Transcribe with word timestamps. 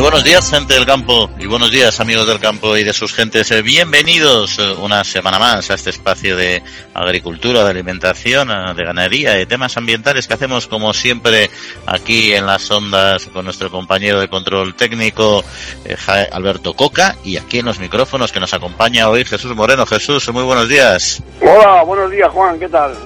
Buenos 0.00 0.24
días, 0.24 0.50
gente 0.50 0.72
del 0.72 0.86
campo, 0.86 1.28
y 1.38 1.46
buenos 1.46 1.70
días, 1.70 2.00
amigos 2.00 2.26
del 2.26 2.40
campo 2.40 2.74
y 2.74 2.84
de 2.84 2.94
sus 2.94 3.12
gentes. 3.12 3.50
Eh, 3.50 3.60
bienvenidos 3.60 4.58
eh, 4.58 4.72
una 4.80 5.04
semana 5.04 5.38
más 5.38 5.70
a 5.70 5.74
este 5.74 5.90
espacio 5.90 6.38
de 6.38 6.62
agricultura, 6.94 7.62
de 7.64 7.70
alimentación, 7.70 8.50
eh, 8.50 8.72
de 8.74 8.82
ganadería, 8.82 9.32
de 9.32 9.44
temas 9.44 9.76
ambientales 9.76 10.26
que 10.26 10.32
hacemos, 10.32 10.66
como 10.68 10.94
siempre, 10.94 11.50
aquí 11.84 12.32
en 12.32 12.46
las 12.46 12.70
ondas 12.70 13.26
con 13.26 13.44
nuestro 13.44 13.70
compañero 13.70 14.20
de 14.20 14.28
control 14.28 14.74
técnico, 14.74 15.44
Alberto 16.32 16.72
Coca, 16.72 17.16
y 17.22 17.36
aquí 17.36 17.58
en 17.58 17.66
los 17.66 17.78
micrófonos 17.78 18.32
que 18.32 18.40
nos 18.40 18.54
acompaña 18.54 19.10
hoy 19.10 19.26
Jesús 19.26 19.54
Moreno. 19.54 19.84
Jesús, 19.84 20.32
muy 20.32 20.44
buenos 20.44 20.66
días. 20.66 21.22
Hola, 21.42 21.82
buenos 21.82 22.10
días, 22.10 22.30
Juan, 22.30 22.58
¿qué 22.58 22.70
tal? 22.70 22.96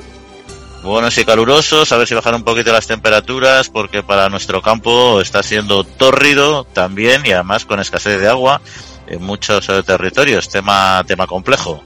Buenos 0.85 1.17
y 1.19 1.25
calurosos, 1.25 1.91
a 1.91 1.97
ver 1.97 2.07
si 2.07 2.15
bajan 2.15 2.37
un 2.37 2.45
poquito 2.45 2.73
las 2.73 2.87
temperaturas, 2.87 3.69
porque 3.71 4.03
para 4.03 4.29
nuestro 4.29 4.63
campo 4.63 5.21
está 5.21 5.43
siendo 5.43 5.83
tórrido 5.83 6.65
también 6.65 7.23
y 7.25 7.33
además 7.33 7.65
con 7.65 7.81
escasez 7.81 8.21
de 8.21 8.29
agua 8.29 8.61
en 9.07 9.23
muchos 9.23 9.69
eh, 9.69 9.83
territorios, 9.83 10.49
tema 10.49 11.03
tema 11.07 11.27
complejo. 11.27 11.83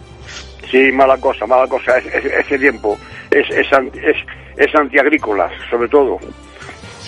Sí, 0.71 0.93
mala 0.93 1.17
cosa, 1.17 1.47
mala 1.47 1.67
cosa, 1.67 1.99
ese 1.99 2.59
tiempo 2.59 2.99
es, 3.31 3.49
es, 3.51 3.67
es, 4.03 4.17
es 4.57 4.75
antiagrícola, 4.75 5.51
sobre 5.71 5.89
todo. 5.89 6.19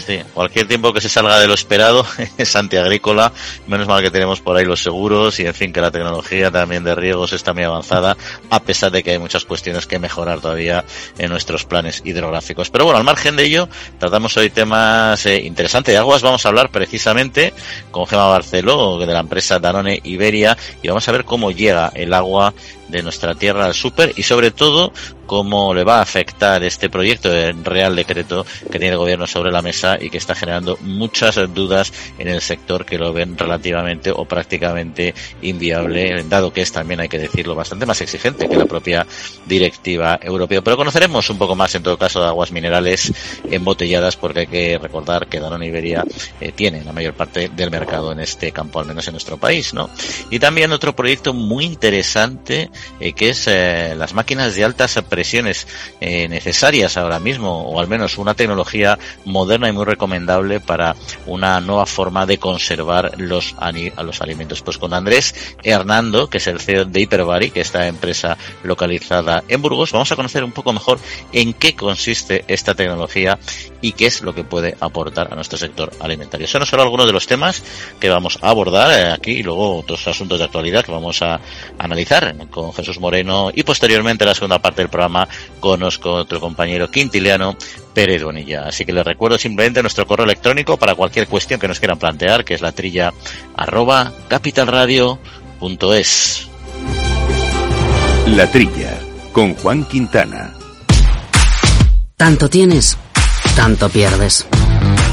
Sí, 0.07 0.21
cualquier 0.35 0.67
tiempo 0.67 0.93
que 0.93 1.01
se 1.01 1.09
salga 1.09 1.39
de 1.39 1.47
lo 1.47 1.55
esperado 1.55 2.07
es 2.39 2.57
antiagrícola. 2.57 3.33
Menos 3.67 3.87
mal 3.87 4.03
que 4.03 4.11
tenemos 4.11 4.41
por 4.41 4.57
ahí 4.57 4.65
los 4.65 4.83
seguros 4.83 5.39
y, 5.41 5.47
en 5.47 5.55
fin, 5.55 5.73
que 5.73 5.81
la 5.81 5.91
tecnología 5.91 6.51
también 6.51 6.85
de 6.85 6.95
riegos 6.95 7.33
está 7.33 7.53
muy 7.53 7.65
avanzada, 7.65 8.17
a 8.51 8.63
pesar 8.63 8.91
de 8.91 9.03
que 9.03 9.13
hay 9.13 9.19
muchas 9.19 9.45
cuestiones 9.45 9.87
que 9.87 9.99
mejorar 9.99 10.41
todavía 10.41 10.85
en 11.19 11.31
nuestros 11.31 11.65
planes 11.65 12.03
hidrográficos. 12.05 12.71
Pero 12.71 12.85
bueno, 12.85 12.99
al 12.99 13.05
margen 13.05 13.37
de 13.37 13.45
ello, 13.45 13.69
tratamos 13.99 14.37
hoy 14.37 14.51
temas 14.51 15.25
eh, 15.27 15.43
interesantes 15.43 15.93
de 15.93 15.99
aguas. 15.99 16.23
Vamos 16.23 16.45
a 16.45 16.49
hablar 16.49 16.71
precisamente 16.71 17.53
con 17.91 18.07
Gema 18.07 18.27
Barceló, 18.27 18.99
de 18.99 19.07
la 19.07 19.21
empresa 19.21 19.59
Danone 19.59 20.01
Iberia, 20.05 20.57
y 20.83 20.89
vamos 20.89 21.09
a 21.09 21.13
ver 21.13 21.25
cómo 21.25 21.51
llega 21.51 21.93
el 21.95 22.15
agua 22.15 22.55
de 22.91 23.03
nuestra 23.03 23.35
tierra 23.35 23.67
al 23.67 23.75
súper 23.75 24.13
y 24.17 24.23
sobre 24.23 24.51
todo 24.51 24.93
cómo 25.31 25.73
le 25.73 25.85
va 25.85 25.99
a 25.99 26.03
afectar 26.03 26.65
este 26.65 26.91
proyecto 26.91 27.31
de 27.31 27.53
Real 27.53 27.95
Decreto 27.95 28.45
que 28.65 28.81
tiene 28.81 28.89
el 28.89 28.99
gobierno 28.99 29.29
sobre 29.29 29.53
la 29.53 29.63
mesa 29.63 29.97
y 30.01 30.11
que 30.11 30.19
está 30.19 30.35
generando 30.35 30.77
muchas 30.81 31.37
dudas 31.55 31.93
en 32.19 32.27
el 32.27 32.41
sector 32.41 32.85
que 32.85 32.99
lo 32.99 33.13
ven 33.13 33.39
relativamente 33.39 34.11
o 34.11 34.25
prácticamente 34.25 35.15
inviable, 35.43 36.25
dado 36.29 36.53
que 36.53 36.63
es 36.63 36.73
también, 36.73 36.99
hay 36.99 37.09
que 37.09 37.21
decirlo, 37.21 37.55
bastante 37.55 37.87
más 37.87 38.01
exigente 38.01 38.49
que 38.49 38.57
la 38.57 38.67
propia 38.67 39.07
directiva 39.47 40.19
europea. 40.21 40.63
Pero 40.63 40.77
conoceremos 40.77 41.31
un 41.31 41.39
poco 41.39 41.55
más, 41.55 41.73
en 41.77 41.85
todo 41.85 41.97
caso, 41.97 42.21
de 42.21 42.27
aguas 42.27 42.51
minerales 42.51 43.13
embotelladas, 43.49 44.17
porque 44.17 44.41
hay 44.41 44.47
que 44.49 44.79
recordar 44.79 45.29
que 45.29 45.39
Danone 45.39 45.69
Iberia 45.69 46.05
eh, 46.41 46.51
tiene 46.51 46.83
la 46.83 46.93
mayor 46.93 47.15
parte 47.15 47.49
del 47.49 47.71
mercado 47.71 48.11
en 48.11 48.19
este 48.19 48.51
campo, 48.51 48.81
al 48.81 48.87
menos 48.87 49.07
en 49.07 49.13
nuestro 49.13 49.37
país, 49.39 49.75
¿no? 49.75 49.91
Y 50.31 50.41
también 50.41 50.73
otro 50.73 50.97
proyecto 50.97 51.33
muy 51.33 51.67
interesante 51.67 52.69
eh, 53.01 53.13
que 53.13 53.31
es 53.31 53.47
eh, 53.47 53.95
las 53.97 54.13
máquinas 54.15 54.55
de 54.55 54.65
altas 54.65 54.99
presiones 55.09 55.67
eh, 56.01 56.29
necesarias 56.29 56.97
ahora 56.97 57.19
mismo, 57.19 57.63
o 57.63 57.81
al 57.81 57.89
menos 57.89 58.19
una 58.19 58.35
tecnología 58.35 58.99
moderna 59.25 59.69
y 59.69 59.73
muy 59.73 59.85
recomendable 59.85 60.61
para 60.61 60.95
una 61.27 61.61
nueva 61.61 61.87
forma 61.87 62.27
de 62.27 62.39
conservar 62.39 63.19
los, 63.19 63.55
los 64.03 64.21
alimentos. 64.21 64.63
Pues 64.63 64.79
con 64.79 64.93
Andrés 64.93 65.35
Hernando, 65.63 66.29
que 66.29 66.39
es 66.39 66.47
el 66.47 66.61
CEO 66.61 66.85
de 66.85 67.01
Hyperbary, 67.01 67.51
que 67.51 67.61
es 67.61 67.71
esta 67.71 67.87
empresa 67.87 68.37
localizada 68.65 69.45
en 69.47 69.63
Burgos, 69.63 69.93
vamos 69.93 70.11
a 70.11 70.17
conocer 70.17 70.43
un 70.43 70.51
poco 70.51 70.73
mejor 70.73 70.99
en 71.33 71.53
qué 71.53 71.77
consiste 71.77 72.45
esta 72.49 72.75
tecnología 72.75 73.39
y 73.81 73.93
qué 73.93 74.07
es 74.07 74.23
lo 74.23 74.35
que 74.35 74.43
puede 74.43 74.77
aportar 74.81 75.33
a 75.33 75.37
nuestro 75.37 75.57
sector 75.57 75.93
alimentario. 76.01 76.49
Son 76.49 76.67
solo 76.67 76.83
algunos 76.83 77.07
de 77.07 77.13
los 77.13 77.29
temas 77.29 77.63
que 78.01 78.09
vamos 78.09 78.39
a 78.43 78.51
abordar 78.51 79.13
aquí 79.13 79.33
y 79.33 79.43
luego 79.45 79.79
otros 79.79 80.07
asuntos 80.09 80.41
de 80.41 80.47
actualidad 80.47 80.85
que 80.85 80.91
vamos 80.91 81.23
a 81.23 81.41
analizar 81.79 82.35
con 82.49 82.70
Jesús 82.73 83.01
Moreno 83.01 83.51
y 83.55 83.63
posteriormente 83.63 84.25
la 84.25 84.35
segunda 84.35 84.59
parte 84.59 84.83
del 84.83 84.91
programa 84.91 85.29
conozco 85.61 86.13
otro 86.13 86.41
compañero 86.41 86.91
quintiliano, 86.91 87.57
Pérez 87.95 88.23
Bonilla. 88.23 88.65
Así 88.67 88.85
que 88.85 88.93
les 88.93 89.05
recuerdo 89.05 89.39
simplemente 89.39 89.83
nuestro 89.83 90.07
correo 90.07 90.25
electrónico 90.25 90.77
para 90.77 90.95
cualquier 90.95 91.29
cuestión 91.29 91.61
que 91.61 91.69
nos 91.69 91.79
quieran 91.79 91.99
plantear, 91.99 92.45
que 92.45 92.55
es 92.55 92.61
la 92.61 92.73
trilla 92.73 93.13
arroba 93.57 94.13
capitalradio.es. 94.29 96.49
La 98.27 98.51
trilla 98.51 98.99
con 99.33 99.55
Juan 99.55 99.85
Quintana. 99.85 100.55
Tanto 102.17 102.51
tienes, 102.51 102.99
tanto 103.57 103.89
pierdes. 103.89 104.47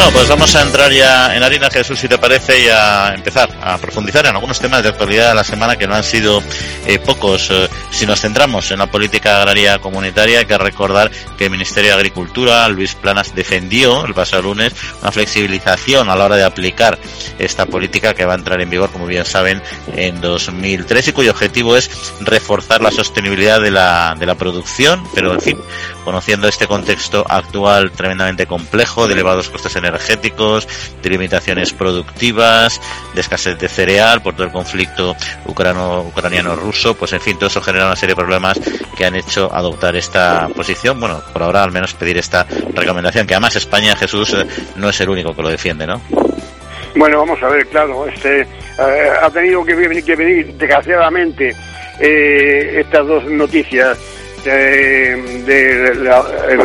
Bueno, 0.00 0.14
pues 0.14 0.28
vamos 0.30 0.56
a 0.56 0.62
entrar 0.62 0.90
ya 0.90 1.36
en 1.36 1.42
harina, 1.42 1.68
Jesús, 1.68 2.00
si 2.00 2.08
te 2.08 2.16
parece, 2.16 2.64
y 2.64 2.68
a 2.68 3.12
empezar 3.14 3.50
a 3.62 3.76
profundizar 3.76 4.24
en 4.24 4.34
algunos 4.34 4.58
temas 4.58 4.82
de 4.82 4.88
actualidad 4.88 5.28
de 5.28 5.34
la 5.34 5.44
semana 5.44 5.76
que 5.76 5.86
no 5.86 5.94
han 5.94 6.04
sido 6.04 6.42
eh, 6.86 6.98
pocos. 6.98 7.50
Eh, 7.50 7.68
si 7.90 8.06
nos 8.06 8.22
centramos 8.22 8.70
en 8.70 8.78
la 8.78 8.86
política 8.86 9.36
agraria 9.36 9.78
comunitaria, 9.78 10.38
hay 10.38 10.46
que 10.46 10.56
recordar 10.56 11.10
que 11.36 11.44
el 11.44 11.50
Ministerio 11.50 11.90
de 11.90 11.96
Agricultura, 11.96 12.66
Luis 12.68 12.94
Planas, 12.94 13.34
defendió 13.34 14.06
el 14.06 14.14
pasado 14.14 14.40
lunes 14.40 14.72
una 15.02 15.12
flexibilización 15.12 16.08
a 16.08 16.16
la 16.16 16.24
hora 16.24 16.36
de 16.36 16.44
aplicar 16.44 16.98
esta 17.38 17.66
política 17.66 18.14
que 18.14 18.24
va 18.24 18.32
a 18.32 18.36
entrar 18.36 18.58
en 18.62 18.70
vigor, 18.70 18.90
como 18.90 19.04
bien 19.04 19.26
saben, 19.26 19.62
en 19.94 20.22
2003 20.22 21.08
y 21.08 21.12
cuyo 21.12 21.32
objetivo 21.32 21.76
es 21.76 21.90
reforzar 22.20 22.80
la 22.80 22.90
sostenibilidad 22.90 23.60
de 23.60 23.70
la, 23.70 24.16
de 24.18 24.24
la 24.24 24.34
producción, 24.34 25.04
pero 25.14 25.34
en 25.34 25.42
fin, 25.42 25.58
conociendo 26.06 26.48
este 26.48 26.66
contexto 26.66 27.26
actual 27.28 27.92
tremendamente 27.92 28.46
complejo 28.46 29.06
de 29.06 29.12
elevados 29.12 29.50
costes 29.50 29.76
energéticos, 29.76 29.89
energéticos, 29.90 30.66
de 31.02 31.10
limitaciones 31.10 31.72
productivas, 31.72 32.80
de 33.14 33.20
escasez 33.20 33.58
de 33.58 33.68
cereal 33.68 34.22
por 34.22 34.34
todo 34.34 34.46
el 34.46 34.52
conflicto 34.52 35.14
ucraniano-ruso, 35.46 36.94
pues 36.94 37.12
en 37.12 37.20
fin, 37.20 37.36
todo 37.36 37.48
eso 37.48 37.60
genera 37.60 37.86
una 37.86 37.96
serie 37.96 38.14
de 38.14 38.22
problemas 38.22 38.58
que 38.96 39.04
han 39.04 39.16
hecho 39.16 39.52
adoptar 39.52 39.96
esta 39.96 40.48
posición, 40.48 40.98
bueno, 40.98 41.22
por 41.32 41.42
ahora 41.42 41.62
al 41.62 41.72
menos 41.72 41.94
pedir 41.94 42.18
esta 42.18 42.46
recomendación, 42.74 43.26
que 43.26 43.34
además 43.34 43.56
España, 43.56 43.96
Jesús, 43.96 44.34
eh, 44.34 44.46
no 44.76 44.88
es 44.88 45.00
el 45.00 45.10
único 45.10 45.34
que 45.34 45.42
lo 45.42 45.48
defiende, 45.48 45.86
¿no? 45.86 46.00
Bueno, 46.96 47.18
vamos 47.18 47.42
a 47.42 47.48
ver, 47.48 47.66
claro, 47.68 48.06
este 48.06 48.40
eh, 48.42 48.46
ha 49.22 49.30
tenido 49.30 49.64
que 49.64 49.74
venir, 49.74 50.04
que 50.04 50.16
venir 50.16 50.54
desgraciadamente 50.54 51.54
eh, 52.00 52.80
estas 52.80 53.06
dos 53.06 53.24
noticias 53.26 53.98
de, 54.44 55.12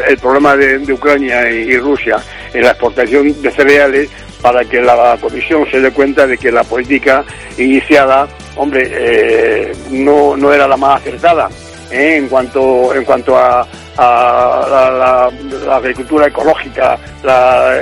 el, 0.07 0.17
problema 0.17 0.55
de, 0.55 0.91
Ucrania 0.91 1.49
y, 1.49 1.77
Rusia 1.77 2.17
en 2.53 2.63
la 2.63 2.71
exportación 2.71 3.41
de 3.41 3.51
cereales 3.51 4.09
para 4.41 4.63
que 4.63 4.81
la 4.81 5.17
Comisión 5.19 5.65
se 5.69 5.81
dé 5.81 5.91
cuenta 5.91 6.27
de 6.27 6.37
que 6.37 6.51
la 6.51 6.63
política 6.63 7.23
iniciada, 7.57 8.27
hombre, 8.55 8.87
eh, 8.91 9.71
no, 9.91 10.37
no 10.37 10.53
era 10.53 10.67
la 10.67 10.77
más 10.77 11.01
acertada 11.01 11.49
¿eh? 11.91 12.17
en 12.17 12.27
cuanto 12.27 12.93
en 12.93 13.03
cuanto 13.03 13.37
a, 13.37 13.67
la, 13.97 15.31
agricultura 15.71 16.27
ecológica, 16.27 16.97
la, 17.23 17.75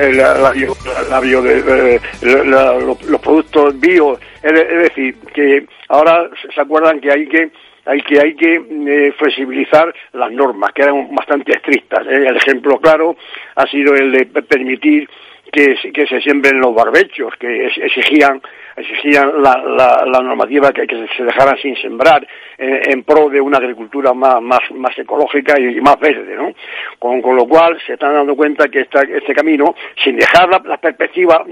la, 1.09 1.19
bio, 1.19 1.41
de, 1.41 1.99
los 2.21 3.19
productos 3.19 3.79
bio, 3.79 4.19
es 4.43 4.53
decir, 4.53 5.15
que 5.33 5.65
ahora 5.89 6.29
se 6.53 6.61
acuerdan 6.61 6.99
que 7.01 7.11
hay 7.11 7.27
que 7.27 7.51
hay 7.85 8.01
que, 8.01 8.19
hay 8.19 8.35
que 8.35 8.55
eh, 8.55 9.13
flexibilizar 9.17 9.93
las 10.13 10.31
normas, 10.31 10.71
que 10.73 10.83
eran 10.83 11.13
bastante 11.13 11.53
estrictas. 11.53 12.05
¿eh? 12.07 12.25
El 12.27 12.37
ejemplo 12.37 12.79
claro 12.79 13.15
ha 13.55 13.67
sido 13.67 13.93
el 13.95 14.11
de 14.11 14.25
permitir 14.25 15.09
que, 15.51 15.75
que 15.93 16.07
se 16.07 16.21
siembren 16.21 16.59
los 16.59 16.73
barbechos, 16.73 17.33
que 17.39 17.67
exigían 17.67 18.41
exigían 18.75 19.41
la, 19.41 20.03
la, 20.05 20.19
normativa 20.21 20.71
que, 20.71 20.87
que, 20.87 21.07
se 21.15 21.23
dejara 21.23 21.55
sin 21.61 21.75
sembrar 21.77 22.25
en, 22.57 23.03
pro 23.03 23.29
de 23.29 23.41
una 23.41 23.57
agricultura 23.57 24.13
más, 24.13 24.41
más, 24.41 24.61
más 24.73 24.97
ecológica 24.97 25.59
y, 25.59 25.79
más 25.81 25.99
verde, 25.99 26.35
¿no? 26.35 26.53
Con, 26.99 27.21
con, 27.21 27.35
lo 27.35 27.47
cual 27.47 27.79
se 27.85 27.93
están 27.93 28.13
dando 28.13 28.35
cuenta 28.35 28.67
que 28.69 28.81
esta, 28.81 29.01
este 29.01 29.33
camino, 29.33 29.75
sin 30.03 30.15
dejar 30.15 30.49
la, 30.49 30.77
perspectiva 30.77 31.45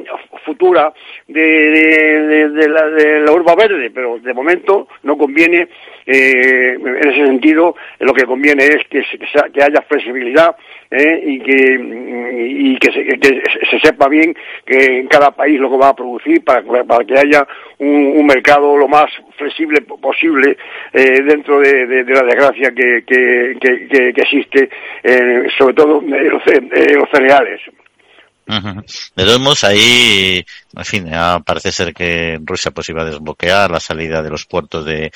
futura 0.46 0.94
de, 1.28 1.42
de, 1.42 2.70
la, 2.70 2.88
de 2.88 3.20
la 3.22 3.32
urba 3.32 3.56
verde, 3.56 3.92
pero 3.92 4.20
de 4.20 4.34
momento 4.34 4.88
no 5.04 5.18
conviene 5.18 5.68
eh, 6.06 6.74
en 6.74 6.98
ese 6.98 7.26
sentido, 7.26 7.76
lo 8.00 8.14
que 8.14 8.26
conviene 8.26 8.66
es 8.66 8.88
que, 8.90 9.04
que 9.54 9.64
haya 9.64 9.82
flexibilidad 9.88 10.56
¿eh? 10.90 11.22
y 11.26 11.40
que, 11.40 11.80
y 12.50 12.78
que, 12.78 12.92
se, 12.92 13.80
sepa 13.80 14.08
bien 14.10 14.36
que 14.66 15.00
en 15.00 15.08
cada 15.08 15.32
país 15.32 15.60
lo 15.60 15.70
que 15.70 15.78
va 15.78 15.90
a 15.90 15.96
producir 15.96 16.44
para, 16.44 16.64
para 16.84 17.06
que 17.06 17.11
haya 17.18 17.48
un, 17.80 18.26
mercado 18.26 18.78
lo 18.78 18.88
más 18.88 19.12
flexible 19.38 19.82
posible 19.82 20.58
eh, 20.94 21.22
dentro 21.24 21.60
de, 21.60 22.04
la 22.08 22.24
desgracia 22.24 22.72
que, 22.76 23.04
que, 23.06 24.14
existe, 24.16 24.70
eh, 25.04 25.48
sobre 25.58 25.74
todo 25.74 26.02
en 26.02 26.34
los 27.00 27.10
cereales. 27.12 27.62
Ahí, 29.64 30.44
en 30.76 30.86
fin, 30.86 31.10
parece 31.46 31.72
ser 31.72 31.94
que 31.94 32.40
Rusia 32.44 32.72
pues 32.72 32.90
iba 32.90 33.02
a 33.02 33.06
desbloquear 33.06 33.72
la 33.72 33.80
salida 33.80 34.22
de 34.22 34.30
los 34.30 34.46
puertos 34.46 34.86
de, 34.86 35.12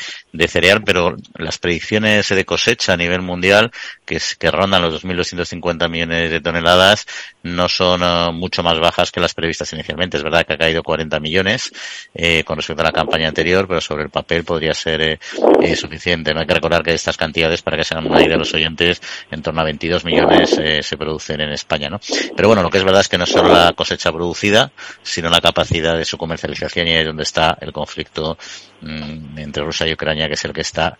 cereal, 0.48 0.84
pero 0.84 1.16
las 1.36 1.57
predicciones 1.57 2.30
de 2.30 2.46
cosecha 2.46 2.94
a 2.94 2.98
nivel 2.98 3.22
mundial, 3.22 3.72
que, 4.06 4.19
que 4.38 4.52
rondan 4.52 4.81
los 4.81 5.04
2.250 5.04 5.90
millones 5.90 6.31
de 6.31 6.42
toneladas, 6.42 7.06
no 7.46 7.69
son 7.69 8.02
eh, 8.04 8.31
mucho 8.34 8.63
más 8.63 8.80
bajas 8.80 9.12
que 9.12 9.19
las 9.19 9.34
previstas 9.34 9.72
inicialmente. 9.74 10.18
Es 10.18 10.24
verdad 10.24 10.46
que 10.46 10.54
ha 10.54 10.57
caído 10.57 10.84
40 10.84 11.19
millones 11.19 11.72
eh, 12.13 12.44
con 12.44 12.58
respecto 12.58 12.81
a 12.81 12.86
la 12.86 12.92
campaña 12.92 13.28
anterior, 13.28 13.68
pero 13.68 13.80
sobre 13.81 14.04
el 14.04 14.10
papel 14.10 14.44
podría 14.44 14.74
ser 14.74 15.01
eh, 15.01 15.75
suficiente. 15.75 16.34
No 16.34 16.42
hay 16.42 16.48
que 16.48 16.56
recordar 16.56 16.84
que 16.84 16.94
estas 16.94 17.18
cantidades, 17.18 17.62
para 17.62 17.78
que 17.78 17.84
se 17.84 17.94
hagan 17.94 18.10
una 18.10 18.22
idea 18.24 18.36
los 18.38 18.54
oyentes, 18.54 19.01
en 19.30 19.42
torno 19.42 19.62
a 19.62 19.63
22 19.63 20.06
millones 20.06 20.60
se 20.81 20.98
producen 20.98 21.42
en 21.42 21.51
España, 21.51 21.90
¿no? 21.90 22.00
Pero 22.36 22.48
bueno, 22.48 22.63
lo 22.63 22.69
que 22.69 22.80
es 22.80 22.84
verdad 22.84 23.01
es 23.01 23.10
que 23.10 23.18
no 23.18 23.25
solo 23.25 23.54
la 23.54 23.74
cosecha 23.74 24.12
producida, 24.12 24.72
sino 25.04 25.30
la 25.30 25.42
capacidad 25.45 25.95
de 25.95 26.06
su 26.06 26.18
comercialización 26.18 26.88
y 26.88 26.92
ahí 26.92 27.01
es 27.01 27.06
donde 27.06 27.21
está 27.21 27.56
el 27.62 27.71
conflicto 27.71 28.36
mm, 28.81 29.38
entre 29.38 29.63
Rusia 29.63 29.88
y 29.88 29.94
Ucrania, 29.94 30.27
que 30.27 30.33
es 30.33 30.45
el 30.45 30.53
que 30.53 30.62
está 30.62 30.97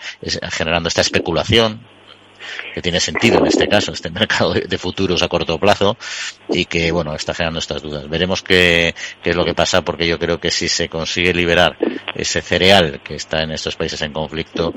generando 0.51 0.88
esta 0.88 1.01
especulación 1.01 1.81
que 2.74 2.82
tiene 2.82 3.00
sentido 3.00 3.40
en 3.40 3.48
este 3.48 3.68
caso, 3.68 3.92
este 3.92 4.10
mercado 4.12 4.54
de, 4.54 4.78
futuros 4.78 5.24
a 5.24 5.28
corto 5.28 5.58
plazo 5.58 5.98
y 6.50 6.66
que, 6.66 6.92
bueno, 6.92 7.16
está 7.16 7.34
generando 7.34 7.60
estas 7.60 7.82
dudas. 7.82 8.10
Veremos 8.10 8.42
qué, 8.42 8.94
qué, 9.24 9.32
es 9.32 9.36
lo 9.36 9.46
que 9.46 9.54
pasa 9.54 9.84
porque 9.84 10.08
yo 10.08 10.20
creo 10.20 10.40
que 10.40 10.52
si 10.52 10.70
se 10.70 10.90
consigue 10.90 11.34
liberar 11.34 11.78
ese 12.14 12.42
cereal 12.42 13.02
que 13.04 13.16
está 13.16 13.44
en 13.44 13.52
estos 13.52 13.76
países 13.76 14.02
en 14.02 14.14
conflicto, 14.14 14.74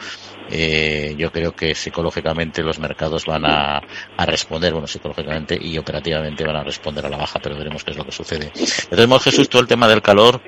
eh, 0.51 1.15
yo 1.19 1.31
creo 1.31 1.55
que 1.55 1.75
psicológicamente 1.75 2.63
los 2.63 2.79
mercados 2.79 3.27
van 3.27 3.45
a, 3.45 3.83
a, 4.17 4.27
responder, 4.27 4.73
bueno, 4.73 4.87
psicológicamente 4.87 5.59
y 5.61 5.77
operativamente 5.77 6.45
van 6.45 6.57
a 6.57 6.65
responder 6.65 7.05
a 7.05 7.11
la 7.11 7.19
baja, 7.19 7.39
pero 7.43 7.57
veremos 7.57 7.85
qué 7.85 7.91
es 7.91 7.97
lo 7.97 8.05
que 8.05 8.13
sucede. 8.13 8.51
De 8.91 8.97
todos 8.97 9.23
Jesús, 9.23 9.49
todo 9.49 9.63
el 9.63 9.69
tema 9.69 9.89
del 9.89 10.01
calor 10.01 10.41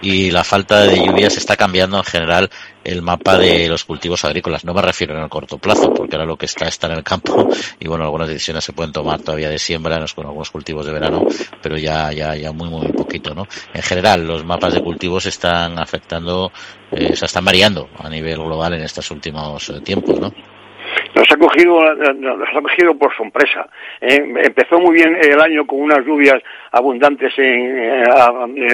y 0.00 0.30
la 0.30 0.44
falta 0.44 0.82
de 0.82 0.96
lluvias 0.96 1.36
está 1.36 1.56
cambiando 1.56 1.98
en 1.98 2.04
general 2.04 2.50
el 2.84 3.02
mapa 3.02 3.36
de 3.36 3.68
los 3.68 3.84
cultivos 3.84 4.24
agrícolas. 4.24 4.64
No 4.64 4.72
me 4.72 4.80
refiero 4.80 5.14
en 5.14 5.22
el 5.22 5.28
corto 5.28 5.58
plazo, 5.58 5.92
porque 5.92 6.16
ahora 6.16 6.26
lo 6.26 6.36
que 6.36 6.46
está 6.46 6.66
está 6.66 6.86
en 6.86 6.94
el 6.94 7.02
campo 7.02 7.48
y 7.78 7.88
bueno, 7.88 8.04
algunas 8.04 8.28
decisiones 8.28 8.64
se 8.64 8.72
pueden 8.72 8.92
tomar 8.92 9.20
todavía 9.20 9.50
de 9.50 9.58
siembra 9.58 9.98
con 10.14 10.26
algunos 10.26 10.50
cultivos 10.50 10.86
de 10.86 10.92
verano, 10.92 11.26
pero 11.62 11.76
ya, 11.76 12.12
ya, 12.12 12.36
ya 12.36 12.52
muy, 12.52 12.68
muy 12.68 12.92
poquito, 12.92 13.34
¿no? 13.34 13.46
En 13.74 13.82
general, 13.82 14.26
los 14.26 14.44
mapas 14.44 14.74
de 14.74 14.82
cultivos 14.82 15.26
están 15.26 15.78
afectando, 15.78 16.52
eh, 16.92 17.16
se 17.16 17.26
están 17.26 17.44
variando 17.44 17.88
a 17.98 18.08
nivel 18.08 18.38
global 18.38 18.74
en 18.74 18.82
estos 18.82 19.10
últimos 19.10 19.68
eh, 19.70 19.80
tiempos, 19.80 20.20
¿no? 20.20 20.32
Nos 21.14 21.30
ha 21.30 21.36
cogido, 21.36 21.94
nos 21.94 22.48
ha 22.48 22.60
cogido 22.60 22.96
por 22.96 23.14
sorpresa. 23.16 23.68
¿eh? 24.00 24.22
empezó 24.44 24.78
muy 24.78 24.94
bien 24.94 25.16
el 25.20 25.40
año 25.40 25.66
con 25.66 25.80
unas 25.80 26.04
lluvias 26.04 26.42
abundantes 26.72 27.32
en, 27.38 28.02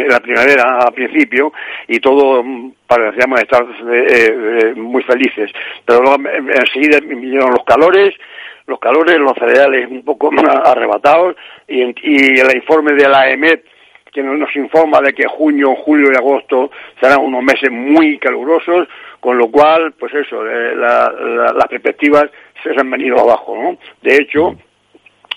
la 0.08 0.20
primavera 0.20 0.78
a 0.78 0.90
principio 0.90 1.52
y 1.88 2.00
todo 2.00 2.42
mm, 2.42 2.72
parecíamos 2.86 3.40
estar 3.40 3.62
eh, 3.62 4.06
eh, 4.10 4.74
muy 4.74 5.02
felices. 5.02 5.50
Pero 5.84 6.02
luego 6.02 6.16
enseguida 6.54 7.00
vinieron 7.00 7.50
los 7.50 7.64
calores, 7.64 8.14
los 8.66 8.78
calores, 8.78 9.18
los 9.18 9.34
cereales 9.34 9.90
un 9.90 10.04
poco 10.04 10.30
arrebatados 10.64 11.36
y, 11.68 11.82
y 11.82 12.40
el 12.40 12.56
informe 12.56 12.92
de 12.92 13.08
la 13.08 13.30
EMET 13.30 13.64
que 14.14 14.22
nos 14.22 14.54
informa 14.54 15.00
de 15.00 15.12
que 15.12 15.26
junio, 15.26 15.74
julio 15.74 16.12
y 16.12 16.16
agosto 16.16 16.70
serán 17.00 17.20
unos 17.20 17.42
meses 17.42 17.68
muy 17.70 18.16
calurosos, 18.18 18.86
con 19.18 19.36
lo 19.36 19.48
cual, 19.48 19.92
pues 19.98 20.14
eso, 20.14 20.46
eh, 20.48 20.76
las 20.76 21.68
perspectivas 21.68 22.30
se 22.62 22.70
han 22.78 22.90
venido 22.90 23.18
abajo, 23.18 23.56
¿no? 23.60 23.76
De 24.02 24.16
hecho, 24.16 24.56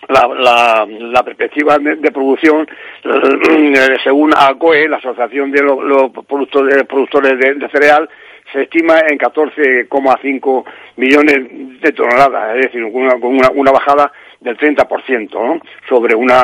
la, 0.10 0.86
la, 0.88 1.24
perspectiva 1.24 1.80
de, 1.80 2.12
producción, 2.12 2.68
eh, 3.04 3.98
según 4.04 4.32
ACOE, 4.38 4.88
la 4.88 4.98
Asociación 4.98 5.52
de 5.52 5.64
los, 5.64 6.12
productores, 6.28 6.84
productores 6.84 7.40
de, 7.40 7.70
cereal, 7.70 8.08
se 8.54 8.62
estima 8.62 9.00
en 9.10 9.18
14,5 9.18 10.64
millones 10.98 11.82
de 11.82 11.92
toneladas, 11.94 12.58
es 12.58 12.66
decir, 12.68 12.84
con 12.92 13.04
una, 13.04 13.50
una, 13.50 13.72
bajada 13.72 14.12
del 14.48 14.58
30% 14.58 15.32
¿no? 15.34 15.60
sobre 15.88 16.16
una 16.16 16.42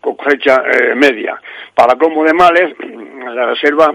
cosecha 0.00 0.62
eh, 0.64 0.94
media. 0.94 1.40
Para 1.74 1.96
como 1.96 2.24
de 2.24 2.32
males, 2.32 2.74
la 3.34 3.46
reserva 3.46 3.94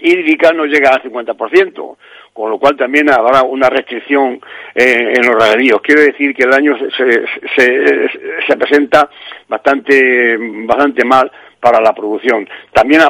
hídrica 0.00 0.52
no 0.52 0.64
llega 0.64 0.90
al 0.90 1.02
50%, 1.02 1.96
con 2.32 2.50
lo 2.50 2.58
cual 2.58 2.76
también 2.76 3.10
habrá 3.10 3.42
una 3.42 3.68
restricción 3.68 4.40
eh, 4.74 5.14
en 5.16 5.26
los 5.26 5.34
regadíos. 5.34 5.80
Quiero 5.82 6.02
decir 6.02 6.34
que 6.34 6.44
el 6.44 6.54
año 6.54 6.76
se, 6.78 6.90
se, 7.56 8.10
se, 8.46 8.56
presenta 8.56 9.10
bastante, 9.48 10.36
bastante 10.38 11.04
mal 11.04 11.30
para 11.60 11.80
la 11.80 11.92
producción. 11.92 12.48
También 12.72 13.02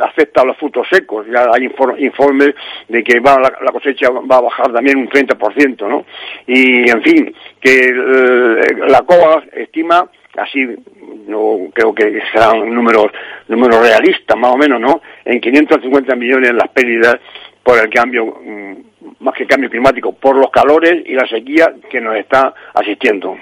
afecta 0.00 0.42
a 0.42 0.44
los 0.44 0.56
frutos 0.56 0.86
secos. 0.90 1.26
Ya 1.26 1.50
hay 1.52 1.70
informes 1.98 2.54
de 2.88 3.04
que 3.04 3.20
va, 3.20 3.38
la, 3.38 3.72
cosecha 3.72 4.10
va 4.10 4.36
a 4.36 4.40
bajar 4.40 4.72
también 4.72 4.98
un 4.98 5.08
30%, 5.08 5.88
¿no? 5.88 6.04
Y, 6.46 6.90
en 6.90 7.02
fin, 7.02 7.34
que 7.60 7.92
la 8.86 9.02
COA 9.02 9.44
estima 9.52 10.08
así 10.38 10.66
no 11.26 11.68
creo 11.74 11.94
que 11.94 12.20
serán 12.32 12.74
números 12.74 13.12
números 13.48 13.80
realistas 13.82 14.34
más 14.38 14.52
o 14.52 14.56
menos 14.56 14.80
no 14.80 15.02
en 15.26 15.40
550 15.40 16.16
millones 16.16 16.54
las 16.54 16.68
pérdidas 16.68 17.16
por 17.62 17.78
el 17.78 17.90
cambio 17.90 18.40
mm, 18.42 18.72
más 19.20 19.34
que 19.34 19.46
cambio 19.46 19.68
climático 19.68 20.12
por 20.12 20.36
los 20.36 20.50
calores 20.50 21.02
y 21.04 21.12
la 21.12 21.26
sequía 21.28 21.74
que 21.90 22.00
nos 22.00 22.16
está 22.16 22.54
asistiendo 22.72 23.36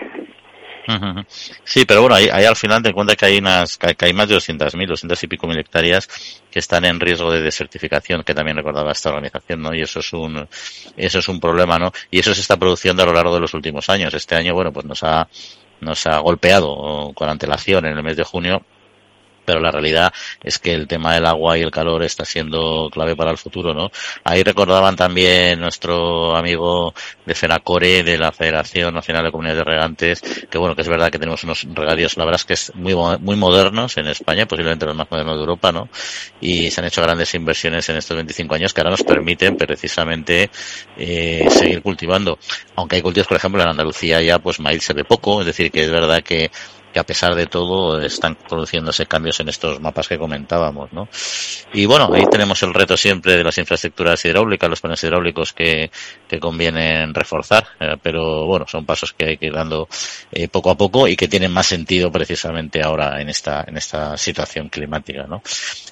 Sí, 1.64 1.84
pero 1.84 2.02
bueno, 2.02 2.16
ahí, 2.16 2.28
al 2.28 2.56
final 2.56 2.82
te 2.82 2.92
cuenta 2.92 3.14
que 3.14 3.26
hay 3.26 3.38
unas, 3.38 3.78
que 3.78 4.04
hay 4.04 4.12
más 4.12 4.28
de 4.28 4.36
200.000, 4.36 4.88
200 4.88 5.22
y 5.22 5.26
pico 5.26 5.46
mil 5.46 5.58
hectáreas 5.58 6.08
que 6.50 6.58
están 6.58 6.84
en 6.84 6.98
riesgo 6.98 7.30
de 7.30 7.40
desertificación, 7.42 8.22
que 8.24 8.34
también 8.34 8.56
recordaba 8.56 8.92
esta 8.92 9.10
organización, 9.10 9.62
¿no? 9.62 9.74
Y 9.74 9.82
eso 9.82 10.00
es 10.00 10.12
un, 10.12 10.48
eso 10.96 11.18
es 11.18 11.28
un 11.28 11.38
problema, 11.38 11.78
¿no? 11.78 11.92
Y 12.10 12.18
eso 12.18 12.34
se 12.34 12.40
está 12.40 12.56
produciendo 12.56 13.02
a 13.02 13.06
lo 13.06 13.12
largo 13.12 13.34
de 13.34 13.40
los 13.40 13.54
últimos 13.54 13.88
años. 13.88 14.12
Este 14.14 14.34
año, 14.34 14.54
bueno, 14.54 14.72
pues 14.72 14.86
nos 14.86 15.02
ha, 15.04 15.28
nos 15.80 16.06
ha 16.06 16.18
golpeado 16.18 17.12
con 17.14 17.28
antelación 17.28 17.86
en 17.86 17.96
el 17.96 18.02
mes 18.02 18.16
de 18.16 18.24
junio 18.24 18.64
pero 19.50 19.60
la 19.60 19.72
realidad 19.72 20.12
es 20.44 20.60
que 20.60 20.72
el 20.72 20.86
tema 20.86 21.14
del 21.14 21.26
agua 21.26 21.58
y 21.58 21.62
el 21.62 21.72
calor 21.72 22.04
está 22.04 22.24
siendo 22.24 22.88
clave 22.92 23.16
para 23.16 23.32
el 23.32 23.36
futuro, 23.36 23.74
¿no? 23.74 23.90
Ahí 24.22 24.44
recordaban 24.44 24.94
también 24.94 25.58
nuestro 25.58 26.36
amigo 26.36 26.94
de 27.26 27.34
FENACORE, 27.34 28.04
de 28.04 28.16
la 28.16 28.30
Federación 28.30 28.94
Nacional 28.94 29.24
de 29.24 29.32
Comunidades 29.32 29.58
de 29.58 29.64
Regantes, 29.64 30.22
que 30.48 30.56
bueno, 30.56 30.76
que 30.76 30.82
es 30.82 30.88
verdad 30.88 31.10
que 31.10 31.18
tenemos 31.18 31.42
unos 31.42 31.66
regadíos, 31.74 32.16
la 32.16 32.24
verdad 32.24 32.40
es 32.40 32.44
que 32.44 32.52
es 32.52 32.72
muy, 32.76 32.94
muy 32.94 33.34
modernos 33.34 33.96
en 33.96 34.06
España, 34.06 34.46
posiblemente 34.46 34.86
los 34.86 34.94
más 34.94 35.10
modernos 35.10 35.34
de 35.34 35.40
Europa, 35.40 35.72
¿no? 35.72 35.88
Y 36.40 36.70
se 36.70 36.80
han 36.80 36.86
hecho 36.86 37.02
grandes 37.02 37.34
inversiones 37.34 37.88
en 37.88 37.96
estos 37.96 38.16
25 38.16 38.54
años 38.54 38.72
que 38.72 38.82
ahora 38.82 38.92
nos 38.92 39.02
permiten 39.02 39.56
precisamente 39.56 40.48
eh, 40.96 41.44
seguir 41.50 41.82
cultivando. 41.82 42.38
Aunque 42.76 42.96
hay 42.96 43.02
cultivos, 43.02 43.26
por 43.26 43.36
ejemplo, 43.36 43.60
en 43.62 43.68
Andalucía 43.68 44.22
ya 44.22 44.38
pues 44.38 44.60
maíz 44.60 44.84
se 44.84 44.92
ve 44.92 45.02
poco, 45.02 45.40
es 45.40 45.46
decir, 45.46 45.72
que 45.72 45.82
es 45.82 45.90
verdad 45.90 46.22
que 46.22 46.52
que 46.92 46.98
a 46.98 47.04
pesar 47.04 47.34
de 47.34 47.46
todo 47.46 48.00
están 48.00 48.34
produciéndose 48.34 49.06
cambios 49.06 49.38
en 49.40 49.48
estos 49.48 49.80
mapas 49.80 50.08
que 50.08 50.18
comentábamos, 50.18 50.92
¿no? 50.92 51.08
Y 51.72 51.86
bueno, 51.86 52.10
ahí 52.12 52.24
tenemos 52.30 52.62
el 52.62 52.74
reto 52.74 52.96
siempre 52.96 53.36
de 53.36 53.44
las 53.44 53.56
infraestructuras 53.58 54.24
hidráulicas, 54.24 54.68
los 54.68 54.80
paneles 54.80 55.04
hidráulicos 55.04 55.52
que, 55.52 55.90
que 56.28 56.40
convienen 56.40 57.14
reforzar, 57.14 57.66
eh, 57.78 57.96
pero 58.02 58.46
bueno, 58.46 58.66
son 58.68 58.84
pasos 58.84 59.12
que 59.12 59.26
hay 59.26 59.36
que 59.36 59.46
ir 59.46 59.52
dando 59.52 59.88
eh, 60.32 60.48
poco 60.48 60.70
a 60.70 60.76
poco 60.76 61.06
y 61.06 61.16
que 61.16 61.28
tienen 61.28 61.52
más 61.52 61.66
sentido 61.66 62.10
precisamente 62.10 62.82
ahora 62.82 63.20
en 63.20 63.28
esta, 63.28 63.64
en 63.66 63.76
esta 63.76 64.16
situación 64.16 64.68
climática, 64.68 65.26
¿no? 65.28 65.42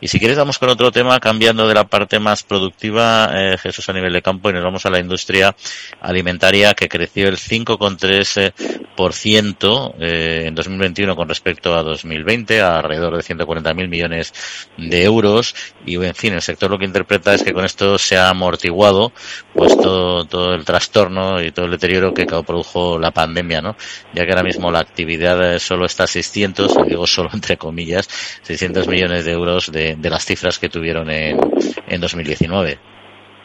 Y 0.00 0.08
si 0.08 0.18
quieres 0.18 0.36
vamos 0.36 0.58
con 0.58 0.68
otro 0.68 0.90
tema, 0.90 1.20
cambiando 1.20 1.68
de 1.68 1.74
la 1.74 1.84
parte 1.84 2.18
más 2.18 2.42
productiva, 2.42 3.30
eh, 3.34 3.56
Jesús, 3.58 3.88
a 3.88 3.92
nivel 3.92 4.12
de 4.12 4.22
campo, 4.22 4.50
y 4.50 4.52
nos 4.52 4.64
vamos 4.64 4.84
a 4.86 4.90
la 4.90 4.98
industria 4.98 5.54
alimentaria 6.00 6.74
que 6.74 6.88
creció 6.88 7.28
el 7.28 7.36
5,3% 7.36 9.94
eh, 10.00 10.44
en 10.46 10.54
2020 10.54 10.87
2021 10.88 11.16
con 11.16 11.28
respecto 11.28 11.74
a 11.74 11.82
2020, 11.82 12.60
a 12.60 12.78
alrededor 12.78 13.16
de 13.16 13.22
140.000 13.22 13.88
millones 13.88 14.32
de 14.76 15.04
euros. 15.04 15.54
Y, 15.86 15.96
en 15.96 16.14
fin, 16.14 16.34
el 16.34 16.42
sector 16.42 16.70
lo 16.70 16.78
que 16.78 16.84
interpreta 16.84 17.34
es 17.34 17.42
que 17.42 17.52
con 17.52 17.64
esto 17.64 17.98
se 17.98 18.16
ha 18.16 18.28
amortiguado 18.30 19.12
pues 19.52 19.76
todo, 19.76 20.24
todo 20.24 20.54
el 20.54 20.64
trastorno 20.64 21.42
y 21.42 21.50
todo 21.50 21.66
el 21.66 21.72
deterioro 21.72 22.14
que 22.14 22.26
produjo 22.26 22.98
la 22.98 23.10
pandemia, 23.10 23.60
¿no? 23.60 23.76
Ya 24.14 24.24
que 24.24 24.30
ahora 24.30 24.42
mismo 24.42 24.70
la 24.70 24.80
actividad 24.80 25.58
solo 25.58 25.86
está 25.86 26.04
a 26.04 26.06
600, 26.06 26.86
digo 26.86 27.06
solo 27.06 27.30
entre 27.32 27.56
comillas, 27.56 28.08
600 28.42 28.88
millones 28.88 29.24
de 29.24 29.32
euros 29.32 29.70
de, 29.70 29.96
de 29.96 30.10
las 30.10 30.24
cifras 30.24 30.58
que 30.58 30.68
tuvieron 30.68 31.10
en, 31.10 31.38
en 31.86 32.00
2019. 32.00 32.97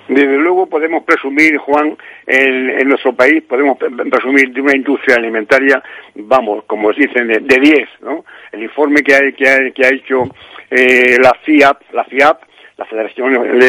Desde 0.08 0.38
luego 0.38 0.68
podemos 0.68 1.04
presumir, 1.04 1.58
Juan, 1.58 1.98
en, 2.28 2.88
nuestro 2.88 3.14
país 3.14 3.44
podemos 3.44 3.78
presumir 3.78 4.52
de 4.52 4.62
una 4.62 4.76
industria 4.76 5.16
alimentaria, 5.16 5.82
vamos, 6.16 6.66
como 6.66 6.92
dicen, 6.92 7.28
de 7.28 7.60
10, 7.60 7.90
¿no? 8.02 8.26
El 8.52 8.64
informe 8.64 9.02
que 9.02 9.16
ha, 9.16 9.32
que 9.32 9.86
ha, 9.86 9.90
hecho 9.90 10.24
eh, 10.70 11.18
la 11.22 11.34
FIAP, 11.44 11.94
la 11.94 12.04
FIAP, 12.04 12.42
la 12.78 12.86
Federación 12.86 13.62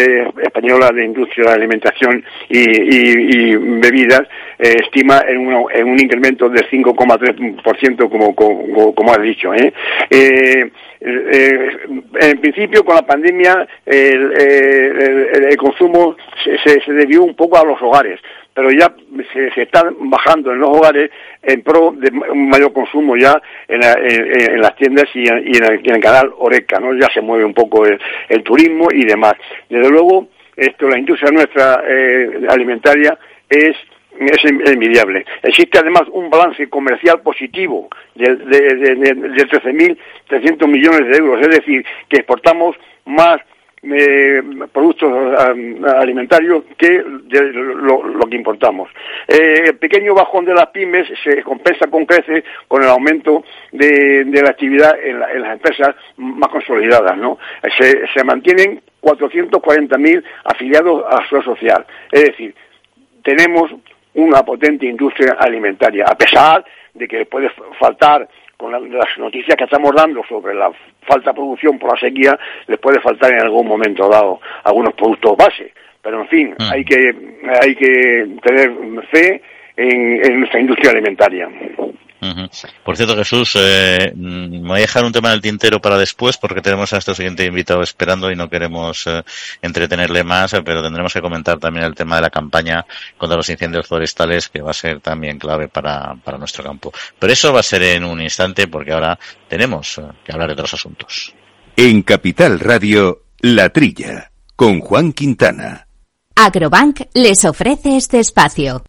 Española 0.43 0.91
de 0.91 1.05
Industria 1.05 1.51
de 1.51 1.55
Alimentación 1.55 2.25
y, 2.49 3.55
Bebidas 3.55 4.23
eh, 4.59 4.77
estima 4.83 5.23
en, 5.29 5.41
en, 5.73 5.89
un 5.89 6.01
incremento 6.01 6.49
del 6.49 6.69
5,3% 6.71 8.09
como, 8.09 8.35
como, 8.35 8.95
como 8.95 9.13
has 9.13 9.23
dicho. 9.23 9.53
¿eh? 9.53 9.73
Eh, 10.09 10.71
en 11.05 12.41
principio, 12.41 12.85
con 12.85 12.95
la 12.95 13.03
pandemia, 13.03 13.69
el, 13.85 15.57
consumo 15.59 16.17
se, 16.43 16.81
se, 16.81 16.93
debió 16.93 17.23
un 17.23 17.35
poco 17.35 17.59
a 17.59 17.65
los 17.65 17.81
hogares, 17.83 18.19
pero 18.55 18.71
ya 18.71 18.95
se, 19.33 19.51
se 19.51 19.63
están 19.63 19.95
bajando 20.09 20.53
en 20.53 20.61
los 20.61 20.71
hogares 20.71 21.11
en 21.43 21.63
pro 21.63 21.93
de 21.97 22.11
un 22.11 22.49
mayor 22.49 22.73
consumo 22.73 23.17
ya 23.17 23.41
en, 23.69 23.83
en, 23.83 24.61
las 24.61 24.75
tiendas 24.77 25.05
y, 25.15 25.29
en, 25.29 25.65
el, 25.65 26.01
canal 26.01 26.33
Oreca, 26.39 26.81
¿no? 26.81 26.95
Ya 26.95 27.09
se 27.13 27.21
mueve 27.21 27.45
un 27.45 27.55
poco 27.55 27.85
el, 27.85 28.43
turismo 28.43 28.89
y 28.91 29.05
demás. 29.05 29.35
Desde 29.69 29.91
luego, 29.91 30.29
esto, 30.57 30.89
la 30.89 30.99
industria 30.99 31.31
nuestra 31.31 31.83
eh, 31.87 32.47
alimentaria 32.49 33.19
es 33.49 33.77
es 34.21 34.45
envidiable. 34.45 35.25
Existe 35.43 35.79
además 35.79 36.05
un 36.13 36.31
balance 36.31 36.69
comercial 36.69 37.21
positivo 37.21 37.89
de, 38.15 38.37
de, 38.37 38.75
de, 38.77 39.15
de 39.15 39.49
13.300 39.49 40.67
millones 40.69 41.09
de 41.09 41.17
euros, 41.19 41.41
es 41.41 41.49
decir, 41.49 41.85
que 42.09 42.19
exportamos 42.19 42.77
más 43.05 43.41
eh, 43.87 44.43
productos 44.73 45.13
alimentarios 45.85 46.65
que 46.79 46.89
de 46.89 47.53
lo, 47.53 48.27
que 48.31 48.37
importamos. 48.37 48.89
Eh, 49.29 49.65
el 49.67 49.77
pequeño 49.77 50.15
bajón 50.15 50.47
de 50.47 50.55
las 50.55 50.69
pymes 50.69 51.07
se 51.23 51.43
compensa 51.43 51.87
con 51.89 52.07
creces 52.07 52.45
con 52.67 52.83
el 52.83 52.89
aumento 52.89 53.45
de, 53.73 54.25
la 54.25 54.51
actividad 54.51 54.99
en, 55.03 55.21
las 55.21 55.53
empresas 55.53 55.95
más 56.17 56.49
consolidadas. 56.49 57.17
¿no? 57.19 57.39
Se, 57.79 58.07
se 58.15 58.25
mantienen 58.25 58.81
440.000 59.03 60.25
afiliados 60.45 61.05
a 61.11 61.29
su 61.29 61.43
social. 61.43 61.85
Es 62.11 62.25
decir, 62.25 62.55
tenemos 63.23 63.71
una 64.15 64.43
potente 64.43 64.87
industria 64.87 65.37
alimentaria, 65.39 66.05
a 66.07 66.17
pesar 66.17 66.65
de 66.93 67.09
que 67.09 67.27
puede 67.27 67.51
faltar 67.79 68.29
con 68.57 68.73
las 68.73 69.19
noticias 69.19 69.57
que 69.57 69.65
estamos 69.65 69.93
dando 69.95 70.23
sobre 70.29 70.55
la 70.55 70.71
falta 71.03 71.31
de 71.31 71.35
producción 71.35 71.79
por 71.79 71.93
la 71.93 72.01
sequía, 72.01 72.39
les 72.67 72.79
puede 72.79 73.01
faltar 73.01 73.33
en 73.33 73.43
algún 73.43 73.67
momento 73.67 74.09
dado 74.09 74.41
algunos 74.63 74.95
productos 74.95 75.37
base. 75.37 75.73
Pero 76.01 76.21
en 76.21 76.29
fin, 76.29 76.55
mm. 76.59 76.73
hay 76.73 76.85
que 76.85 77.15
hay 77.63 77.75
que 77.75 78.29
tener 78.43 78.73
fe 79.11 79.43
en 79.77 80.39
nuestra 80.39 80.61
industria 80.61 80.93
alimentaria. 80.93 81.49
Por 82.85 82.97
cierto, 82.97 83.17
Jesús, 83.17 83.53
eh, 83.57 84.13
me 84.17 84.69
voy 84.69 84.79
a 84.79 84.83
dejar 84.83 85.05
un 85.05 85.13
tema 85.13 85.29
en 85.29 85.35
el 85.35 85.41
tintero 85.41 85.81
para 85.81 85.99
después 85.99 86.37
porque 86.37 86.61
tenemos 86.61 86.93
a 86.93 86.97
nuestro 86.97 87.15
siguiente 87.15 87.45
invitado 87.45 87.83
esperando 87.83 88.31
y 88.31 88.37
no 88.37 88.49
queremos 88.49 89.07
eh, 89.07 89.23
entretenerle 89.63 90.25
más, 90.25 90.55
pero 90.65 90.83
tendremos 90.83 91.13
que 91.13 91.21
comentar 91.21 91.59
también 91.59 91.87
el 91.87 91.95
tema 91.95 92.17
de 92.17 92.23
la 92.23 92.31
campaña 92.31 92.85
contra 93.17 93.37
los 93.37 93.49
incendios 93.49 93.87
forestales 93.87 94.49
que 94.49 94.63
va 94.63 94.71
a 94.71 94.75
ser 94.75 95.01
también 95.01 95.39
clave 95.39 95.69
para, 95.69 96.15
para 96.23 96.39
nuestro 96.39 96.65
campo. 96.65 96.93
Pero 97.19 97.33
eso 97.33 97.53
va 97.53 97.61
a 97.61 97.65
ser 97.65 97.83
en 97.83 98.05
un 98.05 98.21
instante 98.21 98.69
porque 98.69 98.93
ahora 98.93 99.19
tenemos 99.49 99.99
eh, 99.99 100.03
que 100.25 100.33
hablar 100.33 100.49
de 100.49 100.55
otros 100.55 100.75
asuntos. 100.75 101.35
En 101.77 102.03
Capital 102.03 102.61
Radio, 102.61 103.25
La 103.41 103.71
Trilla, 103.71 104.31
con 104.57 104.81
Juan 104.81 105.13
Quintana. 105.13 105.89
Agrobank 106.37 107.03
les 107.15 107.45
ofrece 107.45 107.97
este 107.97 108.19
espacio. 108.19 108.85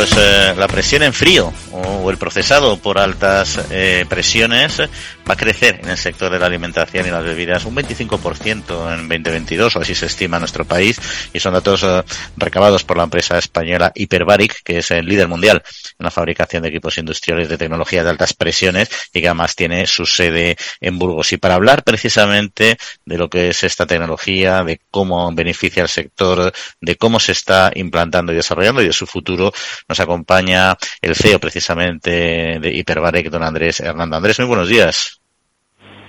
Pues 0.00 0.16
eh, 0.16 0.54
la 0.56 0.66
presión 0.66 1.02
en 1.02 1.12
frío 1.12 1.52
o 1.72 2.10
el 2.10 2.18
procesado 2.18 2.76
por 2.76 2.98
altas 2.98 3.60
eh, 3.70 4.04
presiones 4.08 4.80
va 4.80 5.34
a 5.34 5.36
crecer 5.36 5.80
en 5.82 5.90
el 5.90 5.96
sector 5.96 6.32
de 6.32 6.38
la 6.38 6.46
alimentación 6.46 7.06
y 7.06 7.10
las 7.10 7.24
bebidas 7.24 7.64
un 7.64 7.76
25% 7.76 8.94
en 8.94 9.08
2022, 9.08 9.76
o 9.76 9.80
así 9.80 9.94
se 9.94 10.06
estima 10.06 10.36
en 10.38 10.40
nuestro 10.40 10.64
país, 10.64 11.00
y 11.32 11.40
son 11.40 11.52
datos 11.52 11.82
eh, 11.84 12.02
recabados 12.36 12.84
por 12.84 12.96
la 12.96 13.04
empresa 13.04 13.38
española 13.38 13.92
Hyperbaric, 13.94 14.62
que 14.64 14.78
es 14.78 14.90
el 14.90 15.06
líder 15.06 15.28
mundial 15.28 15.62
en 15.98 16.04
la 16.04 16.10
fabricación 16.10 16.62
de 16.62 16.70
equipos 16.70 16.98
industriales 16.98 17.48
de 17.48 17.58
tecnología 17.58 18.02
de 18.02 18.10
altas 18.10 18.34
presiones 18.34 18.88
y 19.12 19.20
que 19.20 19.28
además 19.28 19.54
tiene 19.54 19.86
su 19.86 20.06
sede 20.06 20.56
en 20.80 20.98
Burgos. 20.98 21.32
Y 21.32 21.36
para 21.36 21.54
hablar 21.54 21.84
precisamente 21.84 22.76
de 23.04 23.18
lo 23.18 23.28
que 23.28 23.50
es 23.50 23.62
esta 23.62 23.86
tecnología, 23.86 24.64
de 24.64 24.80
cómo 24.90 25.32
beneficia 25.32 25.82
al 25.82 25.88
sector, 25.88 26.52
de 26.80 26.96
cómo 26.96 27.20
se 27.20 27.32
está 27.32 27.70
implantando 27.74 28.32
y 28.32 28.36
desarrollando 28.36 28.82
y 28.82 28.86
de 28.86 28.92
su 28.92 29.06
futuro, 29.06 29.52
nos 29.88 30.00
acompaña 30.00 30.76
el 31.02 31.14
CEO 31.14 31.38
precisamente 31.38 31.60
de 31.74 32.72
Hiperbarec, 32.74 33.30
don 33.30 33.42
Andrés 33.42 33.80
Hernando. 33.80 34.16
Andrés, 34.16 34.38
muy 34.40 34.48
buenos 34.48 34.68
días. 34.68 35.20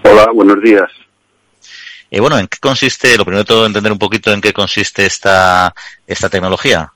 Hola, 0.04 0.32
buenos 0.34 0.62
días. 0.62 0.90
Y 2.10 2.20
bueno, 2.20 2.38
¿en 2.38 2.48
qué 2.48 2.58
consiste, 2.60 3.18
lo 3.18 3.24
primero 3.24 3.44
de 3.44 3.48
todo, 3.48 3.66
entender 3.66 3.92
un 3.92 4.00
poquito 4.00 4.34
en 4.34 4.42
qué 4.42 4.52
consiste 4.52 5.06
esta, 5.06 5.74
esta 6.06 6.30
tecnología? 6.30 6.92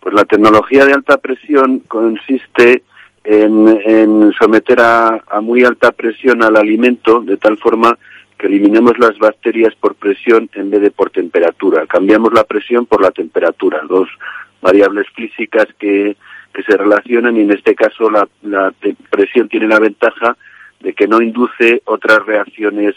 Pues 0.00 0.14
la 0.14 0.24
tecnología 0.24 0.84
de 0.86 0.94
alta 0.94 1.18
presión 1.18 1.80
consiste 1.80 2.82
en, 3.22 4.32
someter 4.38 4.80
a, 4.80 5.22
a, 5.28 5.40
muy 5.40 5.62
alta 5.62 5.92
presión 5.92 6.42
al 6.42 6.56
alimento 6.56 7.20
de 7.20 7.36
tal 7.36 7.58
forma 7.58 7.96
que 8.38 8.46
eliminemos 8.46 8.98
las 8.98 9.16
bacterias 9.18 9.74
por 9.74 9.94
presión 9.94 10.48
en 10.54 10.70
vez 10.70 10.80
de 10.80 10.90
por 10.90 11.10
temperatura. 11.10 11.86
Cambiamos 11.86 12.32
la 12.32 12.44
presión 12.44 12.86
por 12.86 13.02
la 13.02 13.10
temperatura, 13.10 13.82
dos 13.86 14.08
variables 14.62 15.06
físicas 15.14 15.66
que, 15.78 16.16
que 16.52 16.62
se 16.62 16.76
relacionan 16.76 17.36
y 17.36 17.40
en 17.40 17.52
este 17.52 17.74
caso 17.74 18.10
la, 18.10 18.28
la 18.42 18.72
presión 19.10 19.48
tiene 19.48 19.68
la 19.68 19.78
ventaja 19.78 20.36
de 20.80 20.92
que 20.94 21.06
no 21.06 21.20
induce 21.20 21.82
otras 21.84 22.24
reacciones 22.26 22.94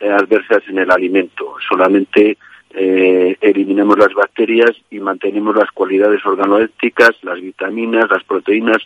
eh, 0.00 0.10
adversas 0.10 0.62
en 0.68 0.78
el 0.78 0.90
alimento. 0.90 1.54
Solamente 1.68 2.36
eh, 2.74 3.36
eliminamos 3.40 3.98
las 3.98 4.14
bacterias 4.14 4.70
y 4.90 5.00
mantenemos 5.00 5.54
las 5.56 5.70
cualidades 5.70 6.24
organolépticas, 6.24 7.12
las 7.22 7.40
vitaminas, 7.40 8.10
las 8.10 8.24
proteínas, 8.24 8.78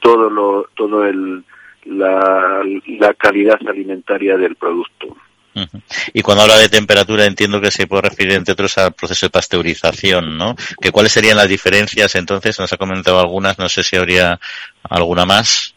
todo 0.00 0.30
lo, 0.30 0.68
todo 0.74 1.04
el, 1.06 1.44
la, 1.84 2.62
la 2.86 3.14
calidad 3.14 3.60
alimentaria 3.66 4.36
del 4.36 4.56
producto. 4.56 5.16
Y 6.14 6.22
cuando 6.22 6.42
habla 6.42 6.58
de 6.58 6.68
temperatura 6.68 7.26
entiendo 7.26 7.60
que 7.60 7.70
se 7.70 7.86
puede 7.86 8.02
referir 8.02 8.32
entre 8.32 8.52
otros 8.52 8.78
al 8.78 8.92
proceso 8.92 9.26
de 9.26 9.30
pasteurización, 9.30 10.38
¿no? 10.38 10.54
¿Que 10.80 10.90
¿Cuáles 10.90 11.12
serían 11.12 11.36
las 11.36 11.48
diferencias 11.48 12.14
entonces? 12.14 12.58
Nos 12.58 12.72
ha 12.72 12.78
comentado 12.78 13.20
algunas, 13.20 13.58
no 13.58 13.68
sé 13.68 13.82
si 13.82 13.96
habría 13.96 14.38
alguna 14.88 15.26
más. 15.26 15.74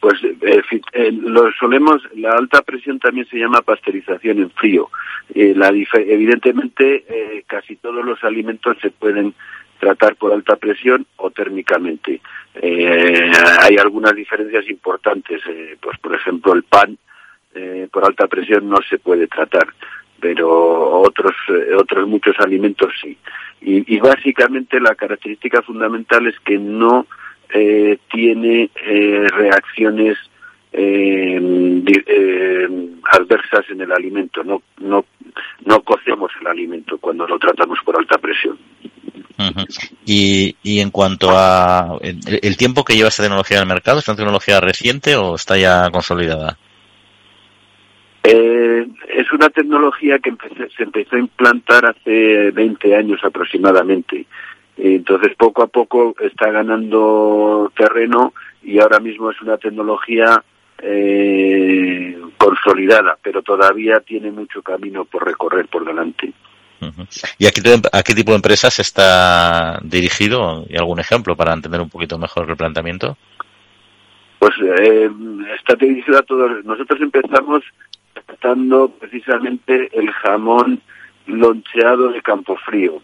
Pues 0.00 0.20
eh, 0.24 0.62
eh, 0.94 1.12
lo 1.12 1.52
solemos, 1.52 2.02
la 2.16 2.32
alta 2.32 2.62
presión 2.62 2.98
también 2.98 3.24
se 3.28 3.38
llama 3.38 3.62
pasteurización 3.62 4.38
en 4.38 4.50
frío. 4.50 4.90
Eh, 5.32 5.52
la, 5.54 5.68
evidentemente 5.68 7.04
eh, 7.08 7.44
casi 7.46 7.76
todos 7.76 8.04
los 8.04 8.22
alimentos 8.24 8.76
se 8.82 8.90
pueden 8.90 9.32
tratar 9.78 10.16
por 10.16 10.32
alta 10.32 10.56
presión 10.56 11.06
o 11.16 11.30
térmicamente. 11.30 12.20
hay 12.54 13.76
algunas 13.76 14.14
diferencias 14.14 14.68
importantes, 14.68 15.40
pues 15.80 15.98
por 15.98 16.14
ejemplo 16.14 16.52
el 16.52 16.64
pan 16.64 16.98
eh, 17.54 17.88
por 17.90 18.04
alta 18.04 18.26
presión 18.28 18.68
no 18.68 18.78
se 18.88 18.98
puede 18.98 19.26
tratar, 19.26 19.66
pero 20.20 21.00
otros, 21.00 21.34
eh, 21.48 21.74
otros 21.74 22.06
muchos 22.06 22.36
alimentos 22.38 22.92
sí. 23.00 23.16
Y, 23.60 23.94
y, 23.94 24.00
básicamente 24.00 24.80
la 24.80 24.94
característica 24.94 25.62
fundamental 25.62 26.26
es 26.26 26.38
que 26.40 26.58
no 26.58 27.06
eh, 27.54 27.98
tiene 28.10 28.70
eh, 28.84 29.26
reacciones 29.28 30.18
eh, 30.72 31.38
adversas 33.12 33.64
en 33.70 33.82
el 33.82 33.92
alimento, 33.92 34.42
no, 34.42 34.62
no, 34.80 35.04
no 35.66 35.80
cocemos 35.82 36.30
el 36.40 36.46
alimento 36.46 36.98
cuando 36.98 37.26
lo 37.26 37.38
tratamos 37.38 37.78
por 37.84 37.98
alta 37.98 38.18
presión. 38.18 38.58
y, 40.06 40.56
y 40.62 40.80
en 40.80 40.90
cuanto 40.90 41.30
a 41.32 41.98
el, 42.00 42.20
el 42.42 42.56
tiempo 42.56 42.84
que 42.84 42.94
lleva 42.94 43.08
esta 43.08 43.22
tecnología 43.22 43.60
al 43.60 43.66
mercado, 43.66 43.98
¿es 43.98 44.08
una 44.08 44.16
tecnología 44.16 44.60
reciente 44.60 45.16
o 45.16 45.34
está 45.34 45.58
ya 45.58 45.90
consolidada? 45.90 46.56
Eh, 48.24 48.86
es 49.08 49.32
una 49.32 49.50
tecnología 49.50 50.18
que 50.18 50.32
se 50.76 50.82
empezó 50.84 51.16
a 51.16 51.20
implantar 51.20 51.86
hace 51.86 52.50
20 52.52 52.96
años 52.96 53.20
aproximadamente. 53.24 54.26
Entonces, 54.76 55.34
poco 55.36 55.62
a 55.62 55.66
poco 55.66 56.14
está 56.20 56.50
ganando 56.50 57.70
terreno 57.76 58.32
y 58.62 58.78
ahora 58.78 59.00
mismo 59.00 59.30
es 59.30 59.40
una 59.42 59.58
tecnología 59.58 60.42
eh, 60.78 62.16
consolidada, 62.38 63.18
pero 63.22 63.42
todavía 63.42 64.00
tiene 64.00 64.30
mucho 64.30 64.62
camino 64.62 65.04
por 65.04 65.24
recorrer 65.24 65.66
por 65.66 65.84
delante. 65.84 66.32
¿Y 67.38 67.46
a 67.46 67.50
qué, 67.50 68.14
tipo 68.14 68.32
de 68.32 68.36
empresas 68.36 68.78
está 68.80 69.78
dirigido? 69.82 70.64
¿Y 70.68 70.76
algún 70.76 70.98
ejemplo 70.98 71.36
para 71.36 71.52
entender 71.52 71.80
un 71.80 71.88
poquito 71.88 72.18
mejor 72.18 72.50
el 72.50 72.56
planteamiento? 72.56 73.16
Pues 74.40 74.52
eh, 74.60 75.08
está 75.56 75.76
dirigido 75.76 76.18
a 76.18 76.22
todos. 76.22 76.64
Nosotros 76.64 77.00
empezamos 77.00 77.62
tratando 78.26 78.88
precisamente 78.90 79.88
el 79.92 80.10
jamón 80.10 80.80
loncheado 81.26 82.08
de 82.08 82.22
Campofrío, 82.22 83.00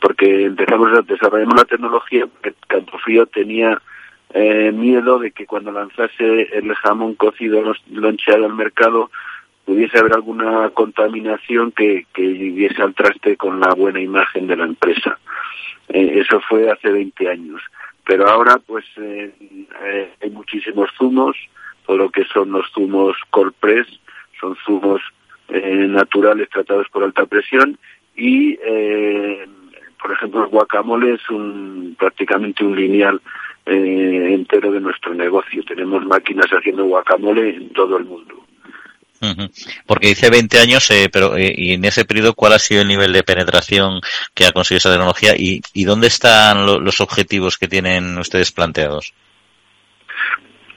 porque 0.00 0.44
empezamos 0.44 0.98
a 0.98 1.02
desarrollar 1.02 1.48
la 1.56 1.64
tecnología 1.64 2.26
porque 2.26 2.54
Campofrío 2.66 3.26
tenía 3.26 3.80
eh, 4.34 4.72
miedo 4.72 5.18
de 5.18 5.30
que 5.32 5.46
cuando 5.46 5.72
lanzase 5.72 6.48
el 6.52 6.74
jamón 6.74 7.14
cocido 7.14 7.62
loncheado 7.90 8.46
al 8.46 8.54
mercado 8.54 9.10
pudiese 9.64 9.98
haber 9.98 10.14
alguna 10.14 10.70
contaminación 10.70 11.72
que, 11.72 12.06
que 12.12 12.22
diese 12.22 12.82
al 12.82 12.94
traste 12.94 13.36
con 13.36 13.60
la 13.60 13.74
buena 13.74 14.00
imagen 14.00 14.46
de 14.46 14.56
la 14.56 14.64
empresa. 14.64 15.18
Eh, 15.88 16.20
eso 16.20 16.40
fue 16.40 16.70
hace 16.70 16.90
20 16.90 17.28
años. 17.28 17.62
Pero 18.04 18.28
ahora, 18.28 18.58
pues, 18.66 18.84
eh, 18.96 19.32
eh, 19.84 20.12
hay 20.20 20.30
muchísimos 20.30 20.90
zumos, 20.98 21.36
todo 21.86 21.96
lo 21.96 22.10
que 22.10 22.24
son 22.24 22.50
los 22.50 22.70
zumos 22.72 23.16
cold 23.30 23.54
press, 23.60 23.86
son 24.42 24.56
zumos 24.66 25.00
naturales 25.48 26.48
tratados 26.50 26.86
por 26.90 27.04
alta 27.04 27.26
presión 27.26 27.78
y, 28.16 28.56
por 30.00 30.12
ejemplo, 30.12 30.44
el 30.44 30.50
guacamole 30.50 31.14
es 31.14 31.30
un, 31.30 31.94
prácticamente 31.98 32.64
un 32.64 32.74
lineal 32.74 33.20
entero 33.66 34.72
de 34.72 34.80
nuestro 34.80 35.14
negocio. 35.14 35.62
Tenemos 35.64 36.04
máquinas 36.04 36.46
haciendo 36.50 36.84
guacamole 36.84 37.56
en 37.56 37.72
todo 37.72 37.96
el 37.96 38.04
mundo. 38.04 38.42
Porque 39.86 40.08
dice 40.08 40.30
20 40.30 40.58
años, 40.58 40.90
eh, 40.90 41.08
pero 41.12 41.36
eh, 41.36 41.54
y 41.56 41.74
en 41.74 41.84
ese 41.84 42.04
periodo, 42.04 42.34
¿cuál 42.34 42.54
ha 42.54 42.58
sido 42.58 42.82
el 42.82 42.88
nivel 42.88 43.12
de 43.12 43.22
penetración 43.22 44.00
que 44.34 44.46
ha 44.46 44.52
conseguido 44.52 44.78
esa 44.78 44.90
tecnología 44.90 45.34
y, 45.36 45.60
y 45.72 45.84
dónde 45.84 46.08
están 46.08 46.66
los 46.66 47.00
objetivos 47.00 47.56
que 47.56 47.68
tienen 47.68 48.18
ustedes 48.18 48.50
planteados? 48.50 49.14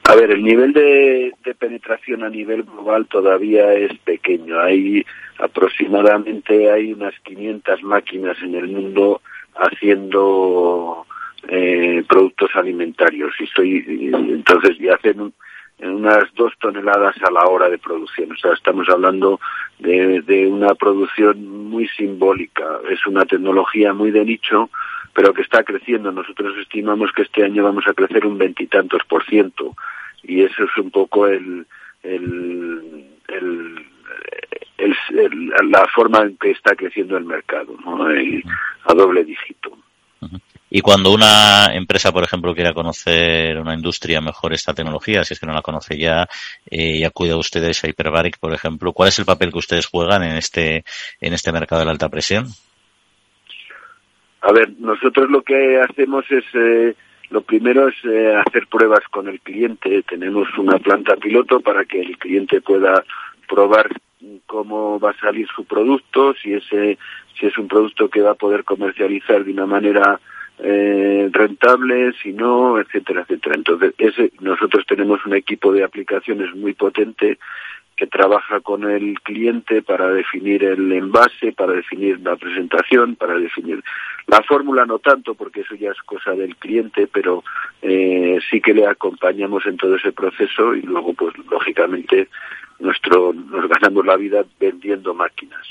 A 0.08 0.14
ver, 0.14 0.30
el 0.30 0.44
nivel 0.44 0.72
de, 0.72 1.34
penetración 1.58 2.22
a 2.22 2.28
nivel 2.28 2.62
global 2.62 3.06
todavía 3.06 3.72
es 3.72 3.98
pequeño. 3.98 4.60
Hay 4.60 5.04
aproximadamente 5.38 6.70
hay 6.70 6.92
unas 6.92 7.14
500 7.24 7.82
máquinas 7.82 8.36
en 8.40 8.54
el 8.54 8.68
mundo 8.68 9.20
haciendo 9.56 11.06
eh, 11.48 12.04
productos 12.08 12.50
alimentarios 12.54 13.34
y 13.40 13.44
estoy 13.44 14.12
entonces 14.12 14.78
y 14.78 14.88
hacen 14.88 15.20
un, 15.20 15.34
en 15.80 15.90
unas 15.90 16.32
dos 16.34 16.52
toneladas 16.60 17.16
a 17.22 17.32
la 17.32 17.44
hora 17.46 17.68
de 17.68 17.78
producción. 17.78 18.30
O 18.30 18.36
sea, 18.36 18.52
estamos 18.52 18.88
hablando 18.88 19.40
de, 19.80 20.22
de, 20.22 20.46
una 20.46 20.74
producción 20.76 21.68
muy 21.68 21.88
simbólica. 21.88 22.78
Es 22.88 23.04
una 23.06 23.24
tecnología 23.24 23.92
muy 23.92 24.12
de 24.12 24.24
nicho, 24.24 24.70
pero 25.12 25.34
que 25.34 25.42
está 25.42 25.64
creciendo. 25.64 26.12
Nosotros 26.12 26.56
estimamos 26.58 27.10
que 27.10 27.22
este 27.22 27.42
año 27.42 27.64
vamos 27.64 27.88
a 27.88 27.94
crecer 27.94 28.24
un 28.24 28.38
veintitantos 28.38 29.02
por 29.08 29.24
ciento. 29.24 29.74
Y 30.26 30.42
eso 30.42 30.64
es 30.64 30.76
un 30.78 30.90
poco 30.90 31.26
el, 31.28 31.66
el, 32.02 33.06
el, 33.28 33.86
la 35.70 35.86
forma 35.94 36.22
en 36.22 36.36
que 36.36 36.50
está 36.50 36.74
creciendo 36.74 37.16
el 37.16 37.24
mercado, 37.24 37.76
¿no? 37.84 38.06
a 38.06 38.94
doble 38.94 39.24
dígito. 39.24 39.76
Y 40.68 40.80
cuando 40.80 41.12
una 41.12 41.66
empresa, 41.72 42.10
por 42.12 42.24
ejemplo, 42.24 42.54
quiera 42.54 42.72
conocer 42.72 43.56
una 43.58 43.74
industria 43.74 44.20
mejor 44.20 44.52
esta 44.52 44.74
tecnología, 44.74 45.22
si 45.24 45.34
es 45.34 45.40
que 45.40 45.46
no 45.46 45.52
la 45.52 45.62
conoce 45.62 45.96
ya, 45.96 46.26
eh, 46.68 46.98
y 46.98 47.04
acude 47.04 47.30
a 47.30 47.36
ustedes 47.36 47.84
a 47.84 47.88
Hyperbaric, 47.88 48.38
por 48.38 48.52
ejemplo, 48.52 48.92
¿cuál 48.92 49.10
es 49.10 49.18
el 49.18 49.24
papel 49.24 49.52
que 49.52 49.58
ustedes 49.58 49.86
juegan 49.86 50.24
en 50.24 50.36
este, 50.36 50.84
en 51.20 51.32
este 51.32 51.52
mercado 51.52 51.80
de 51.80 51.86
la 51.86 51.92
alta 51.92 52.08
presión? 52.08 52.46
A 54.40 54.52
ver, 54.52 54.70
nosotros 54.78 55.30
lo 55.30 55.42
que 55.42 55.80
hacemos 55.80 56.24
es, 56.30 56.44
eh, 56.54 56.94
lo 57.30 57.42
primero 57.42 57.88
es 57.88 57.94
eh, 58.04 58.34
hacer 58.34 58.66
pruebas 58.68 59.02
con 59.10 59.28
el 59.28 59.40
cliente. 59.40 60.02
Tenemos 60.02 60.48
una 60.58 60.78
planta 60.78 61.16
piloto 61.16 61.60
para 61.60 61.84
que 61.84 62.00
el 62.00 62.18
cliente 62.18 62.60
pueda 62.60 63.04
probar 63.48 63.90
cómo 64.46 64.98
va 64.98 65.10
a 65.10 65.20
salir 65.20 65.46
su 65.54 65.64
producto, 65.64 66.34
si 66.34 66.54
ese, 66.54 66.98
si 67.38 67.46
es 67.46 67.58
un 67.58 67.68
producto 67.68 68.08
que 68.08 68.22
va 68.22 68.32
a 68.32 68.34
poder 68.34 68.64
comercializar 68.64 69.44
de 69.44 69.52
una 69.52 69.66
manera 69.66 70.20
eh, 70.58 71.28
rentables 71.32 72.14
si 72.22 72.32
no, 72.32 72.78
etcétera, 72.78 73.22
etcétera. 73.22 73.56
Entonces, 73.56 73.94
ese, 73.98 74.32
nosotros 74.40 74.84
tenemos 74.86 75.24
un 75.26 75.34
equipo 75.34 75.72
de 75.72 75.84
aplicaciones 75.84 76.54
muy 76.54 76.74
potente 76.74 77.38
que 77.96 78.06
trabaja 78.06 78.60
con 78.60 78.88
el 78.88 79.20
cliente 79.20 79.82
para 79.82 80.10
definir 80.10 80.64
el 80.64 80.92
envase, 80.92 81.52
para 81.52 81.72
definir 81.72 82.20
la 82.20 82.36
presentación, 82.36 83.16
para 83.16 83.38
definir 83.38 83.82
la 84.26 84.42
fórmula, 84.42 84.84
no 84.84 84.98
tanto 84.98 85.34
porque 85.34 85.62
eso 85.62 85.74
ya 85.74 85.92
es 85.92 86.02
cosa 86.02 86.32
del 86.32 86.56
cliente, 86.56 87.06
pero 87.06 87.42
eh, 87.80 88.38
sí 88.50 88.60
que 88.60 88.74
le 88.74 88.86
acompañamos 88.86 89.64
en 89.66 89.76
todo 89.76 89.96
ese 89.96 90.12
proceso 90.12 90.74
y 90.74 90.82
luego, 90.82 91.14
pues 91.14 91.34
lógicamente, 91.50 92.28
nuestro 92.80 93.32
nos 93.32 93.68
ganamos 93.68 94.04
la 94.04 94.16
vida 94.16 94.44
vendiendo 94.60 95.14
máquinas. 95.14 95.66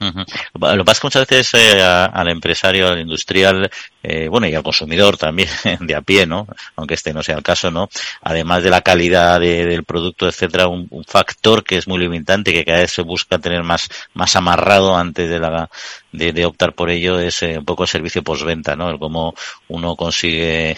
Lo 0.00 0.76
que 0.78 0.84
pasa 0.84 1.00
que 1.00 1.06
muchas 1.06 1.28
veces 1.28 1.54
eh, 1.54 1.82
al 1.82 2.28
empresario, 2.28 2.88
al 2.88 3.00
industrial, 3.00 3.70
eh, 4.02 4.28
bueno, 4.28 4.46
y 4.46 4.54
al 4.54 4.62
consumidor 4.62 5.18
también 5.18 5.50
de 5.80 5.94
a 5.94 6.00
pie, 6.00 6.26
¿no? 6.26 6.46
Aunque 6.76 6.94
este 6.94 7.12
no 7.12 7.22
sea 7.22 7.36
el 7.36 7.42
caso, 7.42 7.70
¿no? 7.70 7.88
Además 8.22 8.62
de 8.62 8.70
la 8.70 8.80
calidad 8.80 9.38
del 9.40 9.84
producto, 9.84 10.26
etcétera, 10.26 10.68
un, 10.68 10.88
factor 11.06 11.64
que 11.64 11.76
es 11.76 11.86
muy 11.86 11.98
limitante, 11.98 12.52
que 12.52 12.64
cada 12.64 12.78
vez 12.78 12.92
se 12.92 13.02
busca 13.02 13.38
tener 13.38 13.62
más, 13.62 13.88
más 14.14 14.34
amarrado 14.36 14.96
antes 14.96 15.28
de 15.28 15.38
la, 15.38 15.68
de, 16.12 16.46
optar 16.46 16.72
por 16.72 16.88
ello, 16.88 17.18
es 17.18 17.42
eh, 17.42 17.58
un 17.58 17.64
poco 17.66 17.82
el 17.82 17.88
servicio 17.88 18.22
postventa, 18.22 18.76
¿no? 18.76 18.88
El 18.88 18.98
cómo 18.98 19.34
uno 19.68 19.96
consigue 19.96 20.76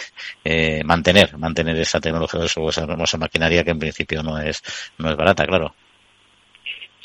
mantener, 0.84 1.38
mantener 1.38 1.76
esa 1.78 2.00
tecnología, 2.00 2.44
esa, 2.44 2.60
esa 2.68 3.18
maquinaria 3.18 3.62
que 3.62 3.70
en 3.70 3.78
principio 3.78 4.22
no 4.22 4.38
es, 4.38 4.62
no 4.98 5.10
es 5.10 5.16
barata, 5.16 5.46
claro. 5.46 5.74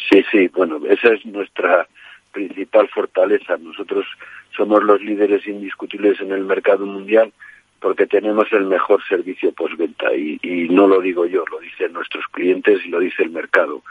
Sí, 0.10 0.23
sí, 0.32 0.47
bueno, 0.47 0.80
esa 0.89 1.13
es 1.13 1.25
nuestra 1.25 1.88
principal 2.32 2.88
fortaleza. 2.90 3.58
Nosotros 3.58 4.06
somos 4.56 4.84
los 4.84 5.02
líderes 5.02 5.48
indiscutibles 5.48 6.20
en 6.22 6.32
el 6.32 6.44
mercado 6.44 6.86
mundial 6.86 7.32
porque 7.80 8.08
tenemos 8.08 8.52
el 8.54 8.66
mejor 8.66 9.04
servicio 9.08 9.52
postventa 9.52 10.13
y, 10.16 10.68
no 10.72 10.88
lo 10.88 11.00
digo 11.00 11.26
yo, 11.26 11.44
lo 11.52 11.60
dicen 11.60 11.94
nuestros 11.94 12.26
clientes 12.32 12.84
y 12.86 12.90
lo 12.90 13.00
dice 13.00 13.24
el 13.24 13.30
mercado. 13.30 13.84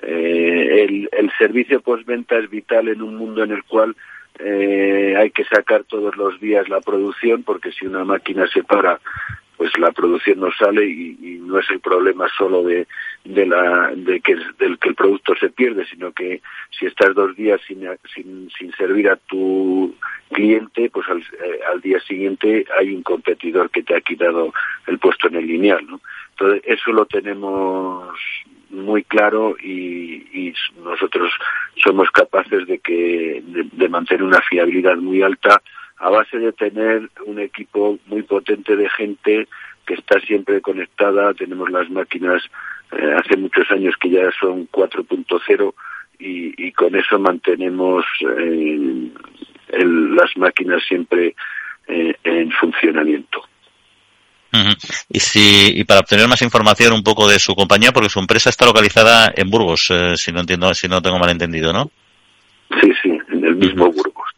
Eh, 0.00 0.84
el, 0.84 1.08
el 1.12 1.30
servicio 1.38 1.80
postventa 1.80 2.38
es 2.38 2.48
vital 2.48 2.88
en 2.88 3.02
un 3.02 3.16
mundo 3.16 3.42
en 3.42 3.52
el 3.52 3.64
cual 3.64 3.96
eh, 4.38 5.14
hay 5.16 5.30
que 5.30 5.44
sacar 5.44 5.84
todos 5.84 6.16
los 6.16 6.40
días 6.40 6.68
la 6.68 6.80
producción 6.80 7.42
porque 7.42 7.72
si 7.72 7.86
una 7.86 8.04
máquina 8.04 8.46
se 8.46 8.64
para 8.64 9.00
pues 9.56 9.76
la 9.78 9.92
producción 9.92 10.40
no 10.40 10.50
sale 10.50 10.86
y 10.86 11.38
no 11.42 11.58
es 11.58 11.70
el 11.70 11.78
problema 11.78 12.26
solo 12.36 12.64
de, 12.64 12.86
de 13.24 13.46
la 13.46 13.92
de 13.94 14.20
que 14.20 14.36
del 14.58 14.78
que 14.78 14.88
el 14.88 14.94
producto 14.94 15.34
se 15.36 15.48
pierde 15.50 15.86
sino 15.86 16.12
que 16.12 16.42
si 16.70 16.86
estás 16.86 17.14
dos 17.14 17.36
días 17.36 17.60
sin, 17.66 17.86
sin, 18.12 18.50
sin 18.50 18.72
servir 18.72 19.08
a 19.08 19.16
tu 19.16 19.94
cliente 20.32 20.90
pues 20.90 21.08
al, 21.08 21.20
eh, 21.20 21.60
al, 21.72 21.80
día 21.80 22.00
siguiente 22.00 22.66
hay 22.76 22.92
un 22.92 23.02
competidor 23.02 23.70
que 23.70 23.84
te 23.84 23.94
ha 23.94 24.00
quitado 24.00 24.52
el 24.88 24.98
puesto 24.98 25.28
en 25.28 25.36
el 25.36 25.46
lineal 25.46 25.86
¿no? 25.86 26.00
entonces 26.30 26.62
eso 26.66 26.90
lo 26.92 27.06
tenemos 27.06 28.12
muy 28.70 29.04
claro 29.04 29.54
y, 29.62 30.26
y 30.32 30.54
nosotros 30.82 31.30
somos 31.76 32.10
capaces 32.10 32.66
de 32.66 32.78
que 32.80 33.40
de, 33.44 33.68
de 33.70 33.88
mantener 33.88 34.24
una 34.24 34.40
fiabilidad 34.40 34.96
muy 34.96 35.22
alta 35.22 35.62
a 35.98 36.10
base 36.10 36.38
de 36.38 36.52
tener 36.52 37.08
un 37.26 37.38
equipo 37.38 37.98
muy 38.06 38.22
potente 38.22 38.74
de 38.74 38.88
gente 38.88 39.46
que 39.86 39.94
está 39.94 40.20
siempre 40.20 40.60
conectada, 40.60 41.34
tenemos 41.34 41.70
las 41.70 41.88
máquinas 41.90 42.42
eh, 42.92 43.14
hace 43.16 43.36
muchos 43.36 43.70
años 43.70 43.94
que 44.00 44.10
ya 44.10 44.30
son 44.38 44.68
4.0 44.68 45.74
y, 46.18 46.66
y, 46.66 46.72
con 46.72 46.94
eso 46.94 47.18
mantenemos 47.18 48.04
eh, 48.20 49.10
el, 49.68 50.14
las 50.14 50.36
máquinas 50.36 50.82
siempre 50.86 51.34
eh, 51.88 52.14
en 52.22 52.50
funcionamiento. 52.52 53.42
Y 55.08 55.20
si 55.20 55.80
y 55.80 55.84
para 55.84 56.00
obtener 56.00 56.28
más 56.28 56.42
información 56.42 56.92
un 56.92 57.02
poco 57.02 57.26
de 57.26 57.38
su 57.38 57.54
compañía, 57.54 57.90
porque 57.92 58.10
su 58.10 58.20
empresa 58.20 58.50
está 58.50 58.66
localizada 58.66 59.32
en 59.34 59.48
Burgos, 59.48 59.88
eh, 59.90 60.16
si 60.16 60.30
no 60.30 60.40
entiendo, 60.40 60.74
si 60.74 60.88
no 60.88 61.00
tengo 61.00 61.18
mal 61.18 61.30
entendido, 61.30 61.72
¿no? 61.72 61.90
Sí, 62.80 62.92
sí, 63.02 63.18
en 63.30 63.44
el 63.44 63.56
mismo 63.56 63.90
Burgos. 63.90 64.30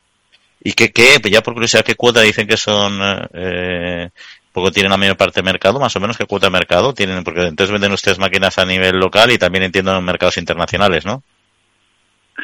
¿Y 0.62 0.72
qué, 0.72 0.92
qué, 0.92 1.20
ya 1.30 1.42
por 1.42 1.54
curiosidad, 1.54 1.84
qué 1.84 1.96
cuota 1.96 2.22
dicen 2.22 2.46
que 2.46 2.56
son 2.56 2.98
eh, 3.34 4.10
poco 4.54 4.70
tienen 4.70 4.90
la 4.90 4.96
mayor 4.96 5.16
parte 5.16 5.40
de 5.40 5.44
mercado, 5.44 5.80
más 5.80 5.94
o 5.96 6.00
menos 6.00 6.16
qué 6.16 6.26
cuota 6.26 6.46
de 6.46 6.52
mercado 6.52 6.94
tienen, 6.94 7.24
porque 7.24 7.42
entonces 7.42 7.72
venden 7.72 7.92
ustedes 7.92 8.20
máquinas 8.20 8.56
a 8.58 8.64
nivel 8.64 8.98
local 8.98 9.32
y 9.32 9.36
también 9.36 9.64
entiendo 9.64 9.94
en 9.94 10.04
mercados 10.04 10.38
internacionales, 10.38 11.04
¿no? 11.04 11.24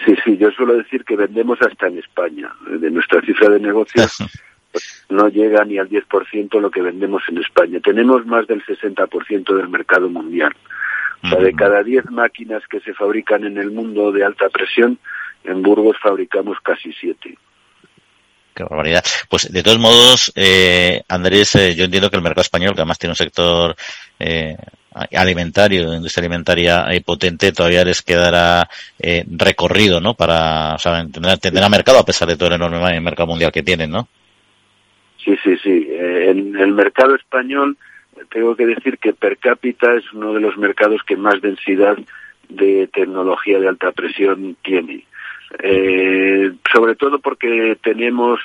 Sí, 0.04 0.14
sí, 0.24 0.36
yo 0.36 0.50
suelo 0.50 0.74
decir 0.76 1.04
que 1.04 1.16
vendemos 1.16 1.58
hasta 1.62 1.86
en 1.86 1.98
España. 1.98 2.52
De 2.68 2.90
nuestra 2.90 3.20
cifra 3.22 3.48
de 3.48 3.60
negocios 3.60 4.18
pues, 4.72 5.06
no 5.08 5.28
llega 5.28 5.64
ni 5.64 5.78
al 5.78 5.88
10% 5.88 6.60
lo 6.60 6.70
que 6.70 6.82
vendemos 6.82 7.22
en 7.28 7.38
España. 7.38 7.78
Tenemos 7.80 8.26
más 8.26 8.46
del 8.48 8.64
60% 8.64 9.56
del 9.56 9.68
mercado 9.68 10.10
mundial. 10.10 10.52
O 11.22 11.28
sea, 11.28 11.38
de 11.38 11.52
cada 11.52 11.82
10 11.82 12.10
máquinas 12.10 12.62
que 12.66 12.80
se 12.80 12.94
fabrican 12.94 13.44
en 13.44 13.58
el 13.58 13.70
mundo 13.70 14.10
de 14.10 14.24
alta 14.24 14.48
presión, 14.48 14.98
en 15.44 15.62
Burgos 15.62 15.96
fabricamos 16.02 16.58
casi 16.62 16.92
7. 16.92 17.36
Qué 18.54 18.62
barbaridad. 18.64 19.04
Pues 19.28 19.50
de 19.52 19.62
todos 19.62 19.78
modos, 19.78 20.32
eh, 20.34 21.02
Andrés, 21.08 21.54
eh, 21.54 21.74
yo 21.74 21.84
entiendo 21.84 22.10
que 22.10 22.16
el 22.16 22.22
mercado 22.22 22.42
español, 22.42 22.74
que 22.74 22.80
además 22.80 22.98
tiene 22.98 23.12
un 23.12 23.16
sector 23.16 23.76
eh, 24.18 24.56
alimentario, 24.92 25.94
industria 25.94 26.22
alimentaria 26.22 26.86
eh, 26.90 27.00
potente, 27.00 27.52
todavía 27.52 27.84
les 27.84 28.02
quedará 28.02 28.68
eh, 28.98 29.24
recorrido, 29.30 30.00
¿no? 30.00 30.14
Para, 30.14 30.74
o 30.74 30.78
sea, 30.78 31.04
tendrá, 31.40 31.68
mercado 31.68 31.98
a 31.98 32.04
pesar 32.04 32.28
de 32.28 32.36
todo 32.36 32.48
el 32.48 32.54
enorme 32.56 33.00
mercado 33.00 33.28
mundial 33.28 33.52
que 33.52 33.62
tienen, 33.62 33.90
¿no? 33.90 34.08
Sí, 35.24 35.36
sí, 35.44 35.56
sí. 35.62 35.86
Eh, 35.88 36.30
en 36.30 36.56
el 36.56 36.72
mercado 36.72 37.14
español 37.14 37.76
tengo 38.30 38.56
que 38.56 38.66
decir 38.66 38.98
que 38.98 39.12
per 39.12 39.38
cápita 39.38 39.94
es 39.94 40.12
uno 40.12 40.32
de 40.32 40.40
los 40.40 40.56
mercados 40.58 41.02
que 41.06 41.16
más 41.16 41.40
densidad 41.40 41.96
de 42.48 42.88
tecnología 42.92 43.60
de 43.60 43.68
alta 43.68 43.92
presión 43.92 44.56
tiene. 44.62 45.04
Eh, 45.58 46.52
sobre 46.72 46.94
todo 46.94 47.18
porque 47.18 47.76
tenemos 47.82 48.40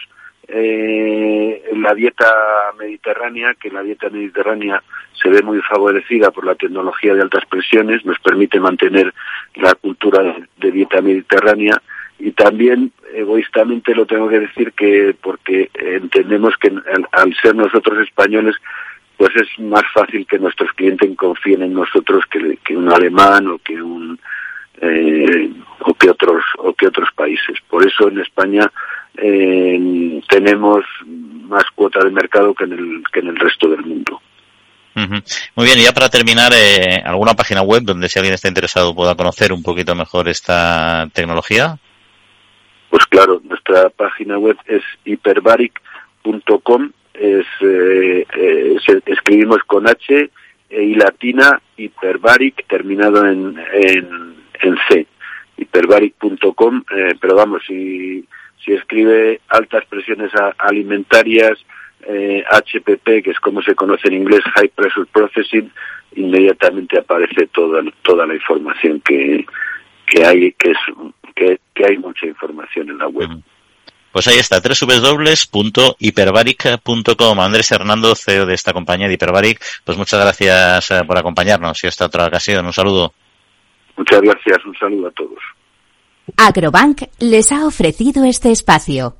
eh, 0.47 1.63
la 1.75 1.93
dieta 1.93 2.31
mediterránea, 2.77 3.55
que 3.55 3.69
la 3.69 3.83
dieta 3.83 4.09
mediterránea 4.09 4.81
se 5.13 5.29
ve 5.29 5.41
muy 5.41 5.61
favorecida 5.61 6.31
por 6.31 6.45
la 6.45 6.55
tecnología 6.55 7.13
de 7.13 7.21
altas 7.21 7.45
presiones, 7.45 8.05
nos 8.05 8.19
permite 8.19 8.59
mantener 8.59 9.13
la 9.55 9.73
cultura 9.75 10.35
de 10.57 10.71
dieta 10.71 11.01
mediterránea. 11.01 11.81
Y 12.17 12.31
también 12.31 12.91
egoístamente 13.13 13.93
lo 13.93 14.05
tengo 14.05 14.29
que 14.29 14.39
decir 14.39 14.71
que 14.73 15.15
porque 15.19 15.69
entendemos 15.73 16.55
que 16.57 16.71
al, 17.11 17.35
ser 17.41 17.55
nosotros 17.55 17.99
españoles 18.07 18.55
pues 19.17 19.35
es 19.35 19.47
más 19.59 19.83
fácil 19.93 20.25
que 20.27 20.39
nuestros 20.39 20.71
clientes 20.73 21.09
confíen 21.15 21.61
en 21.61 21.73
nosotros 21.73 22.25
que, 22.29 22.57
que 22.63 22.75
un 22.75 22.91
alemán 22.91 23.47
o 23.47 23.59
que 23.59 23.81
un 23.81 24.19
eh, 24.81 25.51
o 25.79 25.93
que 25.93 26.09
otros 26.09 26.43
o 26.57 26.73
que 26.73 26.88
otros 26.88 27.09
países. 27.15 27.57
Por 27.69 27.85
eso 27.85 28.07
en 28.07 28.19
España 28.19 28.71
eh, 29.17 30.21
tenemos 30.27 30.83
más 31.05 31.63
cuota 31.75 32.03
de 32.03 32.11
mercado 32.11 32.53
que 32.53 32.65
en 32.65 32.73
el 32.73 33.03
que 33.11 33.19
en 33.19 33.27
el 33.27 33.35
resto 33.38 33.69
del 33.69 33.85
mundo. 33.85 34.21
Muy 34.95 35.65
bien, 35.65 35.77
y 35.79 35.83
ya 35.83 35.91
para 35.91 36.09
terminar, 36.09 36.53
eh, 36.53 37.01
¿alguna 37.03 37.33
página 37.33 37.61
web 37.61 37.83
donde 37.83 38.07
si 38.07 38.17
alguien 38.17 38.33
está 38.33 38.47
interesado 38.47 38.95
pueda 38.95 39.15
conocer 39.15 39.51
un 39.51 39.61
poquito 39.61 39.93
mejor 39.93 40.29
esta 40.29 41.09
tecnología? 41.11 41.77
Pues 42.89 43.05
claro, 43.07 43.41
nuestra 43.43 43.89
página 43.89 44.38
web 44.38 44.55
es 44.65 44.83
hiperbaric.com, 45.03 46.91
es, 47.13 47.45
eh, 47.61 48.25
eh 48.38 48.77
escribimos 49.05 49.59
con 49.67 49.85
H 49.85 50.29
e 50.69 50.83
y 50.83 50.95
latina 50.95 51.61
hiperbaric 51.75 52.65
terminado 52.67 53.25
en, 53.25 53.57
en, 53.73 54.35
en 54.61 54.77
C, 54.87 55.07
hiperbaric.com, 55.57 56.83
eh, 56.95 57.15
pero 57.19 57.35
vamos, 57.35 57.63
si, 57.67 58.25
si 58.63 58.73
escribe 58.73 59.41
altas 59.49 59.85
presiones 59.85 60.31
alimentarias, 60.57 61.59
eh, 62.07 62.43
HPP, 62.49 63.23
que 63.23 63.31
es 63.31 63.39
como 63.39 63.61
se 63.61 63.75
conoce 63.75 64.09
en 64.09 64.15
inglés, 64.15 64.41
High 64.55 64.69
Pressure 64.69 65.07
Processing, 65.11 65.71
inmediatamente 66.15 66.99
aparece 66.99 67.47
toda, 67.47 67.81
toda 68.03 68.27
la 68.27 68.35
información 68.35 69.01
que, 69.01 69.45
que 70.05 70.25
hay, 70.25 70.53
que 70.53 70.71
es 70.71 70.77
que, 71.35 71.59
hay 71.83 71.97
mucha 71.97 72.25
información 72.27 72.89
en 72.89 72.97
la 72.97 73.07
web. 73.07 73.29
Pues 74.11 74.27
ahí 74.27 74.37
está, 74.37 74.61
www.hiperbaric.com. 74.61 77.39
Andrés 77.41 77.71
Hernando, 77.71 78.15
CEO 78.15 78.45
de 78.45 78.53
esta 78.53 78.71
compañía 78.71 79.09
de 79.09 79.15
Hiperbaric, 79.15 79.61
pues 79.83 79.97
muchas 79.97 80.21
gracias 80.21 80.91
eh, 80.91 81.03
por 81.05 81.17
acompañarnos 81.17 81.83
y 81.83 81.87
esta 81.87 82.05
otra 82.05 82.27
ocasión. 82.27 82.65
Un 82.65 82.71
saludo. 82.71 83.13
Muchas 83.97 84.21
gracias, 84.21 84.65
un 84.65 84.75
saludo 84.75 85.08
a 85.08 85.12
todos. 85.12 85.39
Agrobank 86.38 87.03
les 87.19 87.51
ha 87.51 87.65
ofrecido 87.65 88.25
este 88.25 88.51
espacio. 88.51 89.15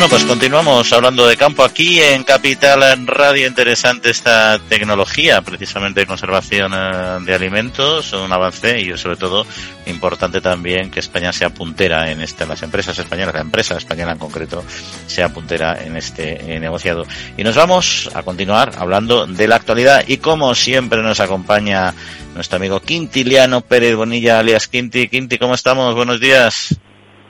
Bueno, 0.00 0.16
pues 0.16 0.24
continuamos 0.24 0.90
hablando 0.94 1.26
de 1.26 1.36
campo 1.36 1.62
aquí 1.62 2.00
en 2.00 2.24
Capital 2.24 2.82
en 2.84 3.06
Radio. 3.06 3.46
Interesante 3.46 4.08
esta 4.08 4.58
tecnología, 4.58 5.42
precisamente 5.42 6.00
de 6.00 6.06
conservación 6.06 6.72
eh, 6.74 7.18
de 7.20 7.34
alimentos, 7.34 8.14
un 8.14 8.32
avance 8.32 8.80
y 8.80 8.96
sobre 8.96 9.16
todo 9.16 9.46
importante 9.84 10.40
también 10.40 10.90
que 10.90 11.00
España 11.00 11.34
sea 11.34 11.50
puntera 11.50 12.10
en 12.10 12.22
este, 12.22 12.46
las 12.46 12.62
empresas 12.62 12.98
españolas, 12.98 13.34
la 13.34 13.42
empresa 13.42 13.76
española 13.76 14.12
en 14.12 14.18
concreto, 14.18 14.64
sea 15.06 15.28
puntera 15.28 15.84
en 15.84 15.94
este 15.98 16.54
eh, 16.54 16.58
negociado. 16.58 17.06
Y 17.36 17.44
nos 17.44 17.56
vamos 17.56 18.08
a 18.14 18.22
continuar 18.22 18.72
hablando 18.78 19.26
de 19.26 19.48
la 19.48 19.56
actualidad 19.56 20.04
y 20.06 20.16
como 20.16 20.54
siempre 20.54 21.02
nos 21.02 21.20
acompaña 21.20 21.92
nuestro 22.34 22.56
amigo 22.56 22.80
Quintiliano 22.80 23.60
Pérez 23.60 23.96
Bonilla, 23.96 24.38
alias 24.38 24.66
Quinti. 24.66 25.08
Quinti, 25.08 25.36
¿cómo 25.36 25.52
estamos? 25.52 25.94
Buenos 25.94 26.20
días. 26.20 26.80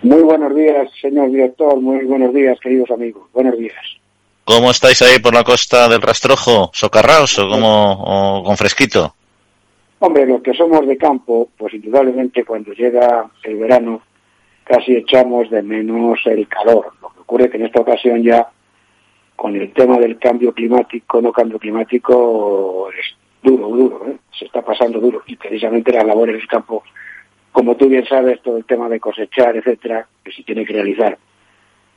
Muy 0.02 0.22
buenos 0.22 0.54
días, 0.54 0.90
señor 1.00 1.30
director. 1.30 1.78
Muy 1.78 2.04
buenos 2.06 2.32
días, 2.32 2.58
queridos 2.60 2.90
amigos. 2.90 3.28
Buenos 3.34 3.58
días. 3.58 3.76
¿Cómo 4.44 4.70
estáis 4.70 5.02
ahí 5.02 5.18
por 5.18 5.34
la 5.34 5.44
costa 5.44 5.88
del 5.88 6.00
Rastrojo? 6.00 6.70
¿Socarraos 6.72 7.38
o, 7.38 7.48
como, 7.48 8.42
con 8.44 8.56
fresquito? 8.56 9.14
Hombre, 9.98 10.24
los 10.26 10.40
que 10.40 10.54
somos 10.54 10.86
de 10.86 10.96
campo, 10.96 11.50
pues 11.58 11.74
indudablemente 11.74 12.44
cuando 12.44 12.72
llega 12.72 13.30
el 13.44 13.56
verano 13.56 14.00
casi 14.64 14.96
echamos 14.96 15.50
de 15.50 15.62
menos 15.62 16.18
el 16.24 16.48
calor. 16.48 16.94
Lo 17.02 17.10
que 17.10 17.20
ocurre 17.20 17.50
que 17.50 17.58
en 17.58 17.66
esta 17.66 17.80
ocasión 17.80 18.22
ya 18.22 18.48
con 19.36 19.54
el 19.54 19.70
tema 19.72 19.98
del 19.98 20.18
cambio 20.18 20.54
climático, 20.54 21.20
no 21.20 21.30
cambio 21.30 21.58
climático, 21.58 22.88
es 22.90 23.16
duro, 23.42 23.68
duro, 23.68 24.06
¿eh? 24.08 24.16
se 24.38 24.46
está 24.46 24.62
pasando 24.62 24.98
duro. 24.98 25.22
Y 25.26 25.36
precisamente 25.36 25.92
las 25.92 26.06
labores 26.06 26.36
del 26.36 26.48
campo 26.48 26.84
como 27.52 27.76
tú 27.76 27.88
bien 27.88 28.06
sabes, 28.06 28.40
todo 28.42 28.56
el 28.56 28.64
tema 28.64 28.88
de 28.88 29.00
cosechar, 29.00 29.56
etcétera, 29.56 30.06
que 30.24 30.32
se 30.32 30.42
tiene 30.42 30.64
que 30.64 30.72
realizar. 30.72 31.18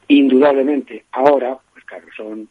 Indudablemente, 0.08 1.06
ahora, 1.12 1.58
pues 1.74 1.86
claro, 1.86 2.06
son 2.16 2.50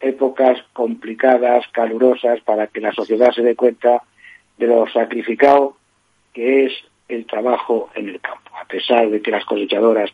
épocas 0.00 0.58
complicadas, 0.72 1.66
calurosas, 1.72 2.40
para 2.42 2.66
que 2.66 2.80
la 2.80 2.92
sociedad 2.92 3.32
se 3.32 3.42
dé 3.42 3.56
cuenta 3.56 4.02
de 4.58 4.66
lo 4.66 4.86
sacrificado 4.88 5.76
que 6.32 6.66
es 6.66 6.72
el 7.08 7.24
trabajo 7.26 7.88
en 7.94 8.08
el 8.08 8.20
campo. 8.20 8.50
A 8.60 8.66
pesar 8.66 9.08
de 9.08 9.22
que 9.22 9.30
las 9.30 9.44
cosechadoras 9.44 10.10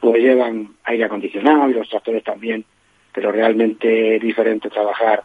pues 0.00 0.22
llevan 0.22 0.74
aire 0.84 1.04
acondicionado 1.04 1.70
y 1.70 1.74
los 1.74 1.88
tractores 1.88 2.22
también, 2.22 2.64
pero 3.12 3.32
realmente 3.32 4.16
es 4.16 4.22
diferente 4.22 4.68
trabajar 4.68 5.24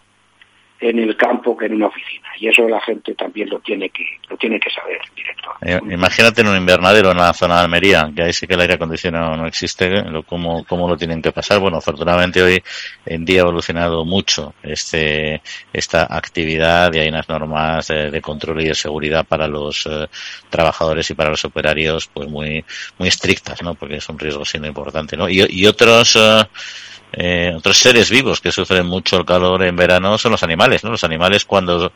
en 0.82 0.98
el 0.98 1.16
campo 1.16 1.56
que 1.56 1.68
en 1.68 1.76
una 1.76 1.88
oficina. 1.88 2.28
Y 2.40 2.48
eso 2.48 2.68
la 2.68 2.82
gente 2.82 3.14
también 3.14 3.50
lo 3.50 3.60
tiene 3.60 3.90
que 3.90 4.04
lo 4.28 4.36
tiene 4.36 4.60
que 4.60 4.72
saber 4.72 5.00
director. 5.16 5.54
Eh, 5.62 5.80
imagínate 5.94 6.42
en 6.42 6.48
un 6.48 6.58
invernadero 6.58 7.12
en 7.12 7.18
la 7.18 7.34
zona 7.34 7.58
de 7.58 7.62
Almería 7.62 8.12
que 8.16 8.24
ahí 8.24 8.34
sí 8.34 8.48
que 8.48 8.56
el 8.56 8.62
aire 8.62 8.74
acondicionado 8.74 9.38
no 9.38 9.46
existe 9.46 9.90
lo, 9.90 10.24
cómo, 10.24 10.66
cómo 10.66 10.90
lo 10.90 10.98
tienen 10.98 11.22
que 11.22 11.32
pasar. 11.32 11.60
Bueno 11.60 11.78
afortunadamente 11.78 12.42
hoy 12.42 12.64
en 13.06 13.24
día 13.24 13.42
ha 13.42 13.44
evolucionado 13.44 14.04
mucho 14.06 14.56
este 14.64 15.42
esta 15.72 16.08
actividad 16.10 16.92
y 16.94 17.00
hay 17.00 17.10
unas 17.10 17.30
normas 17.30 17.88
de, 17.88 18.22
control 18.22 18.62
y 18.62 18.68
de 18.70 18.76
seguridad 18.76 19.24
para 19.26 19.48
los 19.48 19.86
eh, 19.86 20.08
trabajadores 20.50 21.10
y 21.12 21.14
para 21.14 21.30
los 21.30 21.46
operarios 21.46 22.08
pues 22.08 22.28
muy 22.28 22.66
muy 22.98 23.08
estrictas 23.08 23.62
no 23.62 23.76
porque 23.76 23.98
es 23.98 24.10
un 24.10 24.18
riesgo 24.18 24.46
siendo 24.46 24.68
importante 24.68 25.16
no 25.16 25.30
y, 25.30 25.46
y 25.48 25.68
otros 25.68 26.16
eh, 26.16 26.44
eh, 27.14 27.52
otros 27.56 27.78
seres 27.78 28.10
vivos 28.10 28.40
que 28.40 28.52
sufren 28.54 28.86
mucho 28.86 29.18
el 29.18 29.26
calor 29.26 29.64
en 29.64 29.76
verano 29.76 30.18
son 30.18 30.32
los 30.32 30.44
animales, 30.44 30.84
¿no? 30.84 30.92
Los 30.92 31.04
animales 31.04 31.44
cuando, 31.44 31.92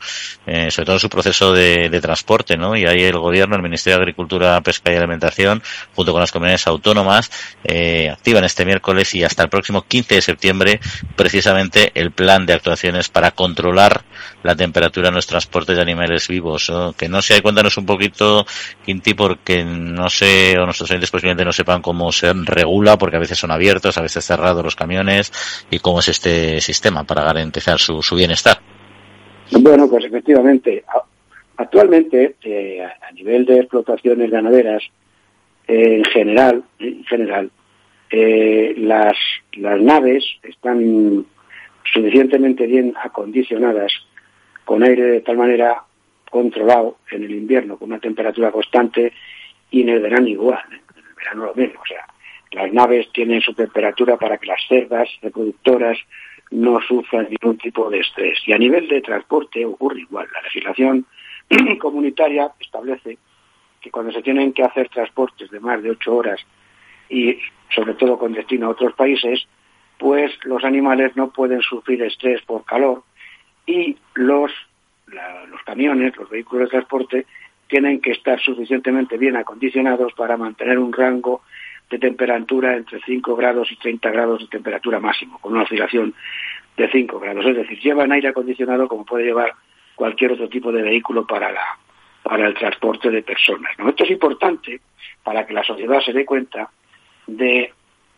eh, 0.45 0.69
sobre 0.69 0.86
todo 0.86 0.95
en 0.97 0.99
su 0.99 1.10
proceso 1.10 1.54
de, 1.54 1.89
de, 1.89 2.01
transporte, 2.01 2.58
¿no? 2.58 2.75
Y 2.75 2.86
ahí 2.86 3.04
el 3.04 3.17
gobierno, 3.17 3.56
el 3.56 3.62
Ministerio 3.62 3.97
de 3.97 4.04
Agricultura, 4.04 4.60
Pesca 4.62 4.91
y 4.91 4.95
Alimentación, 4.97 5.63
junto 5.95 6.12
con 6.12 6.19
las 6.19 6.34
comunidades 6.34 6.67
autónomas, 6.67 7.32
eh, 7.63 8.10
activan 8.10 8.43
este 8.43 8.65
miércoles 8.65 9.15
y 9.15 9.23
hasta 9.23 9.43
el 9.43 9.49
próximo 9.49 9.84
15 9.84 10.15
de 10.15 10.21
septiembre 10.21 10.80
precisamente 11.15 11.91
el 11.95 12.12
plan 12.12 12.45
de 12.45 12.54
actuaciones 12.54 13.08
para 13.08 13.32
controlar 13.32 14.04
la 14.43 14.56
temperatura 14.56 15.10
en 15.10 15.15
los 15.15 15.28
transportes 15.28 15.78
de 15.78 15.82
animales 15.82 16.28
vivos. 16.28 16.71
Que 16.97 17.08
no 17.08 17.21
sé, 17.21 17.41
cuéntanos 17.41 17.78
un 17.78 17.86
poquito, 17.86 18.45
Quinti, 18.86 19.13
porque 19.13 19.63
no 19.63 20.10
sé, 20.10 20.58
o 20.60 20.65
nuestros 20.65 20.89
oyentes 20.89 21.10
posiblemente 21.10 21.45
no 21.45 21.54
sepan 21.54 21.82
cómo 21.82 22.12
se 22.12 22.34
regula, 22.34 22.97
porque 22.97 23.15
a 23.15 23.19
veces 23.19 23.39
son 23.39 23.51
abiertos, 23.51 23.97
a 23.97 24.01
veces 24.01 24.25
cerrados 24.25 24.63
los 24.63 24.75
camiones 24.75 25.05
y 25.70 25.80
cómo 25.80 26.00
es 26.00 26.10
este 26.10 26.60
sistema 26.62 27.04
para 27.04 27.24
garantizar 27.24 27.80
su, 27.80 28.15
bienestar. 28.15 28.58
Bueno, 29.52 29.88
pues 29.89 30.06
efectivamente, 30.06 30.84
actualmente 31.58 32.36
eh, 32.41 32.82
a 32.84 33.12
nivel 33.12 33.46
de 33.46 33.60
explotaciones 33.60 34.30
ganaderas, 34.30 34.84
eh, 35.68 35.98
en 35.98 36.06
general, 36.06 36.63
en 36.80 37.04
general, 37.06 37.52
eh, 38.10 38.74
las, 38.78 39.18
las 39.54 39.82
naves 39.82 40.24
están 40.44 41.26
suficientemente 41.91 42.65
bien 42.68 42.94
acondicionadas 43.02 43.91
con 44.63 44.84
aire 44.84 45.04
de 45.04 45.22
tal 45.22 45.38
manera 45.38 45.84
controlado 46.30 46.98
en 47.12 47.24
el 47.24 47.32
invierno 47.32 47.78
con 47.78 47.89
una 47.89 48.00
temperatura 48.00 48.52
constante 48.52 49.13
y 49.72 49.82
en 49.82 49.89
el 49.89 50.02
verano 50.02 50.28
igual, 50.28 50.63
en 50.70 51.06
el 51.06 51.15
verano 51.15 51.46
lo 51.46 51.56
mismo, 51.56 51.80
o 51.82 51.86
sea, 51.86 52.06
las 52.56 52.72
naves 52.72 53.12
tienen 53.12 53.41
su 53.41 53.54
temperatura 53.54 54.18
para 54.18 54.38
que 54.38 54.48
las 54.48 54.62
cerdas 54.68 55.10
reproductoras 55.22 55.98
no 56.52 56.80
sufran 56.82 57.28
ningún 57.30 57.58
tipo 57.58 57.89
de 57.89 58.00
estrés. 58.00 58.39
Y 58.46 58.54
a 58.54 58.58
nivel 58.58 58.88
de 58.88 59.02
transporte 59.02 59.65
ocurre 59.65 60.00
igual. 60.02 60.28
La 60.34 60.41
legislación 60.41 61.06
comunitaria 61.80 62.52
establece 62.60 63.18
que 63.82 63.91
cuando 63.91 64.13
se 64.13 64.22
tienen 64.22 64.54
que 64.54 64.63
hacer 64.63 64.89
transportes 64.89 65.52
de 65.52 65.60
más 65.60 65.84
de 65.84 65.91
ocho 65.91 66.15
horas 66.15 66.39
y 67.10 67.38
sobre 67.70 67.94
todo 67.96 68.18
con 68.18 68.34
destino 68.34 68.68
a 68.68 68.70
otros 68.70 68.94
países, 68.94 69.48
pues 69.98 70.32
los 70.44 70.63
animales 70.63 71.15
no 71.15 71.32
pueden 71.32 71.62
sufrir 71.62 72.02
estrés 72.04 72.41
por 72.44 72.63
calor 72.63 73.04
y 73.65 73.98
los, 74.13 74.52
los 75.08 75.62
camiones, 75.65 76.15
los 76.15 76.30
vehículos 76.30 76.70
de 76.70 76.72
transporte, 76.72 77.26
tienen 77.68 78.00
que 78.00 78.12
estar 78.12 78.39
suficientemente 78.39 79.18
bien 79.18 79.36
acondicionados 79.36 80.13
para 80.13 80.38
mantener 80.38 80.80
un 80.80 80.94
rango 80.94 81.41
de 81.89 82.00
temperatura 82.00 82.76
entre 82.76 83.00
5 83.02 83.36
grados 83.36 83.71
y 83.71 83.76
30 83.78 84.10
grados 84.10 84.39
de 84.41 84.48
temperatura 84.48 85.00
máximo, 85.00 85.39
con 85.39 85.54
una 85.54 85.63
oscilación 85.63 86.13
de 86.78 86.91
5 86.91 87.19
grados. 87.19 87.45
Es 87.45 87.56
decir, 87.56 87.80
llevan 87.80 88.12
aire 88.12 88.30
acondicionado 88.30 88.88
como 88.88 89.06
puede 89.06 89.26
llevar 89.26 89.54
cualquier 89.95 90.34
otro 90.34 90.50
tipo 90.50 90.71
de 90.71 90.82
vehículo 90.82 91.26
para, 91.26 91.52
la, 91.52 91.78
para 92.24 92.48
el 92.48 92.54
transporte 92.54 93.10
de 93.10 93.21
personas. 93.21 93.71
¿no? 93.78 93.89
Esto 93.89 94.04
es 94.04 94.12
importante 94.12 94.82
para 95.24 95.45
que 95.45 95.54
la 95.54 95.63
sociedad 95.63 96.02
se 96.02 96.13
dé 96.13 96.26
cuenta 96.26 96.69
de 97.28 97.71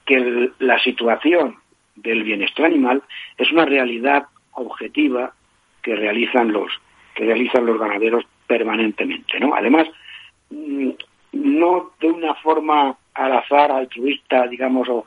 que 0.06 0.52
la 0.60 0.80
situación 0.80 1.58
del 1.96 2.24
bienestar 2.24 2.66
animal 2.66 3.04
es 3.38 3.52
una 3.52 3.66
realidad 3.66 4.28
objetiva 4.54 5.34
que 5.82 5.96
realizan 5.96 6.52
los 6.52 6.72
que 7.16 7.26
realizan 7.26 7.66
los 7.66 7.80
ganaderos 7.80 8.26
permanentemente, 8.46 9.40
¿no? 9.40 9.56
Además, 9.56 9.88
mm, 10.52 10.92
no 11.34 11.92
de 12.00 12.08
una 12.08 12.36
forma 12.36 12.96
al 13.18 13.34
azar, 13.34 13.72
altruista, 13.72 14.48
digamos, 14.48 14.88
o 14.90 15.06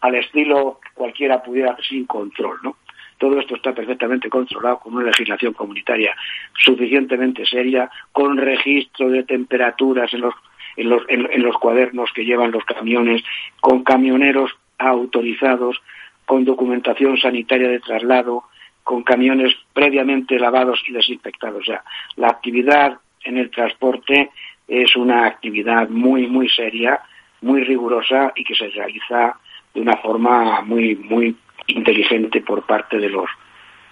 al 0.00 0.14
estilo 0.16 0.80
cualquiera 0.94 1.42
pudiera 1.42 1.76
sin 1.88 2.06
control, 2.06 2.58
¿no? 2.62 2.76
Todo 3.18 3.38
esto 3.38 3.54
está 3.54 3.72
perfectamente 3.72 4.28
controlado 4.28 4.80
con 4.80 4.94
una 4.94 5.04
legislación 5.04 5.52
comunitaria 5.52 6.12
suficientemente 6.58 7.46
seria, 7.46 7.88
con 8.10 8.36
registro 8.36 9.10
de 9.10 9.22
temperaturas 9.22 10.12
en 10.12 10.22
los, 10.22 10.34
en 10.76 10.88
los, 10.88 11.02
en 11.08 11.42
los 11.42 11.56
cuadernos 11.58 12.10
que 12.12 12.24
llevan 12.24 12.50
los 12.50 12.64
camiones, 12.64 13.22
con 13.60 13.84
camioneros 13.84 14.50
autorizados, 14.78 15.80
con 16.26 16.44
documentación 16.44 17.16
sanitaria 17.16 17.68
de 17.68 17.78
traslado, 17.78 18.44
con 18.82 19.04
camiones 19.04 19.54
previamente 19.72 20.38
lavados 20.40 20.82
y 20.88 20.92
desinfectados. 20.92 21.62
O 21.62 21.64
sea, 21.64 21.84
la 22.16 22.28
actividad 22.28 22.98
en 23.22 23.38
el 23.38 23.50
transporte 23.50 24.30
es 24.66 24.96
una 24.96 25.26
actividad 25.26 25.88
muy, 25.88 26.26
muy 26.26 26.48
seria, 26.48 27.00
muy 27.42 27.62
rigurosa 27.64 28.32
y 28.34 28.44
que 28.44 28.54
se 28.54 28.68
realiza 28.68 29.36
de 29.74 29.80
una 29.80 29.96
forma 29.98 30.62
muy, 30.62 30.96
muy 30.96 31.36
inteligente 31.66 32.40
por 32.40 32.64
parte 32.64 32.98
de 32.98 33.08
los 33.08 33.26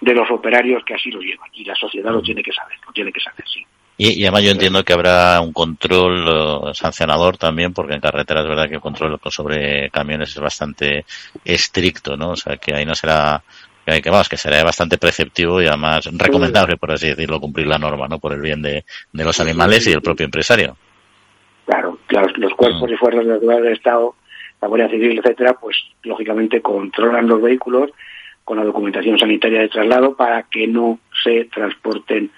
de 0.01 0.15
los 0.15 0.29
operarios 0.31 0.83
que 0.83 0.95
así 0.95 1.11
lo 1.11 1.21
llevan 1.21 1.47
y 1.53 1.63
la 1.63 1.75
sociedad 1.75 2.11
lo 2.11 2.23
tiene 2.23 2.41
que 2.41 2.51
saber, 2.51 2.75
lo 2.85 2.91
tiene 2.91 3.11
que 3.11 3.19
saber, 3.19 3.45
sí. 3.47 3.63
Y, 3.97 4.23
además 4.23 4.43
yo 4.43 4.51
entiendo 4.51 4.83
que 4.83 4.93
habrá 4.93 5.39
un 5.41 5.53
control 5.53 6.25
eh, 6.27 6.73
sancionador 6.73 7.37
también, 7.37 7.71
porque 7.71 7.93
en 7.93 8.01
carretera 8.01 8.41
es 8.41 8.47
verdad 8.47 8.67
que 8.67 8.75
el 8.75 8.81
control 8.81 9.19
sobre 9.29 9.91
camiones 9.91 10.29
es 10.29 10.39
bastante 10.39 11.05
estricto, 11.45 12.17
¿no? 12.17 12.31
O 12.31 12.35
sea, 12.35 12.57
que 12.57 12.73
ahí 12.73 12.83
no 12.83 12.95
será 12.95 13.43
que, 13.85 14.09
vamos, 14.09 14.27
que 14.27 14.37
será 14.37 14.63
bastante 14.63 14.97
preceptivo 14.97 15.61
y 15.61 15.67
además 15.67 16.09
recomendable, 16.13 16.77
por 16.77 16.91
así 16.91 17.09
decirlo, 17.09 17.39
cumplir 17.39 17.67
la 17.67 17.77
norma, 17.77 18.07
¿no? 18.07 18.17
Por 18.17 18.33
el 18.33 18.41
bien 18.41 18.63
de, 18.63 18.85
de 19.11 19.23
los 19.23 19.39
animales 19.39 19.85
y 19.85 19.91
el 19.91 20.01
propio 20.01 20.25
empresario. 20.25 20.77
Claro, 21.65 21.97
los 22.35 22.53
cuerpos 22.53 22.89
mm. 22.89 22.93
y 22.93 22.97
fuerzas 22.97 23.25
de 23.25 23.33
seguridad 23.33 23.61
del 23.61 23.73
Estado, 23.73 24.15
la 24.61 24.67
Guardia 24.67 24.89
Civil, 24.89 25.19
etcétera, 25.19 25.53
pues 25.53 25.77
lógicamente 26.03 26.61
controlan 26.61 27.27
los 27.27 27.41
vehículos 27.41 27.91
con 28.43 28.57
la 28.57 28.63
documentación 28.63 29.17
sanitaria 29.17 29.61
de 29.61 29.69
traslado 29.69 30.15
para 30.15 30.43
que 30.43 30.67
no 30.67 30.99
se 31.23 31.45
transporten 31.45 32.31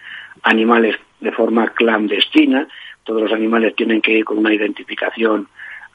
animales 0.43 0.95
de 1.19 1.31
forma 1.31 1.69
clandestina. 1.69 2.67
Todos 3.03 3.23
los 3.23 3.31
animales 3.31 3.75
tienen 3.75 4.01
que 4.01 4.11
ir 4.11 4.25
con 4.25 4.37
una 4.37 4.53
identificación 4.53 5.47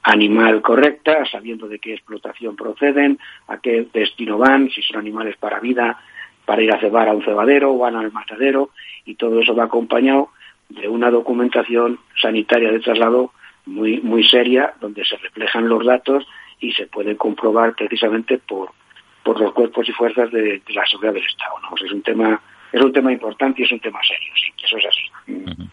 animal 0.03 0.63
correcta, 0.63 1.25
sabiendo 1.31 1.69
de 1.69 1.79
qué 1.79 1.95
explotación 1.95 2.57
proceden, 2.57 3.19
a 3.47 3.59
qué 3.59 3.87
destino 3.93 4.39
van, 4.39 4.71
si 4.71 4.83
son 4.83 4.99
animales 4.99 5.37
para 5.37 5.61
vida, 5.61 5.99
para 6.45 6.63
ir 6.63 6.73
a 6.73 6.81
cebar 6.81 7.09
a 7.09 7.13
un 7.13 7.23
cebadero 7.23 7.73
o 7.73 7.79
van 7.79 7.97
al 7.97 8.13
matadero, 8.13 8.71
y 9.05 9.17
todo 9.17 9.41
eso 9.41 9.55
va 9.55 9.65
acompañado 9.65 10.31
de 10.69 10.89
una 10.89 11.11
documentación 11.11 11.99
sanitaria 12.21 12.71
de 12.71 12.81
traslado 12.81 13.33
muy, 13.67 14.01
muy 14.01 14.25
seria, 14.25 14.75
donde 14.81 15.05
se 15.05 15.17
reflejan 15.17 15.69
los 15.69 15.85
datos 15.85 16.27
y 16.61 16.73
se 16.73 16.87
pueden 16.87 17.17
comprobar 17.17 17.75
precisamente 17.75 18.39
por, 18.39 18.71
por 19.23 19.41
los 19.41 19.53
cuerpos 19.53 19.89
y 19.89 19.93
fuerzas 19.93 20.31
de, 20.31 20.63
la 20.69 20.87
seguridad 20.87 21.15
del 21.15 21.25
Estado. 21.25 21.55
¿no? 21.63 21.87
es 21.87 21.93
un 21.93 22.03
tema 22.03 22.41
es 22.73 22.83
un 22.83 22.93
tema 22.93 23.13
importante 23.13 23.63
y 23.63 23.65
es 23.65 23.73
un 23.73 23.81
tema 23.81 23.99
serio, 24.07 24.33
sí, 24.37 24.53
eso 24.63 24.77
es 24.77 24.87
así. 24.87 25.69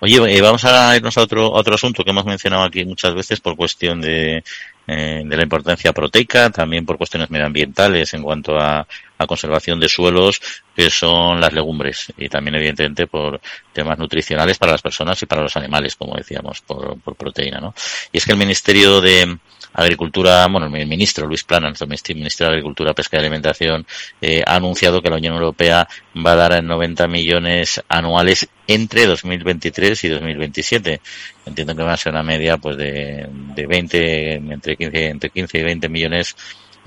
Oye, 0.00 0.38
eh, 0.38 0.40
vamos 0.40 0.64
a 0.64 0.96
irnos 0.96 1.18
a 1.18 1.22
otro, 1.22 1.50
otro 1.50 1.74
asunto 1.74 2.04
que 2.04 2.10
hemos 2.10 2.24
mencionado 2.24 2.62
aquí 2.62 2.84
muchas 2.84 3.14
veces 3.14 3.40
por 3.40 3.56
cuestión 3.56 4.00
de, 4.00 4.42
eh, 4.86 5.22
de 5.24 5.36
la 5.36 5.42
importancia 5.42 5.92
proteica, 5.92 6.50
también 6.50 6.86
por 6.86 6.96
cuestiones 6.96 7.30
medioambientales 7.30 8.14
en 8.14 8.22
cuanto 8.22 8.56
a, 8.56 8.86
a, 9.18 9.26
conservación 9.26 9.80
de 9.80 9.88
suelos, 9.88 10.40
que 10.74 10.90
son 10.90 11.40
las 11.40 11.52
legumbres, 11.52 12.12
y 12.16 12.28
también 12.28 12.54
evidentemente 12.56 13.06
por 13.06 13.40
temas 13.72 13.98
nutricionales 13.98 14.58
para 14.58 14.72
las 14.72 14.82
personas 14.82 15.20
y 15.22 15.26
para 15.26 15.42
los 15.42 15.56
animales, 15.56 15.96
como 15.96 16.16
decíamos, 16.16 16.60
por, 16.62 16.98
por 17.00 17.16
proteína, 17.16 17.60
¿no? 17.60 17.74
Y 18.12 18.18
es 18.18 18.24
que 18.24 18.32
el 18.32 18.38
Ministerio 18.38 19.00
de, 19.00 19.38
Agricultura, 19.72 20.46
bueno, 20.48 20.66
el 20.74 20.86
ministro 20.86 21.26
Luis 21.26 21.44
Plana, 21.44 21.68
nuestro 21.68 21.86
ministro 21.86 22.46
de 22.46 22.52
Agricultura, 22.52 22.94
Pesca 22.94 23.16
y 23.16 23.20
Alimentación, 23.20 23.86
eh, 24.20 24.42
ha 24.44 24.56
anunciado 24.56 25.02
que 25.02 25.10
la 25.10 25.16
Unión 25.16 25.34
Europea 25.34 25.86
va 26.16 26.32
a 26.32 26.36
dar 26.36 26.64
90 26.64 27.06
millones 27.06 27.80
anuales 27.88 28.48
entre 28.66 29.06
2023 29.06 30.02
y 30.04 30.08
2027. 30.08 31.00
Entiendo 31.46 31.76
que 31.76 31.82
va 31.82 31.92
a 31.92 31.96
ser 31.96 32.12
una 32.12 32.22
media 32.22 32.56
pues 32.56 32.76
de, 32.76 33.28
de 33.30 33.66
20, 33.66 34.32
entre 34.34 34.76
15, 34.76 35.06
entre 35.06 35.30
15 35.30 35.58
y 35.58 35.62
20 35.62 35.88
millones 35.88 36.34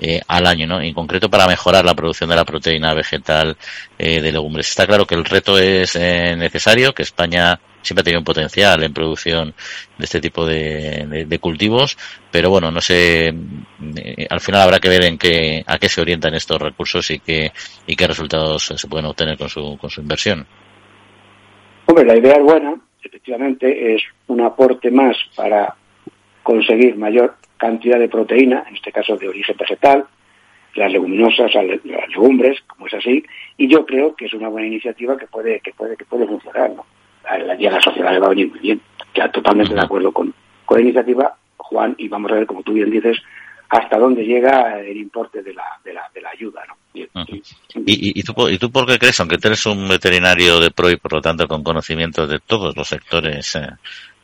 eh, 0.01 0.19
al 0.27 0.47
año, 0.47 0.65
¿no? 0.65 0.81
En 0.81 0.93
concreto 0.93 1.29
para 1.29 1.47
mejorar 1.47 1.85
la 1.85 1.93
producción 1.93 2.29
de 2.29 2.35
la 2.35 2.43
proteína 2.43 2.93
vegetal 2.93 3.55
eh, 3.97 4.19
de 4.19 4.31
legumbres. 4.31 4.69
Está 4.69 4.87
claro 4.87 5.05
que 5.05 5.15
el 5.15 5.23
reto 5.23 5.57
es 5.59 5.95
eh, 5.95 6.35
necesario, 6.35 6.91
que 6.91 7.03
España 7.03 7.59
siempre 7.81 8.01
ha 8.01 8.03
tenido 8.03 8.19
un 8.19 8.25
potencial 8.25 8.83
en 8.83 8.93
producción 8.93 9.53
de 9.97 10.03
este 10.03 10.19
tipo 10.19 10.45
de, 10.45 11.25
de, 11.27 11.39
cultivos, 11.39 11.97
pero 12.31 12.49
bueno, 12.49 12.71
no 12.71 12.81
sé, 12.81 13.27
eh, 13.27 14.27
al 14.29 14.39
final 14.39 14.61
habrá 14.61 14.79
que 14.79 14.89
ver 14.89 15.03
en 15.03 15.17
qué, 15.17 15.63
a 15.65 15.77
qué 15.77 15.89
se 15.89 16.01
orientan 16.01 16.33
estos 16.33 16.61
recursos 16.61 17.09
y 17.11 17.19
qué, 17.19 17.51
y 17.87 17.95
qué 17.95 18.07
resultados 18.07 18.73
se 18.75 18.87
pueden 18.87 19.05
obtener 19.05 19.37
con 19.37 19.49
su, 19.49 19.77
con 19.79 19.89
su 19.89 20.01
inversión. 20.01 20.45
Hombre, 21.85 22.05
la 22.05 22.17
idea 22.17 22.35
es 22.35 22.43
buena, 22.43 22.75
efectivamente, 23.03 23.95
es 23.95 24.01
un 24.27 24.41
aporte 24.41 24.91
más 24.91 25.15
para 25.35 25.75
conseguir 26.43 26.95
mayor 26.95 27.35
cantidad 27.57 27.99
de 27.99 28.09
proteína, 28.09 28.63
en 28.67 28.75
este 28.75 28.91
caso 28.91 29.15
de 29.17 29.29
origen 29.29 29.55
vegetal, 29.57 30.05
las 30.75 30.91
leguminosas, 30.91 31.53
las 31.53 32.09
legumbres, 32.09 32.61
como 32.67 32.87
es 32.87 32.93
así, 32.93 33.23
y 33.57 33.67
yo 33.67 33.85
creo 33.85 34.15
que 34.15 34.25
es 34.25 34.33
una 34.33 34.47
buena 34.47 34.67
iniciativa 34.67 35.17
que 35.17 35.27
puede, 35.27 35.59
que 35.59 35.71
puede, 35.71 35.97
que 35.97 36.05
puede 36.05 36.25
funcionar, 36.25 36.71
¿no? 36.71 36.85
La, 37.23 37.53
a 37.53 37.71
la 37.71 37.81
sociedad 37.81 38.11
le 38.11 38.19
va 38.19 38.27
a 38.27 38.29
venir 38.29 38.49
muy 38.49 38.59
bien. 38.59 38.81
Ya 39.13 39.29
totalmente 39.29 39.73
de 39.73 39.81
acuerdo 39.81 40.11
con, 40.11 40.33
con 40.65 40.77
la 40.77 40.83
iniciativa, 40.83 41.35
Juan, 41.57 41.93
y 41.97 42.07
vamos 42.07 42.31
a 42.31 42.35
ver, 42.35 42.45
como 42.45 42.63
tú 42.63 42.73
bien 42.73 42.89
dices, 42.89 43.17
hasta 43.69 43.97
dónde 43.97 44.23
llega 44.23 44.79
el 44.79 44.97
importe 44.97 45.43
de 45.43 45.53
la, 45.53 45.63
de 45.83 45.93
la, 45.93 46.09
de 46.13 46.21
la 46.21 46.29
ayuda, 46.29 46.63
¿no? 46.67 46.75
Y, 46.93 48.19
y, 48.19 48.23
tú, 48.23 48.49
¿Y 48.49 48.57
tú 48.57 48.69
por 48.69 48.85
qué 48.85 48.99
crees, 48.99 49.19
aunque 49.21 49.37
tú 49.37 49.47
eres 49.47 49.65
un 49.65 49.87
veterinario 49.87 50.59
de 50.59 50.71
pro 50.71 50.89
y 50.89 50.97
por 50.97 51.13
lo 51.13 51.21
tanto 51.21 51.47
con 51.47 51.63
conocimiento 51.63 52.27
de 52.27 52.39
todos 52.39 52.75
los 52.75 52.87
sectores 52.87 53.55
eh, 53.55 53.69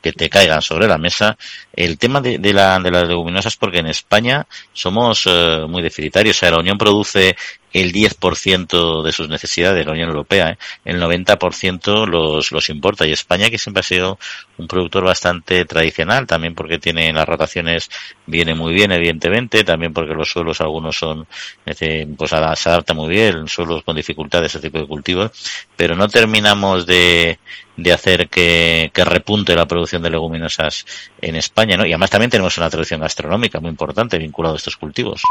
que 0.07 0.13
te 0.13 0.29
caigan 0.29 0.61
sobre 0.61 0.87
la 0.87 0.97
mesa. 0.97 1.37
El 1.73 1.97
tema 1.97 2.21
de, 2.21 2.37
de, 2.37 2.53
la, 2.53 2.79
de 2.79 2.91
las 2.91 3.07
leguminosas, 3.07 3.55
porque 3.57 3.79
en 3.79 3.87
España 3.87 4.45
somos 4.73 5.23
eh, 5.25 5.65
muy 5.67 5.81
deficitarios. 5.81 6.37
O 6.37 6.39
sea, 6.39 6.51
la 6.51 6.59
Unión 6.59 6.77
produce 6.77 7.35
el 7.73 7.91
10% 7.91 9.03
de 9.03 9.12
sus 9.12 9.30
necesidades, 9.30 9.86
la 9.86 9.91
Unión 9.91 10.10
Europea, 10.10 10.51
¿eh? 10.51 10.58
el 10.86 11.01
90% 11.01 12.08
los, 12.08 12.51
los 12.51 12.69
importa. 12.69 13.06
Y 13.06 13.12
España, 13.12 13.49
que 13.49 13.58
siempre 13.58 13.82
ha 13.82 13.84
sido 13.84 14.19
un 14.58 14.67
productor 14.67 15.03
bastante 15.03 15.65
tradicional, 15.65 16.25
también 16.25 16.56
porque 16.56 16.80
tiene 16.80 17.12
las 17.13 17.27
rotaciones, 17.27 17.89
viene 18.25 18.56
muy 18.56 18.73
bien, 18.73 18.91
evidentemente, 18.91 19.63
también 19.63 19.93
porque 19.93 20.13
los 20.13 20.30
suelos 20.30 20.62
algunos 20.62 20.97
son, 20.97 21.27
pues 21.65 22.30
se 22.30 22.36
adapta 22.69 22.93
muy 22.93 23.10
bien, 23.10 23.47
suelos 23.47 23.84
con 23.84 23.95
dificultades, 23.95 24.56
ese 24.56 24.62
tipo 24.62 24.80
de 24.80 24.88
cultivos, 24.88 25.32
pero 25.75 25.95
no 25.95 26.08
terminamos 26.08 26.86
de, 26.86 27.38
de 27.75 27.93
hacer 27.93 28.30
que, 28.30 28.91
que 28.93 29.06
repunte 29.06 29.56
la 29.56 29.67
producción 29.67 30.01
de 30.01 30.10
leguminosas 30.10 30.86
en 31.21 31.36
España, 31.36 31.77
¿no? 31.77 31.86
Y 31.86 31.89
además 31.89 32.10
también 32.10 32.32
tenemos 32.32 32.58
una 32.58 32.69
tradición 32.69 33.01
gastronómica 33.01 33.60
muy 33.60 33.69
importante 33.69 34.17
vinculada 34.17 34.56
a 34.56 34.58
estos 34.58 34.77
cultivos. 34.77 35.21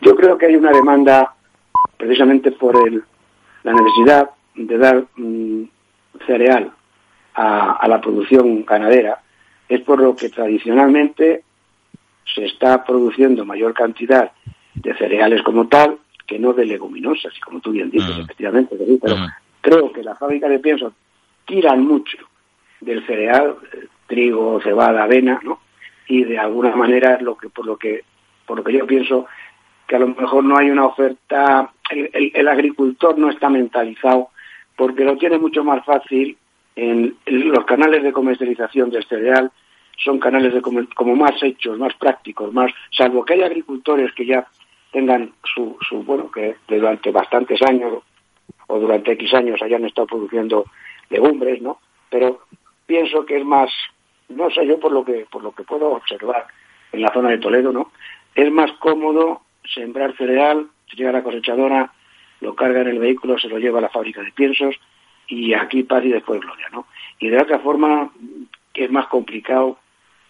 Yo 0.00 0.16
creo 0.16 0.38
que 0.38 0.46
hay 0.46 0.56
una 0.56 0.72
demanda 0.72 1.34
precisamente 1.96 2.52
por 2.52 2.76
el, 2.88 3.02
la 3.62 3.72
necesidad 3.72 4.30
de 4.54 4.78
dar 4.78 5.04
mm, 5.16 5.64
cereal 6.26 6.72
a, 7.34 7.86
la 7.88 8.00
producción 8.00 8.64
ganadera. 8.64 9.20
Es 9.68 9.80
por 9.82 10.00
lo 10.00 10.16
que 10.16 10.28
tradicionalmente 10.28 11.44
se 12.34 12.44
está 12.46 12.84
produciendo 12.84 13.44
mayor 13.44 13.74
cantidad 13.74 14.32
de 14.74 14.94
cereales 14.96 15.42
como 15.42 15.68
tal 15.68 15.98
que 16.26 16.38
no 16.38 16.52
de 16.52 16.64
leguminosas, 16.64 17.36
y 17.36 17.40
como 17.40 17.60
tú 17.60 17.72
bien 17.72 17.90
dices, 17.90 18.16
mm. 18.16 18.20
efectivamente, 18.20 18.76
pero 19.00 19.16
mm. 19.16 19.26
creo 19.60 19.92
que 19.92 20.02
las 20.02 20.18
fábricas 20.18 20.50
de 20.50 20.58
pienso 20.60 20.92
tiran 21.44 21.84
mucho 21.84 22.18
del 22.80 23.04
cereal, 23.06 23.56
trigo, 24.06 24.60
cebada, 24.62 25.04
avena, 25.04 25.40
¿no? 25.42 25.60
Y 26.06 26.24
de 26.24 26.38
alguna 26.38 26.74
manera 26.74 27.14
es 27.14 27.22
lo 27.22 27.36
que 27.36 27.48
por 27.48 27.66
lo 27.66 27.76
que 27.76 28.04
por 28.46 28.58
lo 28.58 28.64
que 28.64 28.72
yo 28.72 28.86
pienso 28.86 29.26
que 29.90 29.96
a 29.96 29.98
lo 29.98 30.06
mejor 30.06 30.44
no 30.44 30.56
hay 30.56 30.70
una 30.70 30.86
oferta, 30.86 31.72
el, 31.90 32.46
agricultor 32.46 33.18
no 33.18 33.28
está 33.28 33.48
mentalizado 33.48 34.28
porque 34.76 35.04
lo 35.04 35.16
tiene 35.16 35.36
mucho 35.36 35.64
más 35.64 35.84
fácil 35.84 36.38
en, 36.76 37.16
los 37.26 37.64
canales 37.64 38.04
de 38.04 38.12
comercialización 38.12 38.90
del 38.90 39.04
cereal 39.06 39.50
son 39.96 40.20
canales 40.20 40.54
de 40.54 40.62
como 40.62 41.16
más 41.16 41.42
hechos, 41.42 41.76
más 41.76 41.92
prácticos, 41.94 42.52
más 42.52 42.70
salvo 42.92 43.24
que 43.24 43.34
hay 43.34 43.42
agricultores 43.42 44.12
que 44.12 44.26
ya 44.26 44.46
tengan 44.92 45.32
su, 45.42 45.76
su 45.80 46.04
bueno 46.04 46.30
que 46.30 46.54
durante 46.68 47.10
bastantes 47.10 47.60
años 47.62 48.04
o 48.68 48.78
durante 48.78 49.10
X 49.14 49.34
años 49.34 49.60
hayan 49.60 49.84
estado 49.84 50.06
produciendo 50.06 50.66
legumbres, 51.08 51.60
¿no? 51.60 51.80
Pero 52.08 52.42
pienso 52.86 53.26
que 53.26 53.38
es 53.38 53.44
más, 53.44 53.72
no 54.28 54.50
sé 54.50 54.64
yo 54.68 54.78
por 54.78 54.92
lo 54.92 55.04
que 55.04 55.26
por 55.28 55.42
lo 55.42 55.50
que 55.50 55.64
puedo 55.64 55.90
observar 55.90 56.46
en 56.92 57.02
la 57.02 57.12
zona 57.12 57.30
de 57.30 57.38
Toledo, 57.38 57.72
¿no? 57.72 57.90
Es 58.36 58.52
más 58.52 58.70
cómodo 58.78 59.42
sembrar 59.74 60.16
cereal, 60.16 60.66
llega 60.94 61.10
a 61.10 61.14
la 61.14 61.22
cosechadora, 61.22 61.92
lo 62.40 62.54
carga 62.54 62.80
en 62.80 62.88
el 62.88 62.98
vehículo, 62.98 63.38
se 63.38 63.48
lo 63.48 63.58
lleva 63.58 63.78
a 63.78 63.82
la 63.82 63.88
fábrica 63.88 64.22
de 64.22 64.32
piensos 64.32 64.74
y 65.28 65.54
aquí 65.54 65.82
paz 65.82 66.04
y 66.04 66.10
después 66.10 66.40
gloria, 66.40 66.66
¿no? 66.72 66.86
Y 67.18 67.28
de 67.28 67.38
otra 67.40 67.58
forma, 67.60 68.10
que 68.72 68.84
es 68.84 68.90
más 68.90 69.06
complicado, 69.06 69.78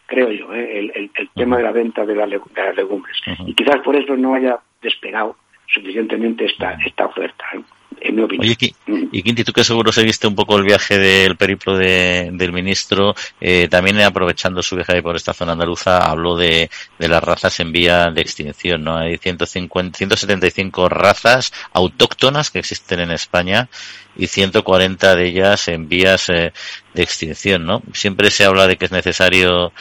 creo 0.07 0.31
yo, 0.33 0.53
¿eh? 0.55 0.93
el, 0.95 1.31
tema 1.35 1.57
de 1.57 1.63
la 1.63 1.73
venta 1.73 2.05
de, 2.05 2.15
las 2.15 2.29
legumbres. 2.29 3.17
Y 3.47 3.55
quizás 3.55 3.81
por 3.81 3.97
eso 3.97 4.17
no 4.17 4.35
haya 4.35 4.59
despegado 4.83 5.37
suficientemente 5.67 6.47
esta, 6.47 6.73
esta 6.85 7.07
oferta. 7.07 7.45
¿eh? 7.55 7.61
En 8.01 8.17
mi 8.17 8.23
opinión. 8.23 8.57
Oye, 8.59 8.75
y 9.13 9.23
Quinti, 9.23 9.45
tú 9.45 9.53
que 9.53 9.65
seguro 9.65 9.93
seguiste 9.93 10.27
un 10.27 10.35
poco 10.35 10.57
el 10.57 10.65
viaje 10.65 10.99
del 10.99 11.37
periplo 11.37 11.77
de, 11.77 12.31
del 12.33 12.53
ministro, 12.53 13.15
eh, 13.41 13.69
también 13.69 14.01
aprovechando 14.01 14.63
su 14.63 14.77
viaje 14.77 15.03
por 15.03 15.17
esta 15.17 15.35
zona 15.35 15.53
andaluza, 15.53 15.99
habló 15.99 16.37
de, 16.37 16.71
de 16.99 17.09
las 17.09 17.23
razas 17.23 17.59
en 17.61 17.73
vía 17.73 18.11
de 18.11 18.21
extinción, 18.21 18.85
¿no? 18.85 18.97
Hay 18.97 19.19
150, 19.19 19.99
175 19.99 20.89
razas 20.89 21.53
autóctonas 21.73 22.51
que 22.51 22.61
existen 22.61 23.01
en 23.01 23.11
España 23.11 23.69
y 24.17 24.27
140 24.27 25.17
de 25.17 25.27
ellas 25.27 25.69
en 25.69 25.89
vías 25.89 26.29
eh, 26.29 26.53
de 26.95 27.03
extinción, 27.03 27.65
¿no? 27.65 27.83
Siempre 27.93 28.31
se 28.31 28.45
habla 28.45 28.67
de 28.67 28.77
que 28.77 28.87
es 28.87 28.93
necesario 28.93 29.73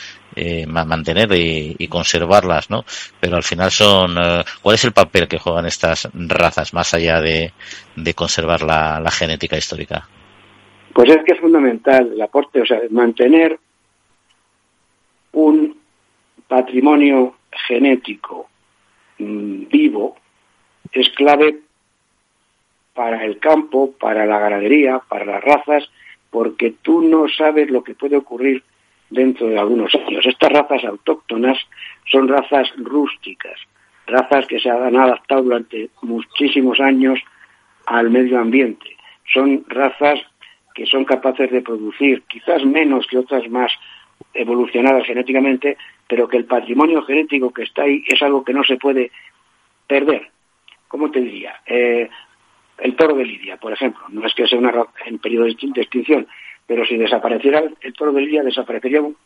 eh, 0.41 0.65
mantener 0.65 1.29
y, 1.33 1.85
conservarlas, 1.89 2.69
¿no? 2.69 2.85
Pero 3.19 3.35
al 3.35 3.43
final 3.43 3.71
son, 3.71 4.17
eh, 4.17 4.43
¿cuál 4.61 4.75
es 4.75 4.85
el 4.85 4.93
papel 4.93 5.27
que 5.27 5.37
juegan 5.37 5.65
estas 5.65 6.07
razas 6.13 6.73
más 6.73 6.93
allá 6.93 7.19
de, 7.19 7.51
conservar 8.15 8.61
la, 8.61 9.11
genética 9.11 9.57
histórica? 9.57 10.07
Pues 10.93 11.09
es 11.09 11.25
que 11.25 11.33
es 11.33 11.41
fundamental 11.41 12.13
el 12.13 12.21
aporte, 12.21 12.61
o 12.61 12.65
sea, 12.65 12.79
mantener 12.89 13.59
un 15.33 15.77
patrimonio 16.47 17.35
genético 17.67 18.47
mm, 19.17 19.67
vivo 19.67 20.15
es 20.93 21.09
clave 21.09 21.59
para 22.93 23.25
el 23.25 23.39
campo, 23.39 23.91
para 23.99 24.25
la 24.25 24.39
ganadería, 24.39 25.01
para 25.09 25.25
las 25.25 25.43
razas, 25.43 25.83
porque 26.29 26.75
tú 26.81 27.01
no 27.01 27.27
sabes 27.27 27.69
lo 27.69 27.83
que 27.83 27.93
puede 27.93 28.15
ocurrir 28.15 28.63
dentro 29.09 29.47
de 29.47 29.59
algunos 29.59 29.93
años. 29.95 30.25
Estas 30.25 30.51
razas 30.51 30.83
autóctonas 30.83 31.57
son 32.11 32.27
razas 32.27 32.71
rústicas, 32.77 33.59
razas 34.07 34.45
que 34.47 34.59
se 34.59 34.69
han 34.69 34.95
adaptado 34.95 35.43
durante 35.43 35.89
muchísimos 36.01 36.79
años 36.79 37.19
al 37.85 38.09
medio 38.09 38.39
ambiente. 38.39 38.95
Son 39.33 39.63
razas 39.67 40.19
que 40.73 40.85
son 40.85 41.05
capaces 41.05 41.51
de 41.51 41.61
producir, 41.61 42.23
quizás 42.27 42.63
menos 42.65 43.05
que 43.07 43.17
otras 43.17 43.49
más 43.49 43.71
evolucionadas 44.33 45.05
genéticamente, 45.05 45.77
pero 46.07 46.27
que 46.27 46.37
el 46.37 46.45
patrimonio 46.45 47.01
genético 47.03 47.51
que 47.51 47.63
está 47.63 47.83
ahí 47.83 48.03
es 48.07 48.21
algo 48.21 48.43
que 48.43 48.53
no 48.53 48.63
se 48.63 48.77
puede 48.77 49.11
perder. 49.87 50.29
¿Cómo 50.87 51.11
te 51.11 51.21
diría? 51.21 51.61
Eh, 51.65 52.09
el 52.79 52.95
toro 52.95 53.15
de 53.15 53.25
Lidia, 53.25 53.57
por 53.57 53.73
ejemplo, 53.73 54.01
no 54.09 54.25
es 54.25 54.33
que 54.33 54.47
sea 54.47 54.57
una 54.57 54.73
en 55.05 55.19
periodo 55.19 55.45
de 55.45 55.51
extinción, 55.51 56.27
pero 56.69 56.85
si 56.85 56.97
desapareciera 56.97 57.63
el 57.81 57.93
toro 57.93 58.13
del 58.13 58.27
día, 58.27 58.43
desaparecería 58.43 59.01
un 59.01 59.17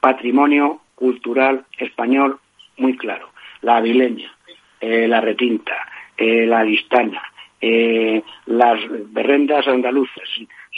patrimonio 0.00 0.82
cultural 0.94 1.64
español 1.76 2.38
muy 2.76 2.96
claro. 2.96 3.30
La 3.62 3.78
avileña, 3.78 4.32
eh, 4.80 5.08
la 5.08 5.20
retinta, 5.20 5.74
eh, 6.16 6.46
la 6.46 6.62
distana, 6.62 7.20
eh, 7.60 8.22
las 8.46 8.78
berrendas 9.12 9.66
andaluzas. 9.66 10.28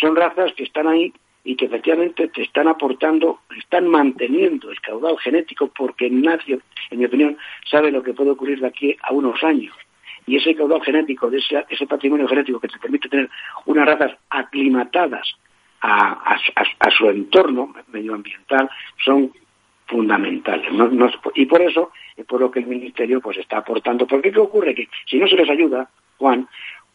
Son 0.00 0.16
razas 0.16 0.54
que 0.54 0.62
están 0.62 0.88
ahí 0.88 1.12
y 1.44 1.56
que 1.56 1.66
efectivamente 1.66 2.28
te 2.28 2.40
están 2.40 2.68
aportando, 2.68 3.40
están 3.58 3.86
manteniendo 3.86 4.70
el 4.70 4.80
caudal 4.80 5.18
genético 5.18 5.70
porque 5.76 6.08
nadie, 6.08 6.58
en 6.90 6.98
mi 7.00 7.04
opinión, 7.04 7.36
sabe 7.70 7.92
lo 7.92 8.02
que 8.02 8.14
puede 8.14 8.30
ocurrir 8.30 8.60
de 8.60 8.68
aquí 8.68 8.96
a 9.02 9.12
unos 9.12 9.44
años. 9.44 9.76
Y 10.26 10.36
ese 10.36 10.54
caudal 10.54 10.80
genético, 10.80 11.28
de 11.28 11.36
ese, 11.36 11.66
ese 11.68 11.86
patrimonio 11.86 12.26
genético 12.26 12.60
que 12.60 12.68
te 12.68 12.78
permite 12.78 13.10
tener 13.10 13.28
unas 13.66 13.84
razas 13.84 14.16
aclimatadas 14.30 15.36
a, 15.80 16.36
su 16.96 17.08
entorno 17.08 17.74
medioambiental 17.88 18.68
son 19.04 19.32
fundamentales. 19.86 20.70
y 21.34 21.46
por 21.46 21.62
eso 21.62 21.92
es 22.16 22.26
por 22.26 22.40
lo 22.40 22.50
que 22.50 22.60
el 22.60 22.66
Ministerio 22.66 23.20
pues 23.20 23.38
está 23.38 23.58
aportando. 23.58 24.06
Porque 24.06 24.32
¿qué 24.32 24.40
ocurre? 24.40 24.74
Que 24.74 24.88
si 25.06 25.18
no 25.18 25.26
se 25.26 25.36
les 25.36 25.48
ayuda, 25.48 25.88
Juan, 26.18 26.48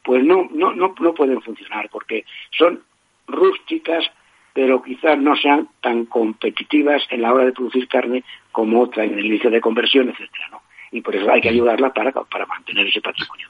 pues 0.03 0.23
no, 0.23 0.49
no, 0.51 0.73
no, 0.73 0.93
no 0.99 1.13
pueden 1.13 1.41
funcionar, 1.41 1.89
porque 1.89 2.25
son 2.51 2.83
rústicas, 3.27 4.05
pero 4.53 4.83
quizás 4.83 5.17
no 5.17 5.35
sean 5.35 5.69
tan 5.81 6.05
competitivas 6.05 7.03
en 7.09 7.21
la 7.21 7.33
hora 7.33 7.45
de 7.45 7.53
producir 7.53 7.87
carne 7.87 8.23
como 8.51 8.81
otra 8.81 9.05
en 9.05 9.17
el 9.17 9.25
inicio 9.25 9.49
de 9.49 9.61
conversión, 9.61 10.09
etcétera, 10.09 10.49
¿no? 10.51 10.61
Y 10.91 11.01
por 11.01 11.15
eso 11.15 11.31
hay 11.31 11.41
que 11.41 11.49
ayudarla 11.49 11.91
para, 11.91 12.11
para 12.11 12.45
mantener 12.45 12.85
ese 12.85 13.01
patrimonio. 13.01 13.47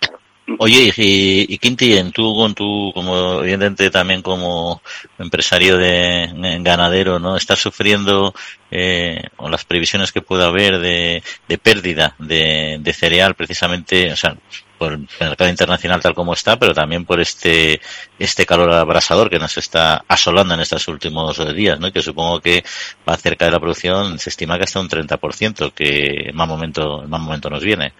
claro. 0.00 0.18
Oye, 0.58 0.92
y, 0.96 1.54
y 1.54 1.58
Quinti, 1.58 2.10
tú 2.12 2.34
con 2.34 2.54
tu, 2.54 2.92
como 2.92 3.40
evidentemente 3.40 3.90
también 3.90 4.20
como 4.20 4.82
empresario 5.18 5.78
de, 5.78 6.28
ganadero, 6.60 7.18
¿no? 7.18 7.36
Estás 7.36 7.60
sufriendo 7.60 8.34
eh, 8.70 9.22
o 9.38 9.48
las 9.48 9.64
previsiones 9.64 10.12
que 10.12 10.20
pueda 10.20 10.46
haber 10.46 10.78
de, 10.80 11.22
de 11.48 11.58
pérdida 11.58 12.14
de, 12.18 12.76
de, 12.78 12.92
cereal, 12.92 13.34
precisamente, 13.34 14.12
o 14.12 14.16
sea, 14.16 14.36
por 14.76 14.92
el 14.92 15.08
mercado 15.18 15.48
internacional 15.48 16.02
tal 16.02 16.14
como 16.14 16.34
está, 16.34 16.58
pero 16.58 16.74
también 16.74 17.06
por 17.06 17.20
este 17.20 17.80
este 18.18 18.44
calor 18.44 18.70
abrasador 18.72 19.30
que 19.30 19.38
nos 19.38 19.56
está 19.56 20.04
asolando 20.06 20.52
en 20.54 20.60
estos 20.60 20.86
últimos 20.88 21.54
días, 21.54 21.80
¿no? 21.80 21.90
Que 21.90 22.02
supongo 22.02 22.40
que 22.40 22.62
va 23.08 23.16
cerca 23.16 23.46
de 23.46 23.52
la 23.52 23.60
producción, 23.60 24.18
se 24.18 24.28
estima 24.28 24.58
que 24.58 24.64
hasta 24.64 24.80
un 24.80 24.88
30%, 24.88 25.72
que 25.72 26.28
en 26.28 26.36
más 26.36 26.48
momento, 26.48 27.02
en 27.04 27.10
más 27.10 27.20
momento 27.20 27.48
nos 27.48 27.64
viene. 27.64 27.94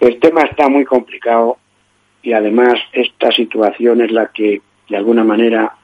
El 0.00 0.20
tema 0.20 0.42
está 0.42 0.68
muy 0.68 0.84
complicado 0.84 1.58
y 2.22 2.32
además 2.32 2.74
esta 2.92 3.30
situación 3.32 4.00
es 4.02 4.10
la 4.10 4.28
que 4.28 4.60
de 4.88 4.96
alguna 4.96 5.24
manera 5.24 5.74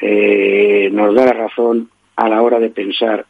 eh, 0.00 0.88
nos 0.92 1.14
da 1.14 1.26
la 1.26 1.32
razón 1.32 1.90
a 2.16 2.28
la 2.28 2.42
hora 2.42 2.58
de 2.58 2.70
pensar 2.70 3.26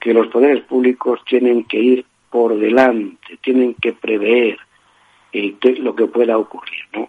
que 0.00 0.12
los 0.12 0.26
poderes 0.28 0.64
públicos 0.64 1.20
tienen 1.26 1.64
que 1.64 1.78
ir 1.78 2.04
por 2.30 2.58
delante, 2.58 3.36
tienen 3.40 3.74
que 3.74 3.92
prever 3.92 4.58
eh, 5.32 5.54
lo 5.78 5.94
que 5.94 6.06
pueda 6.06 6.38
ocurrir, 6.38 6.84
¿no? 6.92 7.08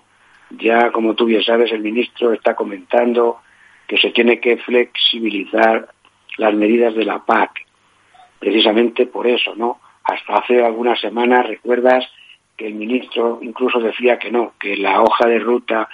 Ya, 0.51 0.91
como 0.91 1.15
tú 1.15 1.25
bien 1.25 1.43
sabes, 1.43 1.71
el 1.71 1.81
ministro 1.81 2.31
está 2.33 2.55
comentando 2.55 3.39
que 3.87 3.97
se 3.97 4.11
tiene 4.11 4.39
que 4.39 4.57
flexibilizar 4.57 5.89
las 6.37 6.53
medidas 6.53 6.93
de 6.93 7.05
la 7.05 7.19
PAC, 7.25 7.65
precisamente 8.39 9.07
por 9.07 9.25
eso, 9.25 9.55
¿no? 9.55 9.79
Hasta 10.03 10.35
hace 10.35 10.63
algunas 10.63 10.99
semanas, 10.99 11.47
recuerdas, 11.47 12.05
que 12.57 12.67
el 12.67 12.75
ministro 12.75 13.39
incluso 13.41 13.79
decía 13.79 14.19
que 14.19 14.31
no, 14.31 14.53
que 14.59 14.77
la 14.77 15.01
hoja 15.01 15.27
de 15.27 15.39
ruta 15.39 15.89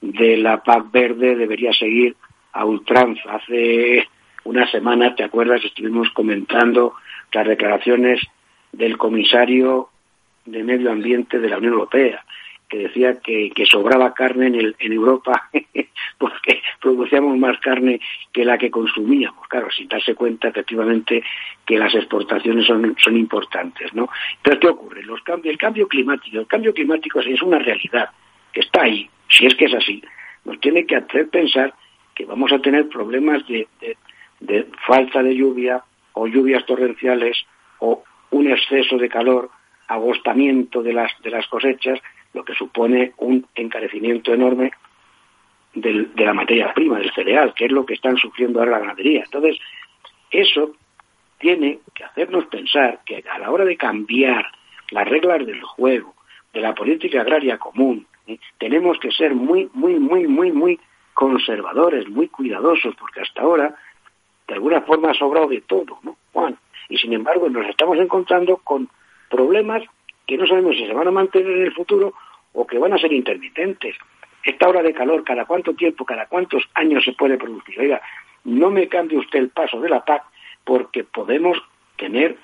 de 0.00 0.36
la 0.36 0.62
PAC 0.62 0.90
verde 0.90 1.36
debería 1.36 1.72
seguir 1.72 2.16
a 2.52 2.64
ultranza. 2.64 3.36
Hace 3.36 4.08
una 4.44 4.70
semana, 4.70 5.14
¿te 5.14 5.24
acuerdas? 5.24 5.64
Estuvimos 5.64 6.10
comentando 6.10 6.94
las 7.32 7.46
declaraciones 7.46 8.20
del 8.72 8.98
comisario 8.98 9.88
de 10.44 10.62
Medio 10.64 10.90
Ambiente 10.90 11.38
de 11.38 11.48
la 11.48 11.58
Unión 11.58 11.74
Europea, 11.74 12.24
que 12.72 12.78
decía 12.78 13.20
que, 13.20 13.52
sobraba 13.70 14.14
carne 14.14 14.46
en, 14.46 14.54
el, 14.54 14.76
en 14.78 14.92
Europa 14.94 15.50
porque 16.18 16.62
producíamos 16.80 17.36
más 17.36 17.60
carne 17.60 18.00
que 18.32 18.46
la 18.46 18.56
que 18.56 18.70
consumíamos. 18.70 19.46
Claro, 19.46 19.70
sin 19.70 19.88
darse 19.88 20.14
cuenta 20.14 20.48
efectivamente 20.48 21.22
que 21.66 21.76
las 21.76 21.94
exportaciones 21.94 22.66
son, 22.66 22.96
importantes, 23.14 23.92
¿no? 23.92 24.08
Pero 24.40 24.58
¿qué 24.58 24.68
ocurre? 24.68 25.02
Los 25.02 25.20
cambios, 25.20 25.52
el 25.52 25.58
cambio 25.58 25.86
climático, 25.86 26.38
el 26.38 26.46
cambio 26.46 26.72
climático 26.72 27.20
es 27.20 27.42
una 27.42 27.58
realidad 27.58 28.08
que 28.54 28.60
está 28.60 28.84
ahí, 28.84 29.06
si 29.28 29.44
es 29.44 29.54
que 29.54 29.66
es 29.66 29.74
así, 29.74 30.02
nos 30.46 30.58
tiene 30.58 30.86
que 30.86 30.96
hacer 30.96 31.28
pensar 31.28 31.74
que 32.14 32.24
vamos 32.24 32.52
a 32.52 32.58
tener 32.60 32.88
problemas 32.88 33.46
de, 33.48 33.68
de, 33.82 33.98
de 34.40 34.66
falta 34.86 35.22
de 35.22 35.36
lluvia 35.36 35.82
o 36.14 36.26
lluvias 36.26 36.64
torrenciales 36.64 37.36
o 37.80 38.02
un 38.30 38.50
exceso 38.50 38.96
de 38.96 39.10
calor, 39.10 39.50
agostamiento 39.88 40.82
de 40.82 40.94
las, 40.94 41.12
de 41.22 41.30
las 41.30 41.46
cosechas, 41.48 42.00
lo 42.32 42.44
que 42.44 42.54
supone 42.54 43.12
un 43.18 43.46
encarecimiento 43.54 44.32
enorme 44.32 44.72
del, 45.74 46.14
de 46.14 46.24
la 46.24 46.34
materia 46.34 46.72
prima, 46.74 46.98
del 46.98 47.12
cereal, 47.12 47.54
que 47.54 47.66
es 47.66 47.72
lo 47.72 47.86
que 47.86 47.94
están 47.94 48.16
sufriendo 48.16 48.58
ahora 48.58 48.72
la 48.72 48.78
ganadería. 48.80 49.24
Entonces, 49.24 49.58
eso 50.30 50.74
tiene 51.38 51.80
que 51.94 52.04
hacernos 52.04 52.46
pensar 52.46 53.00
que 53.04 53.24
a 53.30 53.38
la 53.38 53.50
hora 53.50 53.64
de 53.64 53.76
cambiar 53.76 54.46
las 54.90 55.08
reglas 55.08 55.44
del 55.46 55.62
juego, 55.62 56.14
de 56.52 56.60
la 56.60 56.74
política 56.74 57.22
agraria 57.22 57.58
común, 57.58 58.06
¿eh? 58.26 58.38
tenemos 58.58 58.98
que 58.98 59.10
ser 59.10 59.34
muy, 59.34 59.68
muy, 59.72 59.98
muy, 59.98 60.26
muy, 60.26 60.52
muy 60.52 60.80
conservadores, 61.14 62.08
muy 62.08 62.28
cuidadosos, 62.28 62.94
porque 62.96 63.20
hasta 63.20 63.42
ahora, 63.42 63.74
de 64.46 64.54
alguna 64.54 64.82
forma, 64.82 65.10
ha 65.10 65.14
sobrado 65.14 65.48
de 65.48 65.62
todo, 65.62 65.98
¿no, 66.02 66.16
Juan? 66.32 66.56
Y 66.88 66.98
sin 66.98 67.12
embargo, 67.12 67.48
nos 67.48 67.66
estamos 67.66 67.98
encontrando 67.98 68.58
con 68.58 68.88
problemas 69.30 69.82
que 70.26 70.36
no 70.36 70.46
sabemos 70.46 70.76
si 70.76 70.86
se 70.86 70.92
van 70.92 71.08
a 71.08 71.10
mantener 71.10 71.50
en 71.50 71.62
el 71.62 71.72
futuro 71.72 72.14
o 72.52 72.66
que 72.66 72.78
van 72.78 72.92
a 72.92 72.98
ser 72.98 73.12
intermitentes. 73.12 73.96
Esta 74.44 74.68
hora 74.68 74.82
de 74.82 74.92
calor, 74.92 75.24
cada 75.24 75.44
cuánto 75.44 75.74
tiempo, 75.74 76.04
cada 76.04 76.26
cuántos 76.26 76.64
años 76.74 77.04
se 77.04 77.12
puede 77.12 77.38
producir. 77.38 77.78
Oiga, 77.78 78.00
no 78.44 78.70
me 78.70 78.88
cambie 78.88 79.18
usted 79.18 79.38
el 79.38 79.48
paso 79.50 79.80
de 79.80 79.88
la 79.88 80.04
PAC 80.04 80.24
porque 80.64 81.04
podemos 81.04 81.58
tener 81.96 82.36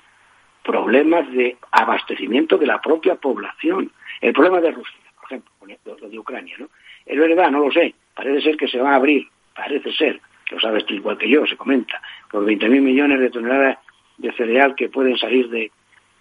problemas 0.63 1.29
de 1.31 1.57
abastecimiento 1.71 2.57
de 2.57 2.67
la 2.67 2.81
propia 2.81 3.15
población. 3.15 3.91
El 4.21 4.33
problema 4.33 4.61
de 4.61 4.71
Rusia, 4.71 4.99
por 5.15 5.25
ejemplo, 5.25 5.97
lo 5.99 6.09
de 6.09 6.19
Ucrania, 6.19 6.55
¿no? 6.59 6.69
Es 7.05 7.17
verdad, 7.17 7.49
no 7.49 7.59
lo 7.59 7.71
sé. 7.71 7.95
Parece 8.13 8.41
ser 8.41 8.57
que 8.57 8.67
se 8.67 8.79
va 8.79 8.91
a 8.91 8.95
abrir, 8.95 9.27
parece 9.55 9.91
ser, 9.93 10.21
lo 10.51 10.59
sabes 10.59 10.85
tú 10.85 10.93
igual 10.93 11.17
que 11.17 11.29
yo, 11.29 11.45
se 11.45 11.57
comenta, 11.57 12.01
los 12.31 12.45
20.000 12.45 12.81
millones 12.81 13.19
de 13.19 13.29
toneladas 13.29 13.77
de 14.17 14.31
cereal 14.33 14.75
que 14.75 14.89
pueden 14.89 15.17
salir 15.17 15.49
de, 15.49 15.71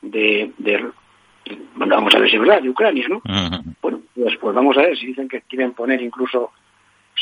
de, 0.02 0.52
de, 0.59 0.90
bueno, 1.76 1.96
vamos 1.96 2.14
a 2.14 2.18
ver 2.18 2.28
si 2.28 2.36
es 2.36 2.40
verdad, 2.40 2.62
de 2.62 2.70
Ucrania, 2.70 3.07
¿no? 3.09 3.22
Bueno, 3.80 4.01
pues, 4.14 4.36
pues 4.36 4.55
vamos 4.55 4.76
a 4.76 4.82
ver 4.82 4.96
si 4.96 5.07
dicen 5.07 5.28
que 5.28 5.42
quieren 5.42 5.72
poner 5.72 6.01
incluso 6.03 6.53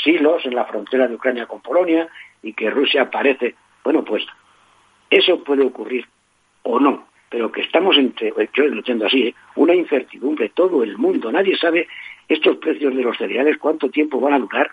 silos 0.03 0.45
en 0.45 0.55
la 0.55 0.65
frontera 0.65 1.09
de 1.09 1.15
Ucrania 1.15 1.47
con 1.47 1.61
Polonia 1.61 2.09
y 2.43 2.53
que 2.53 2.71
Rusia 2.71 3.11
parece, 3.11 3.55
bueno, 3.85 4.05
pues 4.05 4.25
eso 5.11 5.43
puede 5.43 5.65
ocurrir 5.65 6.07
o 6.63 6.81
no, 6.81 7.07
pero 7.29 7.51
que 7.51 7.63
estamos 7.63 7.97
entre, 7.97 8.33
yo 8.55 8.65
lo 8.67 8.77
entiendo 8.77 9.07
así, 9.07 9.29
¿eh? 9.29 9.35
una 9.57 9.75
incertidumbre, 9.75 10.51
todo 10.51 10.83
el 10.83 10.99
mundo, 10.99 11.31
nadie 11.31 11.57
sabe 11.57 11.89
estos 12.29 12.57
precios 12.57 12.95
de 12.95 13.03
los 13.03 13.17
cereales, 13.17 13.59
cuánto 13.59 13.89
tiempo 13.91 14.21
van 14.21 14.35
a 14.35 14.39
durar, 14.39 14.71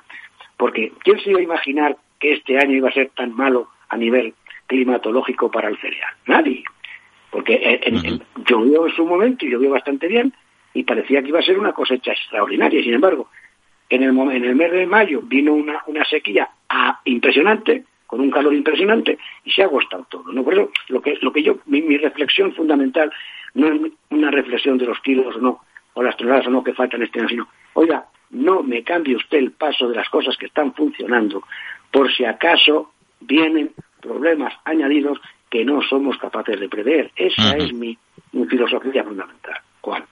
porque 0.58 0.92
¿quién 1.04 1.20
se 1.20 1.32
iba 1.32 1.40
a 1.40 1.44
imaginar 1.44 1.98
que 2.20 2.34
este 2.34 2.58
año 2.58 2.76
iba 2.76 2.90
a 2.90 2.94
ser 2.94 3.12
tan 3.16 3.36
malo 3.36 3.70
a 3.90 3.98
nivel 3.98 4.34
climatológico 4.68 5.52
para 5.52 5.70
el 5.70 5.78
cereal? 5.78 6.14
Nadie 6.26 6.64
porque 7.34 7.80
en, 7.84 8.06
en, 8.06 8.22
llovió 8.48 8.86
en 8.86 8.94
su 8.94 9.06
momento 9.06 9.44
y 9.44 9.50
llovió 9.50 9.72
bastante 9.72 10.08
bien 10.08 10.32
y 10.72 10.84
parecía 10.84 11.24
que 11.24 11.30
iba 11.30 11.40
a 11.40 11.44
ser 11.44 11.58
una 11.58 11.74
cosecha 11.74 12.12
extraordinaria. 12.12 12.82
Sin 12.84 12.94
embargo, 12.94 13.28
en 13.90 14.04
el, 14.04 14.10
en 14.12 14.46
el 14.46 14.56
mes 14.56 14.72
de 14.72 14.86
mayo 14.86 15.22
vino 15.24 15.54
una, 15.54 15.82
una 15.88 16.06
sequía 16.06 16.48
a, 16.70 17.00
impresionante, 17.06 17.86
con 18.06 18.22
un 18.22 18.30
calor 18.30 18.54
impresionante, 18.54 19.18
y 19.44 19.52
se 19.52 19.64
ha 19.64 19.66
agostado 19.66 20.06
todo. 20.10 20.32
¿no? 20.32 20.44
Por 20.44 20.54
eso, 20.54 20.70
lo 20.90 21.02
que, 21.02 21.18
lo 21.22 21.34
que 21.34 21.42
yo, 21.42 21.58
mi, 21.66 21.82
mi 21.82 21.98
reflexión 21.98 22.54
fundamental 22.54 23.12
no 23.56 23.68
es 23.68 23.92
una 24.12 24.30
reflexión 24.30 24.78
de 24.78 24.86
los 24.86 25.00
kilos 25.00 25.36
o 25.36 25.40
no, 25.40 25.62
o 25.94 26.04
las 26.04 26.16
toneladas 26.16 26.46
o 26.46 26.52
no 26.52 26.64
que 26.64 26.74
faltan 26.74 27.02
este 27.02 27.20
año, 27.20 27.30
sino, 27.30 27.48
oiga, 27.74 28.06
no 28.30 28.62
me 28.62 28.84
cambie 28.84 29.16
usted 29.16 29.40
el 29.40 29.52
paso 29.52 29.90
de 29.90 29.96
las 29.96 30.10
cosas 30.10 30.38
que 30.38 30.46
están 30.46 30.74
funcionando, 30.76 31.44
por 31.92 32.12
si 32.14 32.26
acaso 32.26 32.92
vienen 33.20 33.72
problemas 34.02 34.54
añadidos 34.66 35.20
que 35.54 35.64
no 35.64 35.84
somos 35.88 36.18
capaces 36.18 36.60
de 36.60 36.68
prever. 36.68 37.12
Esa 37.16 37.44
uh 37.44 37.46
-huh. 37.46 37.64
es 37.64 37.74
mi, 37.74 37.96
mi, 38.32 38.48
filosofía 38.48 39.04
fundamental. 39.04 39.54
¿Cuál? 39.80 40.04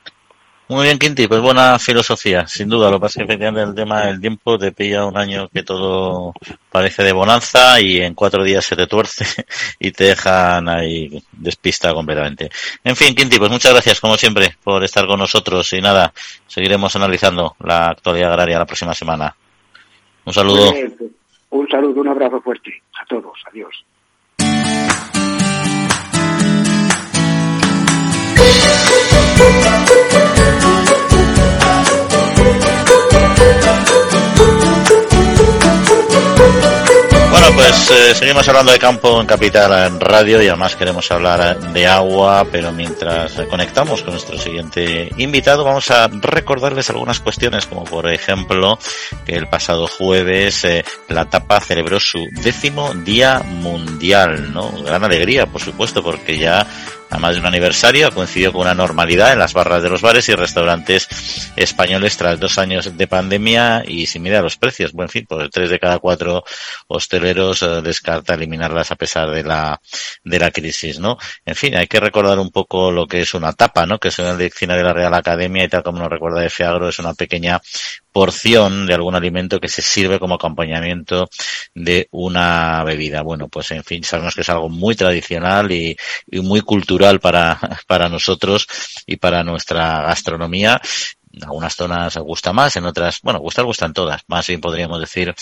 Muy 0.68 0.86
bien, 0.86 1.00
Quinti, 1.00 1.28
pues 1.28 1.42
buena 1.42 1.80
filosofía, 1.80 2.46
sin 2.46 2.70
duda. 2.70 2.92
Lo 2.92 2.98
que 2.98 3.02
pasa 3.02 3.24
es 3.24 3.28
que 3.28 3.34
el 3.34 3.76
tema 3.76 4.06
del 4.06 4.22
tiempo 4.22 4.60
te 4.60 4.72
pilla 4.72 5.04
un 5.06 5.18
año 5.18 5.50
que 5.50 5.64
todo 5.64 6.32
parece 6.72 7.04
de 7.04 7.12
bonanza 7.12 7.82
y 7.82 8.02
en 8.02 8.14
cuatro 8.14 8.44
días 8.44 8.64
se 8.64 8.76
te 8.76 8.86
tuerce 8.86 9.26
y 9.80 9.92
te 9.92 10.04
dejan 10.06 10.70
ahí 10.70 11.22
despista 11.32 11.92
completamente. 11.92 12.50
En 12.84 12.96
fin, 12.96 13.16
Quinti, 13.16 13.39
pues 13.39 13.50
muchas 13.50 13.74
gracias 13.74 14.00
como 14.00 14.18
siempre 14.18 14.56
por 14.64 14.84
estar 14.84 15.08
con 15.08 15.20
nosotros 15.20 15.74
y 15.74 15.82
nada, 15.82 16.14
seguiremos 16.46 16.96
analizando 16.96 17.56
la 17.62 17.88
actualidad 17.88 18.30
agraria 18.30 18.60
la 18.60 18.66
próxima 18.68 18.94
semana. 18.94 19.36
Un 20.24 20.34
saludo. 20.34 20.72
Bien, 20.72 20.96
un 21.50 21.68
saludo, 21.68 22.00
un 22.00 22.08
abrazo 22.10 22.39
fuerte 22.42 22.72
a 22.94 23.06
todos. 23.08 23.38
Adiós. 23.50 23.84
Pues 37.62 37.91
eh, 37.91 38.16
seguimos 38.16 38.47
hablando 38.49 38.72
de 38.72 38.80
campo 38.80 39.22
en 39.22 39.28
Capital 39.28 39.86
en 39.86 39.99
Radio 39.99 40.41
y 40.41 40.47
además 40.47 40.76
queremos 40.76 41.12
hablar 41.12 41.59
de 41.72 41.86
agua, 41.86 42.43
pero 42.51 42.72
mientras 42.72 43.34
conectamos 43.51 44.01
con 44.01 44.14
nuestro 44.14 44.36
siguiente 44.39 45.12
invitado 45.18 45.64
vamos 45.64 45.91
a 45.91 46.07
recordarles 46.07 46.89
algunas 46.89 47.20
cuestiones, 47.20 47.68
como 47.68 47.84
por 47.84 48.12
ejemplo 48.12 48.80
que 49.28 49.36
el 49.36 49.47
pasado 49.47 49.86
jueves 49.88 50.66
eh, 50.66 50.84
la 51.07 51.26
TAPA 51.26 51.59
celebró 51.59 51.99
su 51.99 52.28
décimo 52.32 52.95
Día 52.95 53.43
Mundial, 53.45 54.51
¿no? 54.51 54.72
Gran 54.82 55.03
alegría, 55.03 55.45
por 55.45 55.62
supuesto, 55.62 56.01
porque 56.01 56.39
ya 56.39 56.66
a 57.12 57.20
más 57.20 57.36
de 57.36 57.41
un 57.41 57.45
aniversario, 57.45 58.09
coincidió 58.12 58.53
con 58.53 58.62
una 58.62 58.74
normalidad 58.74 59.34
en 59.34 59.39
las 59.39 59.53
barras 59.53 59.84
de 59.84 59.89
los 59.89 60.01
bares 60.01 60.30
y 60.30 60.34
restaurantes 60.34 61.07
españoles 61.57 62.16
tras 62.16 62.39
dos 62.39 62.57
años 62.57 62.97
de 62.97 63.07
pandemia 63.07 63.84
y 63.86 64.07
sin 64.07 64.24
mirar 64.24 64.43
los 64.43 64.55
precios. 64.55 64.93
Bueno, 64.93 65.07
en 65.07 65.12
fin, 65.12 65.26
pues 65.28 65.49
tres 65.51 65.70
de 65.70 65.78
cada 65.78 65.99
cuatro 65.99 66.43
hosteleros 66.88 67.64
eh, 67.64 67.82
descarta 67.84 68.36
eliminarlas 68.36 68.91
a 68.91 68.95
pesar 68.95 69.30
de 69.30 69.43
la, 69.43 69.82
de 70.24 70.39
la 70.39 70.51
crisis, 70.51 70.99
¿no? 70.99 71.18
En 71.45 71.55
fin, 71.55 71.76
hay 71.76 71.88
que 71.88 71.99
recordar 71.99 72.39
un 72.39 72.49
poco 72.49 72.91
lo 72.91 73.05
que 73.05 73.22
es 73.22 73.34
una 73.34 73.51
tapa, 73.51 73.86
¿no? 73.86 73.99
Que 73.99 74.09
según 74.09 74.32
el 74.32 74.38
diccionario 74.38 74.84
de 74.84 74.89
la 74.89 74.93
Real 74.93 75.14
Academia 75.14 75.66
y 75.66 75.68
tal 75.68 75.84
como 75.84 75.99
nos 75.99 76.09
recuerda 76.09 76.39
de 76.39 76.49
Feagro, 76.49 76.88
es 76.88 76.97
una 76.99 77.14
pequeña 77.14 77.62
porción 78.12 78.86
de 78.86 78.93
algún 78.93 79.16
alimento 79.16 79.59
que 79.59 79.68
se 79.68 79.82
sirve 79.82 80.20
como 80.20 80.36
acompañamiento 80.36 81.30
de 81.74 82.07
una 82.12 82.84
bebida. 82.84 83.22
Bueno, 83.22 83.47
pues 83.47 83.72
en 83.72 83.84
fin, 83.84 84.03
sabemos 84.03 84.36
que 84.36 84.41
es 84.41 84.49
algo 84.49 84.70
muy 84.70 84.95
tradicional 84.95 85.72
y, 85.72 85.95
muy 86.41 86.62
cultural 86.62 87.20
para, 87.20 87.59
para 87.88 88.09
nosotros 88.09 88.68
y 89.05 89.18
para 89.18 89.43
nuestra 89.43 90.01
gastronomía. 90.01 90.82
En 91.34 91.43
algunas 91.45 91.76
zonas 91.76 92.18
gusta 92.18 92.51
más, 92.51 92.76
en 92.76 92.86
otras, 92.86 93.22
bueno, 93.22 93.39
gustar 93.39 93.66
gustan 93.66 93.93
todas. 93.93 94.22
Más 94.28 94.45
bien 94.47 94.59
podríamos 94.59 94.99
decir, 94.99 95.34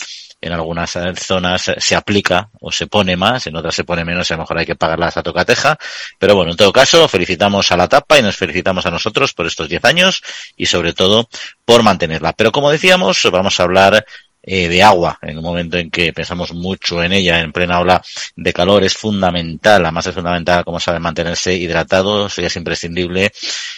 en 0.42 0.54
algunas 0.54 0.98
zonas 1.16 1.72
se 1.78 1.96
aplica 1.96 2.50
o 2.60 2.72
se 2.72 2.88
pone 2.88 3.18
más, 3.18 3.48
en 3.48 3.56
otras 3.56 3.76
se 3.76 3.84
pone 3.84 4.06
menos 4.06 4.32
a 4.32 4.36
lo 4.36 4.42
mejor 4.42 4.58
hay 4.60 4.66
que 4.66 4.76
pagarlas 4.76 5.18
a 5.18 5.24
tocateja. 5.24 5.78
Pero 6.18 6.36
bueno, 6.36 6.52
en 6.52 6.58
todo 6.58 6.72
caso, 6.72 7.08
felicitamos 7.08 7.72
a 7.72 7.78
la 7.78 7.88
tapa 7.88 8.18
y 8.18 8.22
nos 8.22 8.38
felicitamos 8.38 8.86
a 8.86 8.92
nosotros 8.92 9.34
por 9.34 9.46
estos 9.46 9.68
10 9.68 9.84
años 9.86 10.22
y 10.56 10.66
sobre 10.66 10.94
todo 10.94 11.30
por 11.66 11.84
mantenerla. 11.84 12.34
Pero 12.34 12.52
como 12.52 12.72
decíamos, 12.72 13.22
vamos 13.32 13.60
a 13.60 13.64
hablar 13.64 14.06
eh, 14.42 14.68
de 14.68 14.84
agua 14.84 15.20
en 15.22 15.38
un 15.38 15.44
momento 15.44 15.78
en 15.78 15.92
que 15.92 16.14
pensamos 16.14 16.54
mucho 16.54 17.04
en 17.04 17.12
ella 17.12 17.42
en 17.42 17.52
plena 17.52 17.80
ola 17.80 18.02
de 18.36 18.54
calor 18.54 18.84
es 18.84 18.94
fundamental, 18.94 19.84
además 19.84 20.08
es 20.08 20.16
fundamental 20.16 20.64
como 20.64 20.80
sabe 20.80 21.00
mantenerse 21.00 21.54
hidratado, 21.54 22.28
eso 22.28 22.42
ya 22.42 22.48
es 22.48 22.56
imprescindible 22.56 23.32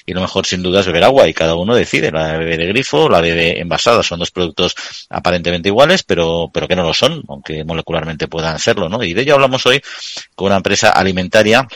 y 0.05 0.13
lo 0.13 0.21
mejor 0.21 0.45
sin 0.45 0.61
duda 0.61 0.81
es 0.81 0.85
beber 0.85 1.03
agua 1.03 1.27
y 1.27 1.33
cada 1.33 1.55
uno 1.55 1.75
decide, 1.75 2.11
la 2.11 2.37
bebe 2.37 2.57
de 2.57 2.67
grifo, 2.67 3.09
la 3.09 3.21
bebe 3.21 3.59
envasada, 3.59 4.03
son 4.03 4.19
dos 4.19 4.31
productos 4.31 4.75
aparentemente 5.09 5.69
iguales 5.69 6.03
pero, 6.03 6.49
pero 6.53 6.67
que 6.67 6.75
no 6.75 6.83
lo 6.83 6.93
son, 6.93 7.23
aunque 7.27 7.63
molecularmente 7.63 8.27
puedan 8.27 8.59
serlo, 8.59 8.89
¿no? 8.89 9.03
Y 9.03 9.13
de 9.13 9.21
ello 9.23 9.35
hablamos 9.35 9.65
hoy 9.65 9.81
con 10.35 10.47
una 10.47 10.57
empresa 10.57 10.91
alimentaria 10.91 11.67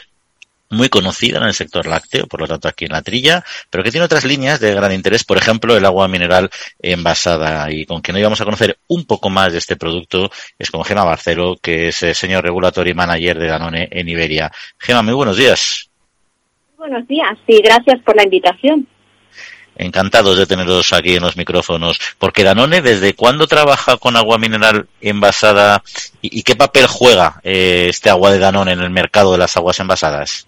muy 0.75 0.89
conocida 0.89 1.39
en 1.39 1.45
el 1.45 1.53
sector 1.53 1.87
lácteo, 1.87 2.27
por 2.27 2.41
lo 2.41 2.47
tanto 2.47 2.67
aquí 2.67 2.85
en 2.85 2.91
la 2.91 3.01
trilla, 3.01 3.43
pero 3.69 3.83
que 3.83 3.91
tiene 3.91 4.05
otras 4.05 4.25
líneas 4.25 4.59
de 4.59 4.73
gran 4.73 4.91
interés, 4.91 5.23
por 5.23 5.37
ejemplo, 5.37 5.75
el 5.75 5.85
agua 5.85 6.07
mineral 6.07 6.49
envasada. 6.79 7.71
Y 7.71 7.85
con 7.85 8.01
quien 8.01 8.17
hoy 8.17 8.23
vamos 8.23 8.41
a 8.41 8.45
conocer 8.45 8.77
un 8.87 9.05
poco 9.05 9.29
más 9.29 9.51
de 9.51 9.59
este 9.59 9.75
producto 9.75 10.29
es 10.59 10.69
con 10.69 10.83
Gema 10.83 11.03
Barcelo, 11.03 11.57
que 11.61 11.87
es 11.87 12.03
el 12.03 12.15
señor 12.15 12.43
regulatory 12.43 12.93
manager 12.93 13.39
de 13.39 13.47
Danone 13.47 13.87
en 13.91 14.07
Iberia. 14.07 14.51
Gema, 14.77 15.01
muy 15.01 15.13
buenos 15.13 15.37
días. 15.37 15.89
Buenos 16.77 17.07
días 17.07 17.37
y 17.47 17.61
gracias 17.61 18.01
por 18.03 18.15
la 18.15 18.23
invitación. 18.23 18.87
Encantados 19.77 20.37
de 20.37 20.45
teneros 20.45 20.93
aquí 20.93 21.15
en 21.15 21.23
los 21.23 21.35
micrófonos. 21.35 21.99
Porque 22.17 22.43
Danone, 22.43 22.81
¿desde 22.81 23.13
cuándo 23.13 23.47
trabaja 23.47 23.97
con 23.97 24.15
agua 24.15 24.37
mineral 24.37 24.87
envasada 25.01 25.83
y, 26.21 26.43
qué 26.43 26.55
papel 26.55 26.87
juega 26.87 27.41
eh, 27.43 27.87
este 27.89 28.09
agua 28.09 28.31
de 28.31 28.39
Danone 28.39 28.71
en 28.71 28.81
el 28.81 28.89
mercado 28.89 29.33
de 29.33 29.37
las 29.37 29.57
aguas 29.57 29.79
envasadas? 29.79 30.47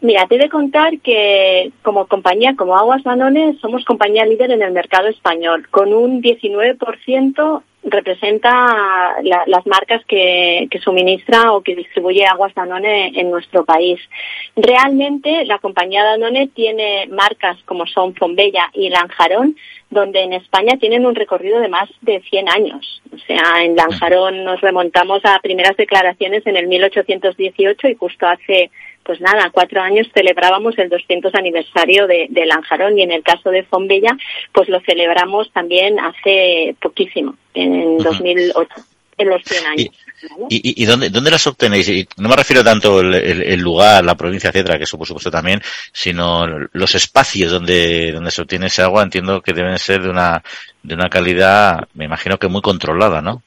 Mira, 0.00 0.26
te 0.26 0.34
he 0.34 0.38
de 0.38 0.50
contar 0.50 0.98
que 1.00 1.72
como 1.82 2.06
compañía, 2.06 2.54
como 2.56 2.76
Aguas 2.76 3.02
Danone, 3.02 3.56
somos 3.60 3.84
compañía 3.84 4.26
líder 4.26 4.50
en 4.50 4.62
el 4.62 4.72
mercado 4.72 5.08
español, 5.08 5.68
con 5.70 5.94
un 5.94 6.22
19% 6.22 7.62
representa 7.86 9.16
las 9.22 9.66
marcas 9.66 10.04
que, 10.06 10.68
suministra 10.82 11.52
o 11.52 11.62
que 11.62 11.74
distribuye 11.74 12.26
Aguas 12.26 12.52
Danone 12.54 13.12
en 13.14 13.30
nuestro 13.30 13.64
país. 13.64 14.00
Realmente 14.56 15.44
la 15.46 15.58
compañía 15.58 16.04
Danone 16.04 16.48
tiene 16.48 17.08
marcas 17.10 17.56
como 17.64 17.86
son 17.86 18.14
Fombella 18.14 18.70
y 18.74 18.90
Lanjarón, 18.90 19.56
donde 19.88 20.22
en 20.22 20.32
España 20.32 20.76
tienen 20.78 21.06
un 21.06 21.14
recorrido 21.14 21.60
de 21.60 21.68
más 21.68 21.88
de 22.02 22.20
100 22.28 22.48
años. 22.48 23.02
O 23.14 23.18
sea, 23.18 23.62
en 23.62 23.76
Lanjarón 23.76 24.44
nos 24.44 24.60
remontamos 24.60 25.24
a 25.24 25.38
primeras 25.40 25.76
declaraciones 25.76 26.44
en 26.46 26.56
el 26.56 26.66
1818 26.66 27.88
y 27.88 27.94
justo 27.94 28.26
hace 28.26 28.70
pues 29.06 29.20
nada, 29.20 29.50
cuatro 29.52 29.80
años 29.80 30.08
celebrábamos 30.12 30.76
el 30.78 30.88
200 30.88 31.32
aniversario 31.36 32.08
de, 32.08 32.28
Lanjarón 32.46 32.98
y 32.98 33.02
en 33.02 33.12
el 33.12 33.22
caso 33.22 33.50
de 33.50 33.62
Fombella, 33.62 34.16
pues 34.52 34.68
lo 34.68 34.80
celebramos 34.80 35.50
también 35.52 36.00
hace 36.00 36.74
poquísimo, 36.80 37.36
en 37.54 37.98
2008, 37.98 38.68
en 39.18 39.28
los 39.28 39.42
100 39.44 39.66
años. 39.66 39.88
¿Y, 40.48 40.82
y, 40.82 40.86
dónde, 40.86 41.10
dónde, 41.10 41.30
las 41.30 41.46
obtenéis? 41.46 41.88
Y 41.88 42.08
no 42.16 42.28
me 42.28 42.36
refiero 42.36 42.64
tanto 42.64 43.00
el, 43.00 43.14
el, 43.14 43.60
lugar, 43.60 44.04
la 44.04 44.16
provincia, 44.16 44.50
etcétera, 44.50 44.78
que 44.78 44.84
eso 44.84 44.98
por 44.98 45.06
supuesto 45.06 45.30
también, 45.30 45.62
sino 45.92 46.46
los 46.72 46.94
espacios 46.94 47.52
donde, 47.52 48.12
donde 48.12 48.30
se 48.30 48.42
obtiene 48.42 48.66
ese 48.66 48.82
agua, 48.82 49.02
entiendo 49.02 49.40
que 49.40 49.52
deben 49.52 49.78
ser 49.78 50.02
de 50.02 50.08
una, 50.08 50.42
de 50.82 50.94
una 50.94 51.08
calidad, 51.08 51.86
me 51.94 52.06
imagino 52.06 52.38
que 52.38 52.48
muy 52.48 52.62
controlada, 52.62 53.22
¿no? 53.22 53.42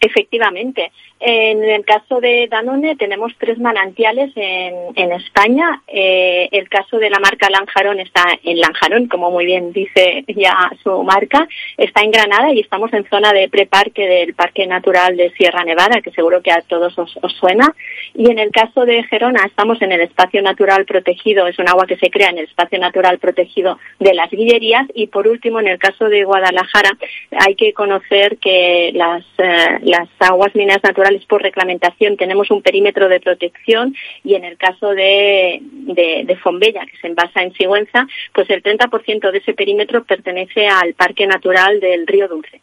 Efectivamente. 0.00 0.92
En 1.18 1.64
el 1.64 1.82
caso 1.86 2.20
de 2.20 2.46
Danone 2.50 2.96
tenemos 2.96 3.32
tres 3.38 3.58
manantiales 3.58 4.32
en, 4.36 4.74
en 4.94 5.12
España. 5.12 5.82
Eh, 5.86 6.48
el 6.52 6.68
caso 6.68 6.98
de 6.98 7.08
la 7.08 7.18
marca 7.18 7.48
Lanjarón 7.48 8.00
está 8.00 8.24
en 8.42 8.60
Lanjarón, 8.60 9.08
como 9.08 9.30
muy 9.30 9.46
bien 9.46 9.72
dice 9.72 10.24
ya 10.28 10.70
su 10.82 11.02
marca. 11.02 11.48
Está 11.78 12.02
en 12.02 12.10
Granada 12.10 12.52
y 12.52 12.60
estamos 12.60 12.92
en 12.92 13.08
zona 13.08 13.32
de 13.32 13.48
preparque 13.48 14.06
del 14.06 14.34
Parque 14.34 14.66
Natural 14.66 15.16
de 15.16 15.30
Sierra 15.30 15.64
Nevada, 15.64 16.02
que 16.02 16.10
seguro 16.10 16.42
que 16.42 16.52
a 16.52 16.60
todos 16.60 16.98
os, 16.98 17.18
os, 17.22 17.32
suena. 17.36 17.74
Y 18.18 18.30
en 18.30 18.38
el 18.38 18.50
caso 18.50 18.86
de 18.86 19.02
Gerona 19.04 19.44
estamos 19.44 19.82
en 19.82 19.92
el 19.92 20.00
espacio 20.00 20.40
natural 20.40 20.86
protegido. 20.86 21.46
Es 21.46 21.58
un 21.58 21.68
agua 21.68 21.86
que 21.86 21.98
se 21.98 22.10
crea 22.10 22.30
en 22.30 22.38
el 22.38 22.46
espacio 22.46 22.78
natural 22.78 23.18
protegido 23.18 23.78
de 23.98 24.14
las 24.14 24.30
Guillerías. 24.30 24.86
Y 24.94 25.08
por 25.08 25.28
último, 25.28 25.60
en 25.60 25.68
el 25.68 25.78
caso 25.78 26.08
de 26.08 26.24
Guadalajara, 26.24 26.96
hay 27.30 27.54
que 27.56 27.74
conocer 27.74 28.38
que 28.38 28.90
las, 28.94 29.22
eh, 29.36 29.80
las 29.82 30.08
aguas 30.18 30.54
mineras 30.54 30.82
naturales 30.82 31.26
por 31.26 31.42
reglamentación 31.42 32.16
tenemos 32.16 32.50
un 32.50 32.62
perímetro 32.62 33.10
de 33.10 33.20
protección 33.20 33.94
y 34.24 34.34
en 34.34 34.44
el 34.44 34.56
caso 34.56 34.94
de, 34.94 35.60
de, 35.60 36.36
Fombella, 36.36 36.86
que 36.86 36.96
se 36.96 37.08
envasa 37.08 37.42
en 37.42 37.52
Sigüenza, 37.52 38.06
pues 38.32 38.48
el 38.48 38.62
30% 38.62 39.30
de 39.30 39.38
ese 39.38 39.52
perímetro 39.52 40.04
pertenece 40.04 40.66
al 40.66 40.94
Parque 40.94 41.26
Natural 41.26 41.80
del 41.80 42.06
Río 42.06 42.28
Dulce. 42.28 42.62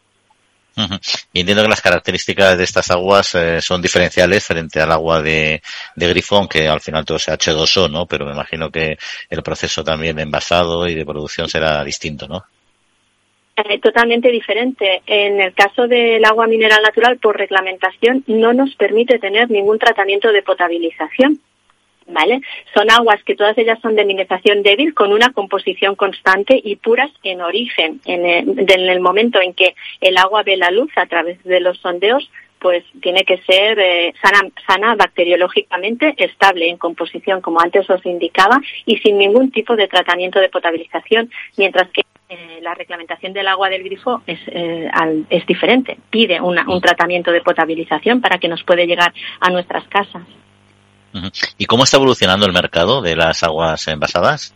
Y 1.34 1.40
entiendo 1.42 1.64
que 1.64 1.70
las 1.70 1.82
características 1.82 2.58
de 2.58 2.64
estas 2.64 2.90
aguas 2.90 3.36
eh, 3.36 3.62
son 3.62 3.82
diferenciales 3.82 4.44
frente 4.44 4.82
al 4.82 4.92
agua 4.92 5.22
de, 5.22 5.62
de 5.96 6.08
grifón, 6.08 6.48
que 6.48 6.68
al 6.68 6.82
final 6.82 7.06
todo 7.06 7.18
es 7.18 7.28
H2O, 7.28 7.92
¿no? 7.92 8.06
Pero 8.08 8.26
me 8.26 8.34
imagino 8.34 8.72
que 8.72 8.98
el 9.30 9.44
proceso 9.44 9.84
también 9.84 10.16
de 10.16 10.24
envasado 10.24 10.88
y 10.88 10.96
de 10.96 11.06
producción 11.06 11.48
será 11.48 11.84
distinto, 11.84 12.28
¿no? 12.28 12.44
Eh, 13.56 13.80
totalmente 13.80 14.32
diferente. 14.32 15.04
En 15.06 15.40
el 15.40 15.54
caso 15.54 15.88
del 15.88 16.26
agua 16.26 16.48
mineral 16.48 16.82
natural, 16.82 17.20
por 17.20 17.38
reglamentación, 17.38 18.24
no 18.26 18.52
nos 18.54 18.76
permite 18.76 19.20
tener 19.20 19.52
ningún 19.52 19.78
tratamiento 19.78 20.32
de 20.32 20.42
potabilización. 20.42 21.40
¿Vale? 22.08 22.42
Son 22.74 22.90
aguas 22.92 23.24
que 23.24 23.36
todas 23.36 23.58
ellas 23.58 23.80
son 23.82 23.96
de 23.96 24.06
mineralización 24.06 24.62
débil 24.62 24.94
con 24.94 25.14
una 25.14 25.32
composición 25.32 25.96
constante 25.96 26.60
y 26.62 26.76
puras 26.76 27.12
en 27.24 27.42
origen. 27.42 28.02
En 28.06 28.26
el, 28.26 29.00
momento 29.00 29.42
en 29.42 29.54
que 29.54 29.76
el 30.02 30.18
agua 30.18 30.44
ve 30.44 30.58
la 30.58 30.72
luz 30.72 30.92
a 30.98 31.06
través 31.06 31.42
de 31.44 31.60
los 31.60 31.78
sondeos, 31.80 32.30
pues 32.60 32.84
tiene 33.02 33.24
que 33.24 33.38
ser 33.40 33.78
eh, 33.80 34.14
sana, 34.22 34.50
sana 34.66 34.96
bacteriológicamente, 34.96 36.14
estable 36.18 36.70
en 36.70 36.78
composición, 36.78 37.42
como 37.42 37.60
antes 37.60 37.90
os 37.90 38.06
indicaba, 38.06 38.62
y 38.86 38.98
sin 38.98 39.18
ningún 39.18 39.52
tipo 39.52 39.76
de 39.76 39.88
tratamiento 39.88 40.40
de 40.40 40.50
potabilización, 40.50 41.30
mientras 41.58 41.90
que 41.90 42.04
eh, 42.30 42.60
la 42.62 42.74
reglamentación 42.74 43.34
del 43.34 43.48
agua 43.48 43.70
del 43.70 43.84
grifo 43.84 44.22
es, 44.26 44.40
eh, 44.48 44.90
es 45.30 45.46
diferente. 45.46 45.98
Pide 46.10 46.40
un 46.42 46.82
tratamiento 46.82 47.32
de 47.32 47.42
potabilización 47.42 48.22
para 48.22 48.38
que 48.38 48.48
nos 48.48 48.64
puede 48.64 48.88
llegar 48.88 49.14
a 49.40 49.50
nuestras 49.50 49.86
casas. 49.88 50.24
¿Y 51.58 51.66
cómo 51.66 51.84
está 51.84 51.98
evolucionando 51.98 52.46
el 52.46 52.54
mercado 52.54 53.02
de 53.02 53.16
las 53.16 53.44
aguas 53.44 53.88
envasadas? 53.88 54.54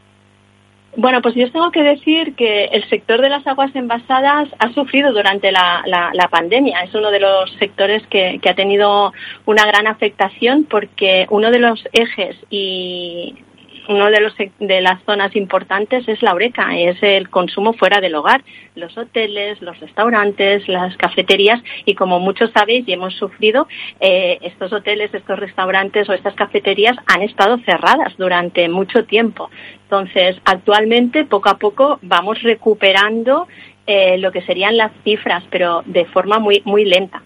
Bueno, 0.96 1.22
pues 1.22 1.36
yo 1.36 1.52
tengo 1.52 1.70
que 1.70 1.84
decir 1.84 2.36
que 2.36 2.66
el 2.66 2.90
sector 2.90 3.22
de 3.22 3.30
las 3.30 3.46
aguas 3.46 3.76
envasadas 3.76 4.50
ha 4.58 4.74
sufrido 4.74 5.14
durante 5.14 5.52
la, 5.52 5.84
la, 5.86 6.28
pandemia. 6.28 6.82
Es 6.82 6.96
uno 6.96 7.12
de 7.12 7.20
los 7.20 7.52
sectores 7.60 8.02
que, 8.08 8.40
que, 8.42 8.50
ha 8.50 8.56
tenido 8.56 9.14
una 9.46 9.68
gran 9.68 9.86
afectación 9.86 10.66
porque 10.68 11.28
uno 11.30 11.52
de 11.52 11.60
los 11.60 11.88
ejes 11.94 12.36
y 12.50 13.36
uno 13.88 14.10
de 14.10 14.20
los 14.20 14.34
de 14.60 14.82
las 14.82 15.02
zonas 15.04 15.36
importantes 15.36 16.08
es 16.08 16.22
la 16.22 16.34
Oreca, 16.34 16.78
es 16.78 17.02
el 17.02 17.30
consumo 17.30 17.74
fuera 17.74 18.02
del 18.02 18.16
hogar, 18.16 18.44
los 18.76 18.98
hoteles, 18.98 19.62
los 19.62 19.80
restaurantes, 19.80 20.68
las 20.68 20.96
cafeterías 20.98 21.62
y 21.86 21.96
como 21.96 22.20
muchos 22.20 22.52
sabéis 22.52 22.88
y 22.88 22.94
hemos 22.94 23.16
sufrido, 23.16 23.68
eh, 24.00 24.38
estos 24.42 24.74
hoteles, 24.74 25.14
estos 25.14 25.40
restaurantes 25.40 26.10
o 26.10 26.14
estas 26.14 26.36
cafeterías 26.36 26.98
han 27.06 27.22
estado 27.22 27.58
cerradas 27.60 28.16
durante 28.18 28.68
mucho 28.70 29.06
tiempo. 29.06 29.50
Entonces, 29.84 30.38
actualmente, 30.46 31.26
poco 31.26 31.50
a 31.50 31.58
poco, 31.58 32.00
vamos 32.02 32.42
recuperando 32.44 33.48
eh, 33.86 34.18
lo 34.18 34.32
que 34.32 34.42
serían 34.42 34.76
las 34.78 34.92
cifras, 35.04 35.44
pero 35.50 35.84
de 35.86 36.06
forma 36.06 36.40
muy 36.40 36.62
muy 36.66 36.86
lenta. 36.86 37.22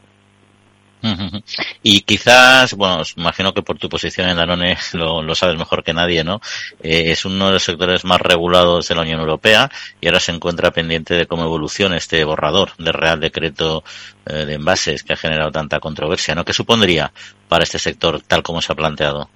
Y 1.83 2.01
quizás, 2.01 2.75
bueno, 2.75 3.01
imagino 3.17 3.53
que 3.53 3.63
por 3.63 3.77
tu 3.79 3.89
posición 3.89 4.29
en 4.29 4.37
Danone 4.37 4.77
lo, 4.93 5.21
lo 5.21 5.35
sabes 5.35 5.57
mejor 5.57 5.83
que 5.83 5.93
nadie, 5.93 6.23
¿no? 6.23 6.41
Eh, 6.81 7.11
es 7.11 7.25
uno 7.25 7.47
de 7.47 7.53
los 7.53 7.63
sectores 7.63 8.05
más 8.05 8.21
regulados 8.21 8.87
de 8.87 8.95
la 8.95 9.01
Unión 9.01 9.19
Europea 9.19 9.69
y 9.99 10.07
ahora 10.07 10.19
se 10.19 10.31
encuentra 10.31 10.71
pendiente 10.71 11.15
de 11.15 11.25
cómo 11.25 11.43
evoluciona 11.43 11.97
este 11.97 12.23
borrador 12.23 12.75
de 12.77 12.91
Real 12.91 13.19
Decreto 13.19 13.83
eh, 14.25 14.45
de 14.45 14.53
Envases 14.53 15.03
que 15.03 15.13
ha 15.13 15.17
generado 15.17 15.51
tanta 15.51 15.79
controversia, 15.79 16.35
¿no? 16.35 16.45
¿Qué 16.45 16.53
supondría 16.53 17.11
para 17.47 17.63
este 17.63 17.79
sector 17.79 18.21
tal 18.21 18.43
como 18.43 18.61
se 18.61 18.71
ha 18.71 18.75
planteado? 18.75 19.29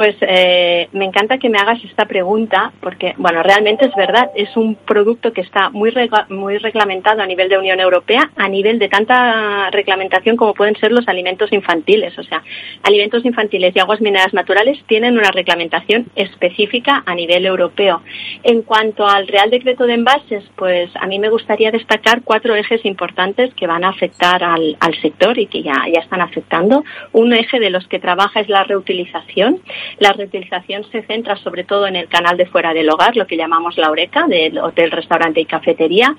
Pues 0.00 0.16
eh, 0.22 0.88
me 0.92 1.04
encanta 1.04 1.36
que 1.36 1.50
me 1.50 1.58
hagas 1.58 1.84
esta 1.84 2.06
pregunta 2.06 2.72
porque, 2.80 3.12
bueno, 3.18 3.42
realmente 3.42 3.84
es 3.84 3.94
verdad, 3.94 4.30
es 4.34 4.56
un 4.56 4.74
producto 4.74 5.34
que 5.34 5.42
está 5.42 5.68
muy, 5.68 5.92
muy 6.30 6.56
reglamentado 6.56 7.20
a 7.20 7.26
nivel 7.26 7.50
de 7.50 7.58
Unión 7.58 7.80
Europea, 7.80 8.30
a 8.34 8.48
nivel 8.48 8.78
de 8.78 8.88
tanta 8.88 9.68
reglamentación 9.70 10.38
como 10.38 10.54
pueden 10.54 10.74
ser 10.76 10.90
los 10.92 11.06
alimentos 11.06 11.52
infantiles. 11.52 12.18
O 12.18 12.22
sea, 12.22 12.42
alimentos 12.82 13.26
infantiles 13.26 13.76
y 13.76 13.78
aguas 13.78 14.00
minerales 14.00 14.32
naturales 14.32 14.82
tienen 14.86 15.18
una 15.18 15.32
reglamentación 15.32 16.06
específica 16.16 17.02
a 17.04 17.14
nivel 17.14 17.44
europeo. 17.44 18.00
En 18.42 18.62
cuanto 18.62 19.06
al 19.06 19.28
Real 19.28 19.50
Decreto 19.50 19.84
de 19.84 19.92
Envases, 19.92 20.44
pues 20.56 20.88
a 20.96 21.06
mí 21.08 21.18
me 21.18 21.28
gustaría 21.28 21.70
destacar 21.70 22.22
cuatro 22.24 22.56
ejes 22.56 22.86
importantes 22.86 23.52
que 23.52 23.66
van 23.66 23.84
a 23.84 23.90
afectar 23.90 24.44
al, 24.44 24.78
al 24.80 24.98
sector 25.02 25.38
y 25.38 25.44
que 25.44 25.62
ya, 25.62 25.84
ya 25.92 26.00
están 26.00 26.22
afectando. 26.22 26.84
Un 27.12 27.34
eje 27.34 27.60
de 27.60 27.68
los 27.68 27.86
que 27.86 27.98
trabaja 27.98 28.40
es 28.40 28.48
la 28.48 28.64
reutilización. 28.64 29.60
La 29.98 30.12
reutilización 30.12 30.84
se 30.90 31.02
centra 31.02 31.36
sobre 31.36 31.64
todo 31.64 31.86
en 31.86 31.96
el 31.96 32.08
canal 32.08 32.36
de 32.36 32.46
fuera 32.46 32.72
del 32.72 32.90
hogar, 32.90 33.16
lo 33.16 33.26
que 33.26 33.36
llamamos 33.36 33.76
la 33.76 33.90
oreca, 33.90 34.26
del 34.26 34.58
hotel, 34.58 34.90
restaurante 34.90 35.40
y 35.40 35.46
cafetería, 35.46 36.14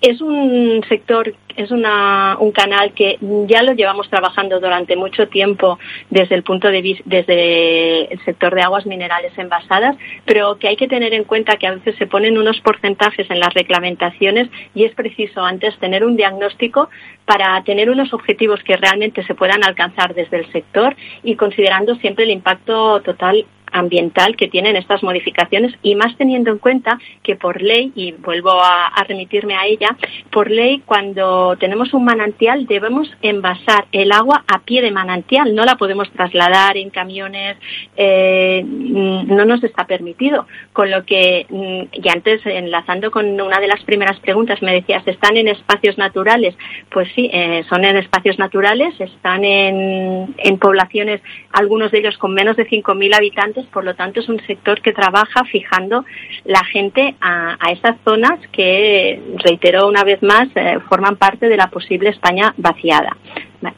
es 0.00 0.20
un 0.20 0.82
sector, 0.88 1.34
es 1.56 1.70
una, 1.70 2.36
un 2.38 2.52
canal 2.52 2.92
que 2.94 3.18
ya 3.46 3.62
lo 3.62 3.72
llevamos 3.72 4.08
trabajando 4.08 4.58
durante 4.60 4.96
mucho 4.96 5.28
tiempo 5.28 5.78
desde 6.08 6.34
el 6.34 6.42
punto 6.42 6.68
de 6.68 6.80
vista, 6.80 7.02
desde 7.06 8.12
el 8.12 8.24
sector 8.24 8.54
de 8.54 8.62
aguas 8.62 8.86
minerales 8.86 9.36
envasadas, 9.36 9.96
pero 10.24 10.58
que 10.58 10.68
hay 10.68 10.76
que 10.76 10.88
tener 10.88 11.12
en 11.12 11.24
cuenta 11.24 11.56
que 11.56 11.66
a 11.66 11.74
veces 11.74 11.96
se 11.96 12.06
ponen 12.06 12.38
unos 12.38 12.60
porcentajes 12.60 13.30
en 13.30 13.40
las 13.40 13.52
reglamentaciones 13.52 14.48
y 14.74 14.84
es 14.84 14.94
preciso 14.94 15.44
antes 15.44 15.76
tener 15.78 16.04
un 16.04 16.16
diagnóstico 16.16 16.88
para 17.26 17.62
tener 17.64 17.90
unos 17.90 18.12
objetivos 18.14 18.62
que 18.62 18.76
realmente 18.76 19.22
se 19.24 19.34
puedan 19.34 19.64
alcanzar 19.64 20.14
desde 20.14 20.38
el 20.38 20.52
sector 20.52 20.96
y 21.22 21.36
considerando 21.36 21.94
siempre 21.96 22.24
el 22.24 22.30
impacto 22.30 23.00
total 23.02 23.44
ambiental 23.72 24.36
que 24.36 24.48
tienen 24.48 24.76
estas 24.76 25.02
modificaciones 25.02 25.74
y 25.82 25.94
más 25.94 26.16
teniendo 26.16 26.50
en 26.50 26.58
cuenta 26.58 26.98
que 27.22 27.36
por 27.36 27.62
ley, 27.62 27.92
y 27.94 28.12
vuelvo 28.12 28.52
a, 28.52 28.90
remitirme 29.08 29.54
a 29.54 29.66
ella, 29.66 29.96
por 30.30 30.50
ley 30.50 30.82
cuando 30.84 31.56
tenemos 31.58 31.94
un 31.94 32.04
manantial 32.04 32.66
debemos 32.66 33.10
envasar 33.22 33.86
el 33.92 34.12
agua 34.12 34.44
a 34.46 34.60
pie 34.60 34.82
de 34.82 34.90
manantial, 34.90 35.54
no 35.54 35.64
la 35.64 35.76
podemos 35.76 36.10
trasladar 36.12 36.76
en 36.76 36.90
camiones, 36.90 37.56
eh, 37.96 38.62
no 38.64 39.44
nos 39.44 39.64
está 39.64 39.86
permitido. 39.86 40.46
Con 40.72 40.90
lo 40.90 41.04
que, 41.04 41.46
mm, 41.48 42.04
y 42.04 42.08
antes 42.08 42.44
enlazando 42.44 43.10
con 43.10 43.40
una 43.40 43.58
de 43.60 43.68
las 43.68 43.82
primeras 43.84 44.18
preguntas, 44.20 44.62
me 44.62 44.72
decías, 44.72 45.02
¿están 45.06 45.36
en 45.36 45.48
espacios 45.48 45.98
naturales? 45.98 46.54
Pues 46.90 47.08
sí, 47.14 47.30
eh, 47.32 47.64
son 47.68 47.84
en 47.84 47.96
espacios 47.96 48.38
naturales, 48.38 48.94
están 49.00 49.44
en, 49.44 50.34
en 50.38 50.58
poblaciones, 50.58 51.20
algunos 51.52 51.90
de 51.90 51.98
ellos 51.98 52.18
con 52.18 52.34
menos 52.34 52.56
de 52.56 52.68
5.000 52.68 53.14
habitantes, 53.14 53.59
por 53.66 53.84
lo 53.84 53.94
tanto 53.94 54.20
es 54.20 54.28
un 54.28 54.40
sector 54.46 54.80
que 54.80 54.92
trabaja 54.92 55.44
fijando 55.44 56.04
la 56.44 56.64
gente 56.64 57.14
a, 57.20 57.56
esas 57.70 57.96
zonas 58.04 58.38
que, 58.52 59.20
reitero 59.44 59.86
una 59.86 60.04
vez 60.04 60.22
más, 60.22 60.48
eh, 60.54 60.78
forman 60.88 61.16
parte 61.16 61.48
de 61.48 61.56
la 61.56 61.68
posible 61.68 62.10
España 62.10 62.54
vaciada. 62.56 63.16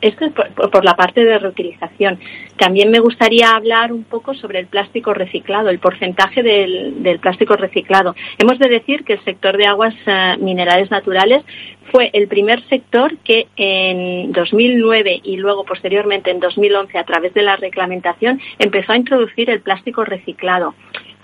Esto 0.00 0.24
es 0.26 0.32
por, 0.32 0.84
la 0.84 0.94
parte 0.94 1.24
de 1.24 1.38
reutilización. 1.38 2.20
También 2.56 2.90
me 2.90 3.00
gustaría 3.00 3.50
hablar 3.50 3.92
un 3.92 4.04
poco 4.04 4.32
sobre 4.34 4.60
el 4.60 4.66
plástico 4.66 5.12
reciclado, 5.12 5.70
el 5.70 5.80
porcentaje 5.80 6.42
del, 6.42 7.18
plástico 7.20 7.56
reciclado. 7.56 8.14
Hemos 8.38 8.58
de 8.58 8.68
decir 8.68 9.04
que 9.04 9.14
el 9.14 9.24
sector 9.24 9.56
de 9.56 9.66
aguas 9.66 9.94
eh, 10.06 10.36
minerales 10.38 10.90
naturales 10.90 11.42
fue 11.90 12.10
el 12.12 12.28
primer 12.28 12.62
sector 12.68 13.16
que 13.18 13.48
en 13.56 14.32
2009 14.32 15.20
y 15.24 15.36
luego 15.36 15.64
posteriormente 15.64 16.30
en 16.30 16.40
2011 16.40 16.96
a 16.98 17.04
través 17.04 17.34
de 17.34 17.42
la 17.42 17.56
reglamentación 17.56 18.40
empezó 18.58 18.92
a 18.92 18.96
introducir 18.96 19.50
el 19.50 19.60
plástico 19.60 20.04
reciclado. 20.04 20.74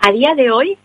A 0.01 0.11
día 0.11 0.35
de 0.35 0.51
hoy 0.51 0.77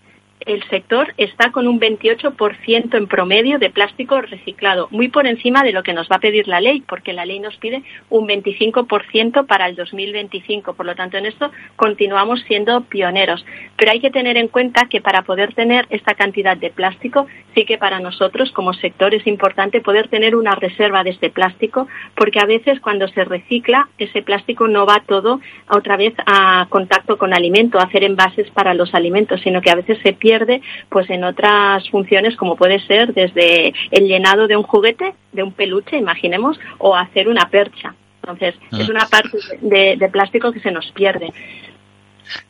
el 0.46 0.62
sector 0.68 1.14
está 1.16 1.50
con 1.50 1.66
un 1.66 1.80
28% 1.80 2.96
en 2.96 3.06
promedio 3.06 3.58
de 3.58 3.70
plástico 3.70 4.20
reciclado, 4.20 4.88
muy 4.90 5.08
por 5.08 5.26
encima 5.26 5.62
de 5.62 5.72
lo 5.72 5.82
que 5.82 5.92
nos 5.92 6.08
va 6.10 6.16
a 6.16 6.20
pedir 6.20 6.48
la 6.48 6.60
ley, 6.60 6.82
porque 6.86 7.12
la 7.12 7.24
ley 7.24 7.40
nos 7.40 7.56
pide 7.56 7.82
un 8.10 8.28
25% 8.28 9.46
para 9.46 9.66
el 9.66 9.76
2025. 9.76 10.74
Por 10.74 10.86
lo 10.86 10.94
tanto, 10.94 11.16
en 11.16 11.26
esto 11.26 11.50
continuamos 11.76 12.42
siendo 12.42 12.82
pioneros. 12.82 13.44
Pero 13.76 13.92
hay 13.92 14.00
que 14.00 14.10
tener 14.10 14.36
en 14.36 14.48
cuenta 14.48 14.86
que 14.88 15.00
para 15.00 15.22
poder 15.22 15.54
tener 15.54 15.86
esta 15.90 16.14
cantidad 16.14 16.56
de 16.56 16.70
plástico, 16.70 17.26
sí 17.54 17.64
que 17.64 17.78
para 17.78 18.00
nosotros 18.00 18.50
como 18.52 18.74
sector 18.74 19.14
es 19.14 19.26
importante 19.26 19.80
poder 19.80 20.08
tener 20.08 20.36
una 20.36 20.54
reserva 20.54 21.04
de 21.04 21.10
este 21.10 21.30
plástico, 21.30 21.88
porque 22.14 22.40
a 22.40 22.46
veces 22.46 22.80
cuando 22.80 23.08
se 23.08 23.24
recicla, 23.24 23.88
ese 23.98 24.22
plástico 24.22 24.68
no 24.68 24.86
va 24.86 25.02
todo 25.06 25.40
otra 25.68 25.96
vez 25.96 26.14
a 26.26 26.66
contacto 26.68 27.16
con 27.16 27.32
alimento, 27.32 27.78
a 27.78 27.84
hacer 27.84 28.04
envases 28.04 28.50
para 28.50 28.74
los 28.74 28.94
alimentos, 28.94 29.40
sino 29.40 29.60
que 29.62 29.70
a 29.70 29.76
veces 29.76 29.98
se 30.02 30.12
pierde 30.12 30.33
pues 30.88 31.10
en 31.10 31.24
otras 31.24 31.88
funciones 31.90 32.36
como 32.36 32.56
puede 32.56 32.80
ser 32.80 33.14
desde 33.14 33.72
el 33.90 34.06
llenado 34.06 34.46
de 34.46 34.56
un 34.56 34.62
juguete, 34.62 35.14
de 35.32 35.42
un 35.42 35.52
peluche, 35.52 35.96
imaginemos, 35.96 36.58
o 36.78 36.94
hacer 36.96 37.28
una 37.28 37.48
percha. 37.50 37.94
Entonces, 38.22 38.54
es 38.72 38.88
ah. 38.88 38.90
una 38.90 39.06
parte 39.06 39.38
de, 39.60 40.08
plástico 40.10 40.50
que 40.52 40.60
se 40.60 40.70
nos 40.70 40.90
pierde. 40.92 41.32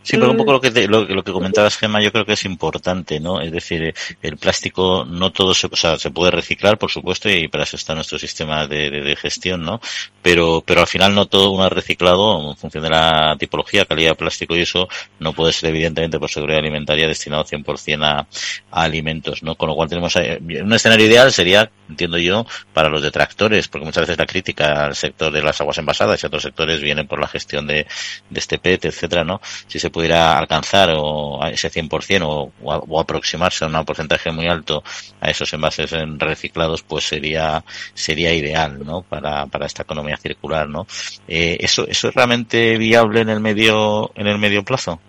Sí, 0.03 0.17
pero 0.17 0.31
un 0.31 0.37
poco 0.37 0.53
lo 0.53 0.61
que, 0.61 0.71
lo, 0.87 1.25
que 1.25 1.33
comentabas, 1.33 1.77
Gemma, 1.77 2.03
yo 2.03 2.13
creo 2.13 2.27
que 2.27 2.35
es 2.35 2.45
importante, 2.45 3.21
¿no? 3.21 3.41
Es 3.41 3.51
decir, 3.51 3.95
el 4.23 4.37
plástico 4.37 5.05
no 5.05 5.33
todo 5.33 5.55
se, 5.55 5.67
o 5.67 5.77
sea, 5.77 5.99
se 5.99 6.11
puede 6.11 6.31
reciclar, 6.31 6.79
por 6.79 6.91
supuesto, 6.91 7.31
y 7.31 7.49
para 7.49 7.65
eso 7.65 7.77
está 7.77 7.95
nuestro 7.95 8.19
sistema 8.19 8.67
de, 8.67 8.91
de, 8.91 9.17
gestión, 9.17 9.63
¿no? 9.63 9.81
Pero, 10.23 10.63
pero 10.65 10.83
al 10.83 10.87
final 10.87 11.15
no 11.15 11.27
todo 11.27 11.51
una 11.51 11.69
reciclado, 11.69 12.51
en 12.51 12.57
función 12.57 12.83
de 12.85 12.91
la 12.91 13.37
tipología, 13.39 13.87
calidad 13.87 14.11
de 14.11 14.17
plástico 14.17 14.55
y 14.55 14.61
eso, 14.61 14.89
no 15.19 15.33
puede 15.33 15.53
ser 15.53 15.71
evidentemente 15.71 16.19
por 16.19 16.31
seguridad 16.31 16.59
alimentaria 16.59 17.07
destinado 17.07 17.45
100% 17.45 18.05
a, 18.05 18.19
a 18.21 18.27
alimentos, 18.83 19.43
¿no? 19.43 19.55
Con 19.55 19.69
lo 19.71 19.75
cual 19.75 19.89
tenemos, 19.89 20.15
un 20.17 20.73
escenario 20.73 21.07
ideal 21.07 21.33
sería, 21.33 21.71
entiendo 21.89 22.19
yo, 22.19 22.47
para 22.73 22.89
los 22.89 23.03
detractores, 23.03 23.69
porque 23.69 23.87
muchas 23.87 24.03
veces 24.03 24.19
la 24.19 24.27
crítica 24.27 24.85
al 24.85 24.95
sector 24.95 25.33
de 25.33 25.43
las 25.43 25.61
aguas 25.61 25.79
envasadas 25.79 26.23
y 26.23 26.27
a 26.27 26.29
otros 26.29 26.43
sectores 26.43 26.81
viene 26.81 27.05
por 27.05 27.21
la 27.21 27.29
gestión 27.29 27.67
de, 27.67 27.87
de 28.31 28.41
este 28.41 28.59
PET, 28.59 28.87
etcétera, 28.87 29.25
¿no? 29.25 29.41
Si 29.67 29.79
se 29.79 29.91
pudiera 29.91 30.39
alcanzar 30.39 30.91
o 30.97 31.43
a 31.43 31.51
ese 31.51 31.71
100% 31.71 32.23
o, 32.23 32.53
o, 32.63 33.01
aproximarse 33.01 33.65
a 33.65 33.69
un 33.69 33.85
porcentaje 33.85 34.31
muy 34.31 34.47
alto 34.47 34.83
a 35.21 35.31
esos 35.31 35.53
envases 35.53 35.91
reciclados, 36.19 36.83
pues 36.83 37.05
sería 37.05 37.65
sería 37.95 38.33
ideal, 38.33 38.85
¿no? 38.85 39.03
Para, 39.03 39.47
para 39.47 39.67
esta 39.67 39.83
economía 39.83 40.17
circular, 40.17 40.69
¿no? 40.69 40.87
Eh, 41.29 41.57
eso 41.61 41.87
eso 41.89 42.09
es 42.09 42.15
realmente 42.15 42.77
viable 42.79 43.21
en 43.21 43.29
el 43.29 43.41
medio 43.41 44.11
en 44.15 44.27
el 44.27 44.39
medio 44.39 44.65
plazo. 44.65 45.01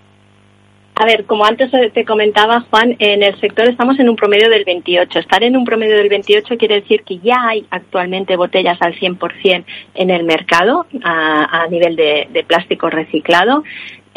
A 0.98 1.06
ver, 1.06 1.26
como 1.26 1.46
antes 1.46 1.70
te 1.94 2.06
comentaba, 2.06 2.62
Juan, 2.70 2.96
en 3.00 3.22
el 3.22 3.38
sector 3.42 3.68
estamos 3.68 4.00
en 4.00 4.08
un 4.08 4.16
promedio 4.16 4.50
del 4.50 4.64
28. 4.64 5.20
Estar 5.20 5.44
en 5.44 5.58
un 5.58 5.66
promedio 5.66 5.98
del 5.98 6.08
28 6.08 6.58
quiere 6.58 6.76
decir 6.76 7.04
que 7.04 7.20
ya 7.20 7.36
hay 7.50 7.66
actualmente 7.70 8.38
botellas 8.38 8.82
al 8.82 8.96
100% 8.96 9.66
en 9.94 10.10
el 10.10 10.24
mercado 10.24 10.86
a, 11.04 11.64
a 11.64 11.68
nivel 11.68 11.98
de, 11.98 12.30
de, 12.32 12.44
plástico 12.46 12.90
reciclado. 12.90 13.64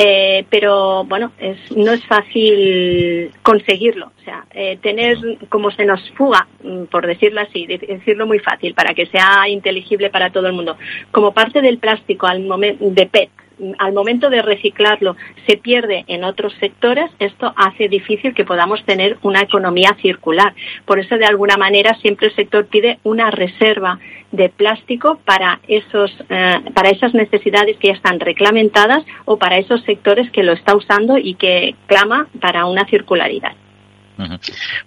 Eh, 0.00 0.46
pero 0.48 1.02
bueno, 1.04 1.32
es, 1.38 1.58
no 1.76 1.92
es 1.92 2.04
fácil 2.06 3.32
conseguirlo. 3.42 4.06
O 4.06 4.24
sea, 4.24 4.44
eh, 4.52 4.78
tener 4.80 5.18
como 5.48 5.72
se 5.72 5.84
nos 5.84 6.08
fuga, 6.12 6.46
mm, 6.62 6.84
por 6.84 7.04
decirlo 7.04 7.40
así, 7.40 7.66
decirlo 7.66 8.24
muy 8.24 8.38
fácil 8.38 8.74
para 8.74 8.94
que 8.94 9.06
sea 9.06 9.48
inteligible 9.48 10.08
para 10.08 10.30
todo 10.30 10.46
el 10.46 10.52
mundo, 10.52 10.76
como 11.10 11.32
parte 11.32 11.60
del 11.60 11.78
plástico 11.78 12.28
al 12.28 12.40
momento 12.42 12.84
de 12.88 13.06
PET 13.06 13.30
al 13.78 13.92
momento 13.92 14.30
de 14.30 14.42
reciclarlo 14.42 15.16
se 15.46 15.56
pierde 15.56 16.04
en 16.06 16.24
otros 16.24 16.52
sectores, 16.60 17.10
esto 17.18 17.52
hace 17.56 17.88
difícil 17.88 18.34
que 18.34 18.44
podamos 18.44 18.84
tener 18.84 19.18
una 19.22 19.40
economía 19.40 19.96
circular. 20.00 20.54
Por 20.84 20.98
eso, 20.98 21.16
de 21.16 21.26
alguna 21.26 21.56
manera, 21.56 21.94
siempre 22.00 22.28
el 22.28 22.34
sector 22.34 22.66
pide 22.66 22.98
una 23.04 23.30
reserva 23.30 23.98
de 24.32 24.48
plástico 24.48 25.18
para, 25.24 25.60
esos, 25.68 26.12
eh, 26.28 26.60
para 26.74 26.90
esas 26.90 27.14
necesidades 27.14 27.76
que 27.78 27.88
ya 27.88 27.94
están 27.94 28.20
reglamentadas 28.20 29.04
o 29.24 29.38
para 29.38 29.58
esos 29.58 29.82
sectores 29.84 30.30
que 30.30 30.42
lo 30.42 30.52
está 30.52 30.76
usando 30.76 31.16
y 31.18 31.34
que 31.34 31.74
clama 31.86 32.28
para 32.40 32.66
una 32.66 32.84
circularidad. 32.86 33.52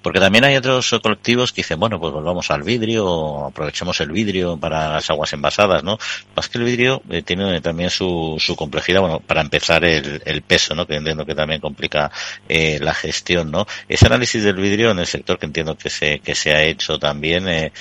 Porque 0.01 0.19
también 0.19 0.43
hay 0.43 0.55
otros 0.55 0.93
colectivos 1.01 1.51
que 1.51 1.61
dicen, 1.61 1.79
bueno, 1.79 1.99
pues 1.99 2.11
volvamos 2.11 2.51
al 2.51 2.63
vidrio, 2.63 3.45
aprovechemos 3.45 3.99
el 4.01 4.11
vidrio 4.11 4.57
para 4.57 4.93
las 4.93 5.09
aguas 5.09 5.31
envasadas, 5.33 5.83
¿no? 5.83 5.97
Más 6.35 6.49
que 6.49 6.57
el 6.57 6.65
vidrio 6.65 7.01
eh, 7.09 7.21
tiene 7.21 7.61
también 7.61 7.89
su, 7.89 8.35
su 8.39 8.55
complejidad, 8.55 9.01
bueno, 9.01 9.19
para 9.19 9.41
empezar 9.41 9.85
el, 9.85 10.21
el 10.25 10.41
peso, 10.41 10.75
¿no? 10.75 10.85
Que 10.85 10.95
entiendo 10.95 11.25
que 11.25 11.35
también 11.35 11.61
complica 11.61 12.11
eh, 12.49 12.79
la 12.81 12.93
gestión, 12.93 13.51
¿no? 13.51 13.65
Ese 13.87 14.05
análisis 14.07 14.43
del 14.43 14.55
vidrio 14.55 14.91
en 14.91 14.99
el 14.99 15.07
sector 15.07 15.39
que 15.39 15.45
entiendo 15.45 15.77
que 15.77 15.89
se, 15.89 16.19
que 16.19 16.35
se 16.35 16.51
ha 16.51 16.63
hecho 16.63 16.99
también, 16.99 17.47
eh, 17.47 17.71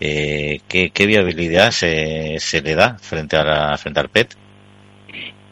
eh, 0.00 0.60
¿qué, 0.68 0.90
¿qué, 0.90 1.06
viabilidad 1.06 1.70
se, 1.70 2.36
se 2.38 2.60
le 2.60 2.74
da 2.74 2.98
frente 2.98 3.36
a 3.36 3.44
la, 3.44 3.78
frente 3.78 4.00
al 4.00 4.08
PET? 4.08 4.34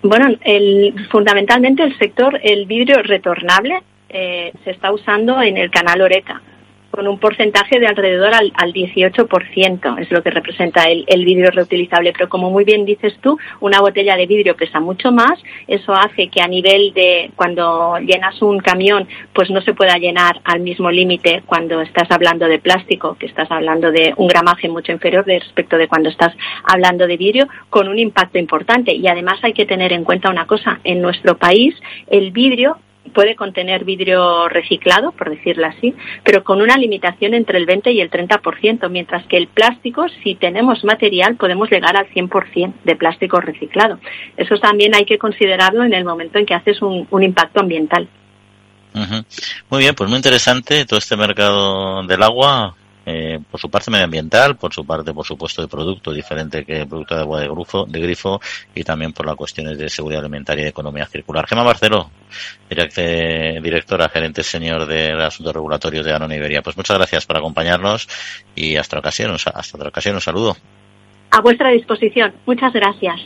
Bueno, 0.03 0.29
el, 0.45 1.09
fundamentalmente 1.11 1.83
el 1.83 1.99
sector, 1.99 2.39
el 2.43 2.67
vidrio 2.67 3.03
retornable 3.03 3.81
eh, 4.09 4.53
se 4.65 4.71
está 4.71 4.93
usando 4.93 5.41
en 5.43 5.57
el 5.57 5.71
canal 5.71 6.01
Oreca 6.01 6.43
con 6.97 7.07
un 7.07 7.19
porcentaje 7.19 7.79
de 7.79 7.87
alrededor 7.87 8.35
al, 8.35 8.53
al 8.55 8.73
18%, 8.73 10.01
es 10.01 10.11
lo 10.11 10.23
que 10.23 10.31
representa 10.31 10.85
el, 10.85 11.05
el, 11.09 11.27
vidrio 11.27 11.51
reutilizable. 11.51 12.15
Pero 12.15 12.31
como 12.31 12.51
muy 12.51 12.65
bien 12.65 12.87
dices 12.87 13.13
tú, 13.21 13.39
una 13.61 13.81
botella 13.81 14.17
de 14.17 14.27
vidrio 14.27 14.57
pesa 14.57 14.81
mucho 14.81 15.13
más, 15.13 15.39
eso 15.69 15.93
hace 15.93 16.29
que 16.29 16.41
a 16.41 16.49
nivel 16.49 16.95
de 16.95 17.31
cuando 17.37 17.99
llenas 17.99 18.41
un 18.41 18.61
camión, 18.61 19.07
pues 19.35 19.51
no 19.51 19.61
se 19.61 19.75
pueda 19.75 19.99
llenar 19.99 20.41
al 20.45 20.61
mismo 20.61 20.91
límite 20.91 21.43
cuando 21.45 21.83
estás 21.83 22.11
hablando 22.11 22.47
de 22.47 22.59
plástico, 22.59 23.17
que 23.19 23.27
estás 23.27 23.51
hablando 23.51 23.93
de 23.93 24.15
un 24.17 24.29
gramaje 24.29 24.69
mucho 24.69 24.91
inferior 24.91 25.27
respecto 25.27 25.77
de 25.77 25.89
cuando 25.89 26.09
estás 26.09 26.35
hablando 26.65 27.07
de 27.07 27.19
vidrio, 27.19 27.47
con 27.69 27.89
un 27.89 27.99
impacto 27.99 28.39
importante. 28.39 28.95
Y 28.95 29.07
además 29.07 29.39
hay 29.43 29.53
que 29.53 29.67
tener 29.67 29.93
en 29.93 30.05
cuenta 30.05 30.31
una 30.31 30.47
cosa, 30.47 30.81
en 30.83 31.03
nuestro 31.03 31.37
país 31.37 31.75
el 32.09 32.31
vidrio 32.31 32.79
puede 33.15 33.37
contener 33.37 33.85
vidrio 33.85 34.49
reciclado, 34.49 35.13
por 35.13 35.31
decirlo 35.31 35.67
así, 35.67 35.95
pero 36.25 36.45
con 36.45 36.63
una 36.63 36.77
limitación 36.77 37.35
entre 37.35 37.59
el 37.59 37.67
20 37.67 37.93
y 37.93 38.01
el 38.01 38.11
30%, 38.11 38.89
mientras 38.91 39.27
que 39.27 39.37
el 39.37 39.49
plástico, 39.49 40.07
si 40.23 40.35
tenemos 40.35 40.85
material, 40.85 41.37
podemos 41.37 41.71
llegar 41.71 41.97
al 41.97 42.09
100% 42.09 42.75
de 42.85 42.97
plástico 42.97 43.41
reciclado. 43.41 43.99
Eso 44.37 44.59
también 44.59 44.95
hay 44.95 45.05
que 45.05 45.19
considerarlo 45.19 45.85
en 45.85 45.95
el 45.95 46.05
momento 46.05 46.39
en 46.39 46.47
que 46.47 46.55
haces 46.55 46.81
un, 46.83 47.07
impacto 47.23 47.61
ambiental. 47.61 48.09
Muy 49.69 49.81
bien, 49.81 49.95
pues 49.95 50.09
muy 50.09 50.17
interesante 50.17 50.85
todo 50.87 50.99
este 50.99 51.17
mercado 51.17 52.03
del 52.07 52.23
agua. 52.23 52.75
Eh, 53.07 53.39
por 53.49 53.61
su 53.61 53.71
parte 53.71 53.89
medioambiental, 53.91 54.57
por 54.57 54.75
su 54.75 54.85
parte, 54.85 55.15
por 55.15 55.25
supuesto, 55.25 55.63
de 55.63 55.69
producto 55.69 56.13
diferente 56.13 56.65
que 56.65 56.81
el 56.81 56.89
producto 56.89 57.15
de 57.15 57.21
agua 57.21 57.41
de 57.41 57.49
grifo, 57.49 57.87
de 57.87 58.01
grifo 58.01 58.41
y 58.75 58.83
también 58.83 59.13
por 59.13 59.27
las 59.27 59.37
cuestiones 59.37 59.79
de 59.79 59.89
seguridad 59.89 60.23
alimentaria 60.23 60.63
y 60.63 60.65
de 60.65 60.71
economía 60.71 61.07
circular. 61.07 61.47
Gemma 61.47 61.63
Barceló, 61.63 62.11
directora, 62.69 64.09
gerente 64.09 64.43
señor 64.43 64.87
de 64.87 65.13
asuntos 65.13 65.55
regulatorios 65.55 66.05
de 66.05 66.13
Anón 66.13 66.33
Iberia. 66.33 66.63
Pues 66.63 66.77
muchas 66.77 66.99
gracias 66.99 67.25
por 67.27 67.37
acompañarnos 67.37 68.09
y 68.57 68.75
hasta 68.75 68.99
ocasión, 68.99 69.31
hasta 69.33 69.77
otra 69.77 69.89
ocasión, 69.89 70.17
un 70.17 70.21
saludo. 70.21 70.57
A 71.31 71.41
vuestra 71.41 71.71
disposición. 71.71 72.35
Muchas 72.45 72.73
gracias. 72.73 73.21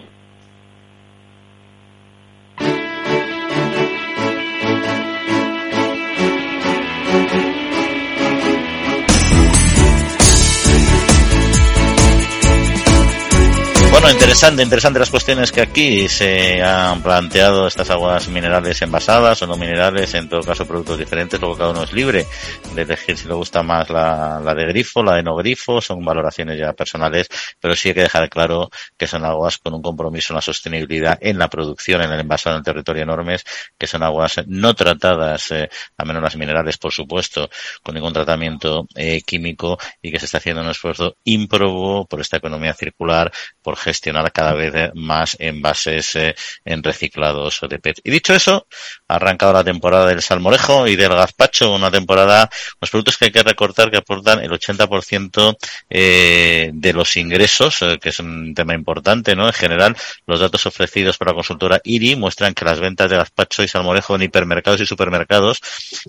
Interesante, 14.31 14.63
interesante 14.63 15.01
las 15.01 15.11
cuestiones 15.11 15.51
que 15.51 15.61
aquí 15.61 16.09
se 16.09 16.63
han 16.63 17.03
planteado 17.03 17.67
estas 17.67 17.91
aguas 17.91 18.29
minerales 18.29 18.81
envasadas 18.81 19.43
o 19.43 19.47
no 19.49 19.57
minerales, 19.57 20.15
en 20.15 20.29
todo 20.29 20.43
caso 20.43 20.65
productos 20.69 20.99
diferentes, 20.99 21.41
luego 21.41 21.57
cada 21.57 21.71
uno 21.71 21.83
es 21.83 21.93
libre 21.93 22.25
de 22.73 22.83
elegir 22.83 23.19
si 23.19 23.27
le 23.27 23.35
gusta 23.35 23.65
más 23.65 23.91
la, 23.91 24.41
la 24.41 24.55
de 24.55 24.67
grifo, 24.67 25.03
la 25.03 25.17
de 25.17 25.25
no 25.25 25.35
grifo, 25.35 25.81
son 25.81 26.05
valoraciones 26.05 26.57
ya 26.57 26.73
personales, 26.75 27.27
pero 27.59 27.75
sí 27.75 27.89
hay 27.89 27.95
que 27.95 28.03
dejar 28.03 28.31
claro 28.31 28.71
que 28.97 29.09
son 29.09 29.25
aguas 29.25 29.59
con 29.59 29.75
un 29.75 29.83
compromiso 29.83 30.33
en 30.33 30.37
la 30.37 30.43
sostenibilidad 30.43 31.19
en 31.21 31.37
la 31.37 31.49
producción, 31.49 32.01
en 32.01 32.13
el 32.13 32.21
envasado 32.21 32.55
en 32.55 32.61
el 32.61 32.65
territorio 32.65 33.03
enormes, 33.03 33.45
que 33.77 33.89
son 33.89 34.05
aguas 34.05 34.43
no 34.47 34.75
tratadas, 34.75 35.51
eh, 35.51 35.69
a 35.97 36.05
menos 36.05 36.23
las 36.23 36.37
minerales 36.37 36.79
por 36.79 36.93
supuesto, 36.93 37.51
con 37.83 37.97
ningún 37.97 38.13
tratamiento 38.13 38.87
eh, 38.95 39.23
químico 39.23 39.77
y 40.01 40.13
que 40.13 40.21
se 40.21 40.27
está 40.27 40.39
haciendo 40.39 40.63
un 40.63 40.71
esfuerzo 40.71 41.17
ímprobo 41.25 42.07
por 42.07 42.21
esta 42.21 42.37
economía 42.37 42.75
circular, 42.75 43.33
por 43.61 43.77
gestionar 43.77 44.20
cada 44.29 44.53
vez 44.53 44.93
más 44.95 45.37
envases 45.39 46.15
eh, 46.17 46.35
en 46.65 46.83
reciclados 46.83 47.61
de 47.69 47.79
PET. 47.79 48.01
Y 48.05 48.11
dicho 48.11 48.35
eso, 48.35 48.67
ha 49.09 49.17
arrancado 49.17 49.53
la 49.55 49.65
temporada 49.65 50.07
del 50.07 50.21
salmorejo 50.21 50.87
y 50.87 50.97
del 50.97 51.15
gazpacho, 51.15 51.73
una 51.75 51.91
temporada, 51.91 52.51
los 52.81 52.91
productos 52.91 53.17
que 53.17 53.27
hay 53.27 53.31
que 53.33 53.43
recortar 53.43 53.91
que 53.91 53.97
aportan 53.97 54.41
el 54.41 54.51
80% 54.51 55.57
eh, 55.89 56.71
de 56.73 56.93
los 56.93 57.17
ingresos, 57.17 57.81
eh, 57.83 57.99
que 58.01 58.11
es 58.11 58.19
un 58.19 58.55
tema 58.55 58.75
importante, 58.75 59.35
¿no? 59.35 59.47
En 59.47 59.53
general, 59.53 59.97
los 60.27 60.41
datos 60.41 60.67
ofrecidos 60.67 61.17
por 61.17 61.29
la 61.29 61.35
consultora 61.35 61.81
IRI 61.83 62.17
muestran 62.17 62.55
que 62.55 62.65
las 62.65 62.81
ventas 62.81 63.09
de 63.09 63.17
gazpacho 63.17 63.63
y 63.63 63.69
salmorejo 63.69 64.17
en 64.17 64.23
hipermercados 64.23 64.81
y 64.81 64.87
supermercados 64.87 65.61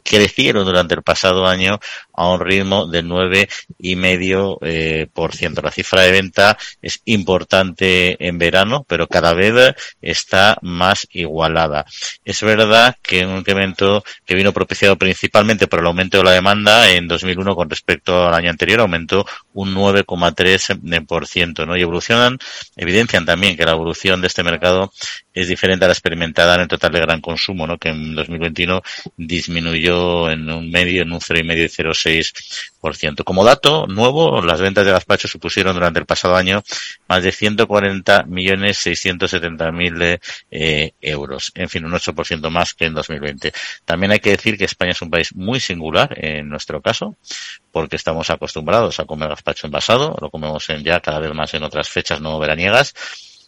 crecieron 0.04 0.66
durante 0.66 0.96
el 0.96 1.04
pasado 1.04 1.48
año 1.48 1.80
a 2.22 2.34
un 2.34 2.40
ritmo 2.40 2.88
del 2.88 3.08
9,5%. 3.08 4.58
Eh, 4.62 5.08
por 5.14 5.36
ciento. 5.36 5.62
La 5.62 5.72
cifra 5.72 6.02
de 6.02 6.12
venta 6.12 6.58
es 6.82 7.02
importante 7.06 8.18
en 8.26 8.38
verano, 8.38 8.86
pero 8.88 9.08
cada 9.08 9.34
vez 9.34 9.76
está 10.02 10.58
más 10.62 11.08
igualada. 11.12 11.86
Es 12.24 12.42
verdad 12.42 12.96
que 13.02 13.26
un 13.26 13.38
incremento 13.38 14.04
que 14.26 14.36
vino 14.36 14.54
propiciado 14.54 14.98
principalmente 14.98 15.68
por 15.68 15.80
el 15.80 15.88
aumento 15.88 16.18
de 16.18 16.24
la 16.24 16.32
demanda 16.32 16.92
en 16.92 17.08
2001 17.08 17.56
con 17.56 17.70
respecto 17.70 18.28
al 18.28 18.34
año 18.34 18.50
anterior 18.50 18.82
aumentó 18.82 19.26
un 19.54 19.74
9,3%, 19.74 21.66
¿no? 21.66 21.78
Y 21.78 21.82
evolucionan, 21.82 22.38
evidencian 22.76 23.26
también 23.26 23.58
que 23.58 23.66
la 23.66 23.72
evolución 23.72 24.22
de 24.22 24.28
este 24.28 24.44
mercado 24.44 24.92
es 25.34 25.48
diferente 25.48 25.86
a 25.86 25.88
la 25.88 25.94
experimentada 25.94 26.56
en 26.56 26.62
el 26.62 26.68
total 26.68 26.92
de 26.92 27.00
gran 27.00 27.22
consumo, 27.22 27.66
¿no? 27.66 27.78
Que 27.78 27.90
en 27.90 28.16
2021 28.16 28.82
disminuyó 29.18 30.30
en 30.30 30.50
un 30.50 30.70
medio, 30.70 31.04
en 31.04 31.12
un 31.14 31.20
0,5 31.20 31.58
y 31.58 31.70
0,6%. 31.70 32.11
Como 33.24 33.46
dato 33.46 33.86
nuevo, 33.88 34.42
las 34.42 34.60
ventas 34.60 34.86
de 34.86 34.92
gazpacho 34.92 35.28
supusieron 35.28 35.76
durante 35.76 36.00
el 36.00 36.06
pasado 36.06 36.36
año 36.36 36.64
más 37.08 37.24
de 37.24 37.32
140 37.32 38.24
millones 38.24 38.78
670 38.78 39.72
mil 39.72 40.20
eh, 40.50 40.94
euros. 41.02 41.52
En 41.56 41.70
fin, 41.70 41.86
un 41.86 41.92
8% 41.92 42.50
más 42.50 42.74
que 42.74 42.86
en 42.86 42.94
2020. 42.94 43.54
También 43.86 44.12
hay 44.12 44.20
que 44.20 44.32
decir 44.32 44.58
que 44.58 44.66
España 44.66 44.92
es 44.92 45.02
un 45.02 45.12
país 45.12 45.36
muy 45.36 45.60
singular 45.60 46.18
en 46.18 46.50
nuestro 46.50 46.82
caso, 46.82 47.16
porque 47.72 47.96
estamos 47.96 48.30
acostumbrados 48.30 49.00
a 49.00 49.06
comer 49.06 49.30
gazpacho 49.30 49.68
envasado, 49.68 50.18
lo 50.20 50.30
comemos 50.30 50.68
en 50.70 50.84
ya 50.84 51.00
cada 51.00 51.20
vez 51.20 51.34
más 51.34 51.54
en 51.54 51.64
otras 51.64 51.90
fechas 51.90 52.20
no 52.20 52.40
veraniegas. 52.40 52.94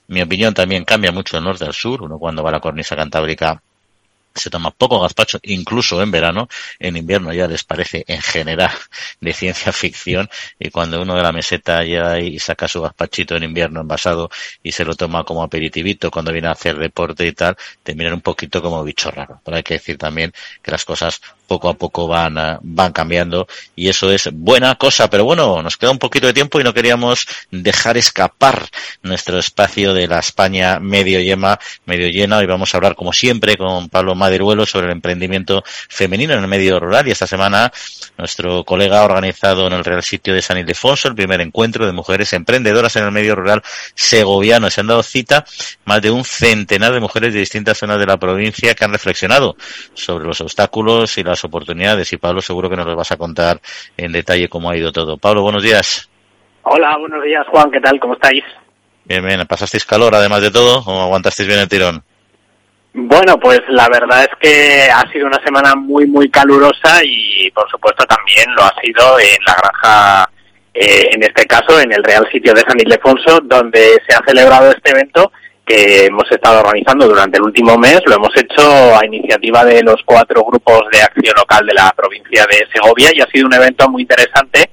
Mi 0.07 0.21
opinión 0.21 0.53
también 0.53 0.85
cambia 0.85 1.11
mucho 1.11 1.37
del 1.37 1.45
norte 1.45 1.65
al 1.65 1.73
sur. 1.73 2.03
Uno 2.03 2.19
cuando 2.19 2.43
va 2.43 2.49
a 2.49 2.53
la 2.53 2.59
cornisa 2.59 2.95
cantábrica 2.95 3.63
se 4.35 4.49
toma 4.49 4.71
poco 4.71 4.99
gazpacho, 4.99 5.39
incluso 5.43 6.01
en 6.01 6.11
verano, 6.11 6.47
en 6.79 6.97
invierno 6.97 7.33
ya 7.33 7.47
les 7.47 7.63
parece 7.63 8.03
en 8.07 8.21
general 8.21 8.71
de 9.21 9.33
ciencia 9.33 9.71
ficción 9.71 10.29
y 10.59 10.69
cuando 10.69 11.01
uno 11.01 11.15
de 11.15 11.23
la 11.23 11.31
meseta 11.31 11.83
llega 11.83 12.19
y 12.19 12.39
saca 12.39 12.67
su 12.67 12.81
gazpachito 12.81 13.35
en 13.35 13.43
invierno 13.43 13.81
envasado 13.81 14.29
y 14.61 14.71
se 14.71 14.85
lo 14.85 14.95
toma 14.95 15.23
como 15.23 15.43
aperitivito 15.43 16.11
cuando 16.11 16.31
viene 16.31 16.47
a 16.47 16.51
hacer 16.51 16.77
deporte 16.77 17.25
y 17.27 17.33
tal, 17.33 17.55
te 17.83 17.95
miran 17.95 18.13
un 18.13 18.21
poquito 18.21 18.61
como 18.61 18.83
bicho 18.83 19.11
raro. 19.11 19.41
Pero 19.43 19.57
hay 19.57 19.63
que 19.63 19.75
decir 19.75 19.97
también 19.97 20.33
que 20.61 20.71
las 20.71 20.85
cosas 20.85 21.21
poco 21.53 21.69
a 21.69 21.75
poco 21.75 22.07
van, 22.07 22.35
van 22.63 22.91
cambiando 22.93 23.47
y 23.75 23.87
eso 23.87 24.09
es 24.11 24.27
buena 24.33 24.73
cosa. 24.73 25.07
Pero 25.07 25.23
bueno, 25.23 25.61
nos 25.61 25.77
queda 25.77 25.91
un 25.91 25.99
poquito 25.99 26.25
de 26.25 26.33
tiempo 26.33 26.59
y 26.59 26.63
no 26.63 26.73
queríamos 26.73 27.27
dejar 27.51 27.95
escapar 27.95 28.65
nuestro 29.03 29.37
espacio 29.37 29.93
de 29.93 30.07
la 30.07 30.17
España 30.17 30.79
medio 30.79 31.19
yema, 31.19 31.59
medio 31.85 32.07
llena. 32.07 32.39
Hoy 32.39 32.47
vamos 32.47 32.73
a 32.73 32.77
hablar, 32.77 32.95
como 32.95 33.13
siempre, 33.13 33.55
con 33.55 33.87
Pablo 33.89 34.15
Maderuelo 34.15 34.65
sobre 34.65 34.87
el 34.87 34.93
emprendimiento 34.93 35.63
femenino 35.89 36.33
en 36.33 36.39
el 36.39 36.47
medio 36.47 36.79
rural 36.79 37.07
y 37.07 37.11
esta 37.11 37.27
semana 37.27 37.71
nuestro 38.17 38.63
colega 38.63 39.01
ha 39.01 39.05
organizado 39.05 39.67
en 39.67 39.73
el 39.73 39.85
Real 39.85 40.01
Sitio 40.01 40.33
de 40.33 40.41
San 40.41 40.57
Ildefonso 40.57 41.07
el 41.07 41.13
primer 41.13 41.39
encuentro 41.41 41.85
de 41.85 41.91
mujeres 41.91 42.33
emprendedoras 42.33 42.95
en 42.95 43.03
el 43.03 43.11
medio 43.11 43.35
rural 43.35 43.61
segoviano. 43.93 44.71
Se 44.71 44.81
han 44.81 44.87
dado 44.87 45.03
cita 45.03 45.45
más 45.85 46.01
de 46.01 46.09
un 46.09 46.25
centenar 46.25 46.93
de 46.93 46.99
mujeres 46.99 47.31
de 47.31 47.41
distintas 47.41 47.77
zonas 47.77 47.99
de 47.99 48.07
la 48.07 48.17
provincia 48.17 48.73
que 48.73 48.83
han 48.83 48.91
reflexionado 48.91 49.55
sobre 49.93 50.25
los 50.25 50.41
obstáculos 50.41 51.17
y 51.17 51.23
las 51.23 51.42
oportunidades 51.45 52.11
y 52.13 52.17
Pablo 52.17 52.41
seguro 52.41 52.69
que 52.69 52.75
nos 52.75 52.85
lo 52.85 52.95
vas 52.95 53.11
a 53.11 53.17
contar 53.17 53.59
en 53.97 54.11
detalle 54.11 54.49
cómo 54.49 54.69
ha 54.69 54.77
ido 54.77 54.91
todo. 54.91 55.17
Pablo, 55.17 55.41
buenos 55.41 55.63
días. 55.63 56.09
Hola, 56.63 56.97
buenos 56.97 57.23
días 57.23 57.45
Juan, 57.47 57.71
¿qué 57.71 57.79
tal? 57.79 57.99
¿Cómo 57.99 58.13
estáis? 58.13 58.43
Bien, 59.05 59.25
bien, 59.25 59.45
¿pasasteis 59.45 59.85
calor 59.85 60.15
además 60.15 60.41
de 60.41 60.51
todo 60.51 60.81
o 60.85 61.01
aguantasteis 61.01 61.47
bien 61.47 61.59
el 61.59 61.67
tirón? 61.67 62.03
Bueno, 62.93 63.37
pues 63.39 63.61
la 63.69 63.89
verdad 63.89 64.21
es 64.21 64.29
que 64.39 64.87
ha 64.89 65.11
sido 65.11 65.25
una 65.25 65.43
semana 65.43 65.73
muy, 65.75 66.05
muy 66.05 66.29
calurosa 66.29 67.01
y 67.03 67.49
por 67.51 67.69
supuesto 67.69 68.05
también 68.05 68.45
lo 68.55 68.63
ha 68.63 68.73
sido 68.81 69.19
en 69.19 69.43
la 69.45 69.55
granja, 69.55 70.29
eh, 70.73 71.09
en 71.11 71.23
este 71.23 71.45
caso 71.47 71.79
en 71.79 71.91
el 71.91 72.03
Real 72.03 72.27
Sitio 72.31 72.53
de 72.53 72.61
San 72.61 72.79
Ildefonso, 72.79 73.39
donde 73.41 73.99
se 74.07 74.15
ha 74.15 74.23
celebrado 74.25 74.69
este 74.71 74.91
evento 74.91 75.31
que 75.65 76.05
hemos 76.05 76.29
estado 76.31 76.59
organizando 76.59 77.07
durante 77.07 77.37
el 77.37 77.43
último 77.43 77.77
mes. 77.77 78.01
Lo 78.05 78.15
hemos 78.15 78.35
hecho 78.35 78.97
a 78.97 79.05
iniciativa 79.05 79.63
de 79.63 79.81
los 79.83 80.01
cuatro 80.05 80.43
grupos 80.43 80.83
de 80.91 81.01
acción 81.01 81.33
local 81.37 81.65
de 81.65 81.73
la 81.73 81.91
provincia 81.95 82.45
de 82.49 82.67
Segovia 82.73 83.09
y 83.13 83.21
ha 83.21 83.27
sido 83.27 83.47
un 83.47 83.53
evento 83.53 83.89
muy 83.89 84.03
interesante 84.03 84.69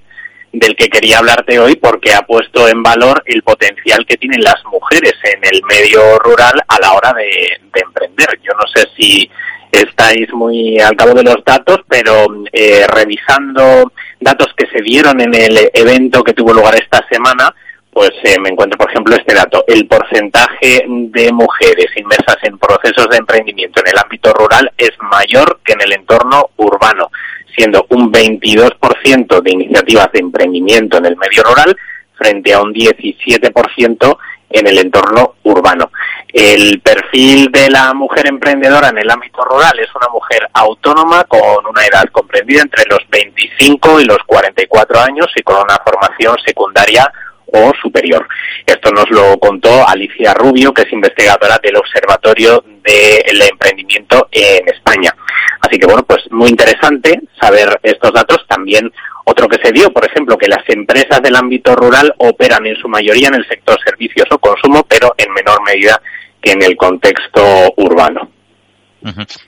del 0.53 0.75
que 0.75 0.89
quería 0.89 1.19
hablarte 1.19 1.59
hoy 1.59 1.77
porque 1.77 2.13
ha 2.13 2.23
puesto 2.23 2.69
en 2.69 2.83
valor 2.83 3.23
el 3.27 3.43
potencial 3.43 4.05
que 4.05 4.17
tienen 4.17 4.43
las 4.43 4.63
mujeres 4.65 5.15
en 5.23 5.45
el 5.45 5.63
medio 5.63 6.19
rural 6.19 6.55
a 6.67 6.81
la 6.81 6.93
hora 6.93 7.13
de, 7.13 7.61
emprender. 7.73 8.41
Yo 8.43 8.53
no 8.55 8.67
sé 8.75 8.89
si 8.97 9.31
estáis 9.71 10.33
muy 10.33 10.81
al 10.81 10.97
cabo 10.97 11.15
de 11.15 11.23
los 11.23 11.45
datos, 11.45 11.79
pero 11.89 12.27
eh, 12.53 12.85
revisando 12.89 13.93
datos 14.19 14.49
que 14.57 14.67
se 14.67 14.83
dieron 14.83 15.21
en 15.21 15.35
el 15.35 15.71
evento 15.73 16.25
que 16.25 16.35
tuvo 16.35 16.53
lugar 16.53 16.75
esta 16.75 17.07
semana, 17.09 17.55
pues 17.93 18.11
eh, 18.25 18.39
me 18.41 18.51
encuentro, 18.51 18.79
por 18.79 18.91
ejemplo, 18.91 19.15
este 19.17 19.35
dato. 19.35 19.65
El 19.67 19.87
porcentaje 19.87 20.85
de 20.87 21.33
mujeres 21.33 21.87
inmersas 21.97 22.37
en 22.43 22.59
procesos 22.59 23.09
de 23.11 23.17
emprendimiento 23.17 23.81
en 23.81 23.89
el 23.89 23.99
ámbito 23.99 24.33
rural 24.33 24.73
es 24.77 24.93
mayor 25.01 25.61
que 25.65 25.73
en 25.73 25.81
el 25.83 25.93
entorno 25.93 26.51
urbano, 26.57 27.11
siendo 27.57 27.87
un 27.91 28.13
22% 28.13 29.43
de 29.43 29.51
iniciativas 29.51 30.13
de 30.13 30.21
emprendimiento 30.21 30.99
en 30.99 31.07
el 31.07 31.17
medio 31.17 31.43
rural 31.43 31.77
frente 32.15 32.53
a 32.53 32.61
un 32.61 32.73
17% 32.73 34.19
en 34.51 34.67
el 34.67 34.79
entorno 34.79 35.35
urbano. 35.43 35.91
El 36.33 36.81
perfil 36.81 37.51
de 37.51 37.71
la 37.71 37.93
mujer 37.93 38.29
emprendedora 38.29 38.89
en 38.89 38.99
el 38.99 39.11
ámbito 39.11 39.43
rural 39.45 39.79
es 39.81 39.89
una 39.97 40.09
mujer 40.09 40.49
autónoma 40.53 41.25
con 41.25 41.67
una 41.67 41.85
edad 41.85 42.05
comprendida 42.13 42.63
entre 42.63 42.85
los 42.89 43.01
25 43.11 44.01
y 44.01 44.05
los 44.05 44.19
44 44.27 45.01
años 45.01 45.27
y 45.35 45.43
con 45.43 45.57
una 45.57 45.79
formación 45.85 46.37
secundaria 46.45 47.11
o 47.53 47.73
superior. 47.81 48.27
Esto 48.67 48.91
nos 48.91 49.11
lo 49.11 49.39
contó 49.39 49.87
Alicia 49.87 50.35
Rubio, 50.35 50.73
que 50.73 50.83
es 50.83 50.93
investigadora 50.93 51.59
del 51.63 51.77
Observatorio 51.77 52.65
del 52.83 53.43
Emprendimiento 53.43 54.29
en 54.31 54.69
España. 54.69 55.15
Así 55.61 55.79
que 55.79 55.87
bueno, 55.87 56.03
pues 56.05 56.21
muy 56.31 56.49
interesante 56.49 57.21
saber 57.41 57.79
estos 57.83 58.13
datos. 58.13 58.47
También 58.49 58.91
otro 59.25 59.49
que 59.49 59.59
se 59.63 59.73
dio, 59.73 59.93
por 59.93 60.05
ejemplo, 60.05 60.39
que 60.39 60.49
las 60.49 60.69
empresas 60.69 61.21
del 61.23 61.37
ámbito 61.37 61.77
rural 61.77 62.15
operan 62.19 62.67
en 62.67 62.77
su 62.77 62.89
mayoría 62.89 63.29
en 63.29 63.35
el 63.35 63.49
sector 63.49 63.79
servicios 63.85 64.27
o 64.31 64.39
consumo, 64.39 64.85
pero 64.89 65.15
en 65.17 65.33
menor 65.33 65.63
medida 65.63 66.01
que 66.41 66.53
en 66.53 66.63
el 66.63 66.77
contexto 66.77 67.75
urbano. 67.77 68.31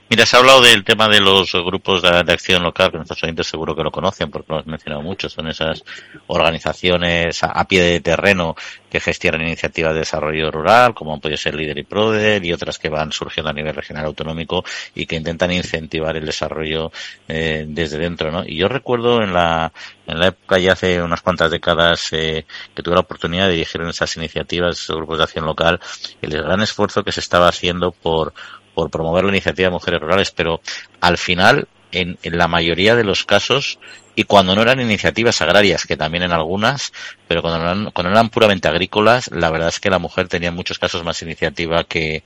Mira, 0.08 0.24
se 0.24 0.36
ha 0.36 0.38
hablado 0.38 0.62
del 0.62 0.82
tema 0.84 1.08
de 1.08 1.20
los 1.20 1.52
grupos 1.52 2.02
de, 2.02 2.08
acción 2.08 2.62
local, 2.62 2.90
que 2.90 2.96
nuestros 2.96 3.22
oyentes 3.22 3.46
seguro 3.46 3.76
que 3.76 3.82
lo 3.82 3.90
conocen 3.90 4.30
porque 4.30 4.52
lo 4.52 4.58
has 4.58 4.66
mencionado 4.66 5.02
mucho. 5.02 5.28
Son 5.28 5.46
esas 5.48 5.84
organizaciones 6.26 7.42
a, 7.42 7.64
pie 7.66 7.82
de 7.82 8.00
terreno 8.00 8.54
que 8.90 9.00
gestionan 9.00 9.42
iniciativas 9.42 9.92
de 9.92 10.00
desarrollo 10.00 10.50
rural, 10.50 10.94
como 10.94 11.20
puede 11.20 11.36
ser 11.36 11.54
Líder 11.54 11.78
y 11.78 11.82
Proder, 11.84 12.44
y 12.44 12.52
otras 12.52 12.78
que 12.78 12.88
van 12.88 13.12
surgiendo 13.12 13.50
a 13.50 13.52
nivel 13.52 13.74
regional 13.74 14.06
autonómico 14.06 14.64
y 14.94 15.06
que 15.06 15.16
intentan 15.16 15.52
incentivar 15.52 16.16
el 16.16 16.26
desarrollo 16.26 16.90
eh, 17.28 17.64
desde 17.68 17.98
dentro. 17.98 18.30
¿no? 18.30 18.44
Y 18.46 18.56
yo 18.56 18.68
recuerdo 18.68 19.22
en 19.22 19.32
la, 19.32 19.72
en 20.06 20.18
la 20.18 20.28
época 20.28 20.58
ya 20.58 20.72
hace 20.72 21.02
unas 21.02 21.22
cuantas 21.22 21.50
décadas 21.50 22.12
eh, 22.12 22.46
que 22.74 22.82
tuve 22.82 22.94
la 22.94 23.00
oportunidad 23.00 23.46
de 23.46 23.54
dirigir 23.54 23.82
esas 23.82 24.16
iniciativas, 24.16 24.78
esos 24.78 24.96
grupos 24.96 25.18
de 25.18 25.24
acción 25.24 25.46
local, 25.46 25.80
el 26.20 26.30
gran 26.30 26.62
esfuerzo 26.62 27.04
que 27.04 27.12
se 27.12 27.20
estaba 27.20 27.48
haciendo 27.48 27.92
por 27.92 28.34
por 28.74 28.90
promover 28.90 29.24
la 29.24 29.30
iniciativa 29.30 29.68
de 29.68 29.72
mujeres 29.72 30.00
rurales, 30.00 30.30
pero 30.30 30.60
al 31.00 31.18
final, 31.18 31.68
en, 31.90 32.18
la 32.22 32.48
mayoría 32.48 32.96
de 32.96 33.04
los 33.04 33.24
casos, 33.24 33.78
y 34.14 34.24
cuando 34.24 34.54
no 34.54 34.62
eran 34.62 34.80
iniciativas 34.80 35.40
agrarias, 35.40 35.86
que 35.86 35.96
también 35.96 36.22
en 36.24 36.32
algunas, 36.32 36.92
pero 37.28 37.42
cuando 37.42 37.60
eran, 37.60 37.90
cuando 37.92 38.12
eran 38.12 38.28
puramente 38.28 38.68
agrícolas, 38.68 39.30
la 39.30 39.50
verdad 39.50 39.68
es 39.68 39.80
que 39.80 39.90
la 39.90 39.98
mujer 39.98 40.28
tenía 40.28 40.50
en 40.50 40.54
muchos 40.54 40.78
casos 40.78 41.04
más 41.04 41.22
iniciativa 41.22 41.84
que, 41.84 42.22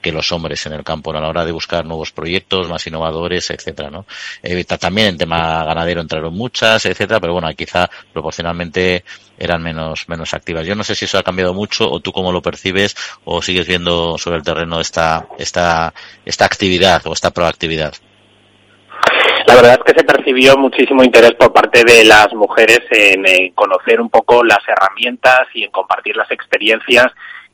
que 0.00 0.12
los 0.12 0.30
hombres 0.32 0.64
en 0.66 0.72
el 0.72 0.84
campo 0.84 1.10
a 1.10 1.20
la 1.20 1.28
hora 1.28 1.44
de 1.44 1.52
buscar 1.52 1.84
nuevos 1.84 2.12
proyectos 2.12 2.68
más 2.68 2.86
innovadores, 2.86 3.50
etcétera, 3.50 3.90
¿no? 3.90 4.06
Eh, 4.42 4.64
también 4.64 5.08
en 5.08 5.18
tema 5.18 5.64
ganadero 5.64 6.00
entraron 6.00 6.34
muchas, 6.34 6.86
etcétera, 6.86 7.20
pero 7.20 7.34
bueno, 7.34 7.48
quizá 7.56 7.88
proporcionalmente 8.12 9.04
eran 9.38 9.62
menos 9.62 10.08
menos 10.08 10.34
activas. 10.34 10.66
Yo 10.66 10.74
no 10.74 10.84
sé 10.84 10.94
si 10.94 11.04
eso 11.04 11.18
ha 11.18 11.22
cambiado 11.22 11.54
mucho 11.54 11.90
o 11.90 12.00
tú 12.00 12.12
cómo 12.12 12.32
lo 12.32 12.42
percibes 12.42 12.94
o 13.24 13.42
sigues 13.42 13.66
viendo 13.66 14.18
sobre 14.18 14.38
el 14.38 14.42
terreno 14.42 14.80
esta 14.80 15.26
esta 15.38 15.92
esta 16.24 16.44
actividad 16.44 17.06
o 17.06 17.12
esta 17.12 17.30
proactividad. 17.30 17.94
La 19.46 19.54
verdad 19.54 19.78
es 19.78 19.92
que 19.92 19.98
se 19.98 20.04
percibió 20.04 20.56
muchísimo 20.56 21.02
interés 21.02 21.32
por 21.32 21.52
parte 21.52 21.82
de 21.84 22.04
las 22.04 22.32
mujeres 22.34 22.80
en 22.90 23.52
conocer 23.52 24.00
un 24.00 24.10
poco 24.10 24.44
las 24.44 24.60
herramientas 24.68 25.48
y 25.54 25.64
en 25.64 25.70
compartir 25.70 26.14
las 26.16 26.30
experiencias 26.30 27.06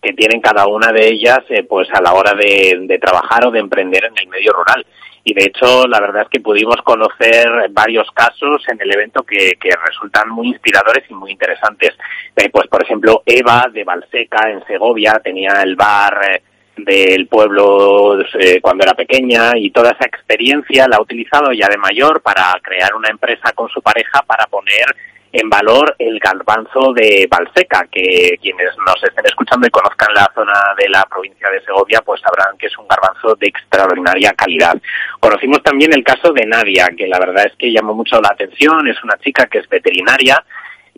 que 0.07 0.12
tienen 0.12 0.40
cada 0.40 0.68
una 0.68 0.92
de 0.92 1.09
ellas 1.09 1.40
eh, 1.48 1.64
pues 1.64 1.88
a 1.92 2.00
la 2.00 2.14
hora 2.14 2.32
de, 2.32 2.98
trabajar 3.00 3.44
o 3.44 3.50
de 3.50 3.59
emprender 3.59 4.04
en 4.04 4.14
el 4.16 4.28
medio 4.28 4.52
rural. 4.52 4.86
Y 5.24 5.34
de 5.34 5.46
hecho 5.46 5.88
la 5.88 6.00
verdad 6.00 6.22
es 6.22 6.28
que 6.28 6.38
pudimos 6.38 6.76
conocer 6.84 7.48
varios 7.70 8.09
casos 8.12 8.62
en 8.68 8.80
el 8.80 8.94
evento 8.94 9.24
que, 9.24 9.59
resultan 9.84 10.28
muy 10.28 10.48
inspiradores 10.48 11.04
y 11.11 11.14
muy 11.14 11.32
interesantes. 11.32 11.90
Eh, 12.36 12.48
pues 12.50 12.68
por 12.68 12.84
ejemplo 12.84 13.24
Eva 13.26 13.66
de 13.72 13.82
Valseca 13.82 14.48
en 14.48 14.64
Segovia 14.66 15.20
tenía 15.24 15.61
el 15.62 15.74
bar 15.74 16.20
eh, 16.30 16.42
del 16.77 17.27
pueblo 17.27 18.18
cuando 18.61 18.85
era 18.85 18.95
pequeña 18.95 19.53
y 19.57 19.70
toda 19.70 19.93
esa 19.93 20.07
experiencia 20.07 20.87
la 20.89 20.97
ha 20.97 21.03
utilizado 21.03 21.53
ya 21.53 21.68
de 21.68 21.79
mayor 21.79 22.20
para 22.20 22.55
crear 22.62 22.95
una 22.95 23.09
empresa 23.09 23.53
con 23.55 23.68
su 23.68 23.81
pareja 23.81 24.22
para 24.27 24.47
poner 24.47 24.87
en 25.33 25.51
valor 25.51 25.95
el 25.99 26.18
garbanzo 26.18 26.95
de 26.95 27.29
Valseca, 27.31 27.87
que 27.91 28.39
quienes 28.41 28.70
nos 28.79 29.03
estén 29.03 29.27
escuchando 29.27 29.66
y 29.66 29.70
conozcan 29.70 30.14
la 30.14 30.31
zona 30.35 30.74
de 30.79 30.89
la 30.89 31.05
provincia 31.05 31.51
de 31.51 31.61
Segovia, 31.62 32.01
pues 32.01 32.22
sabrán 32.22 32.57
que 32.57 32.66
es 32.66 32.79
un 32.79 32.89
garbanzo 32.89 33.35
de 33.35 33.49
extraordinaria 33.49 34.33
calidad. 34.33 34.81
Conocimos 35.20 35.62
también 35.62 35.93
el 35.93 36.05
caso 36.05 36.33
de 36.33 36.47
Nadia, 36.47 36.89
que 36.97 37.07
la 37.07 37.18
verdad 37.18 37.47
es 37.47 37.53
que 37.59 37.72
llamó 37.72 37.93
mucho 37.95 38.20
la 38.20 38.31
atención, 38.33 38.89
es 38.89 39.03
una 39.05 39.18
chica 39.18 39.47
que 39.47 39.59
es 39.59 39.68
veterinaria, 39.68 40.43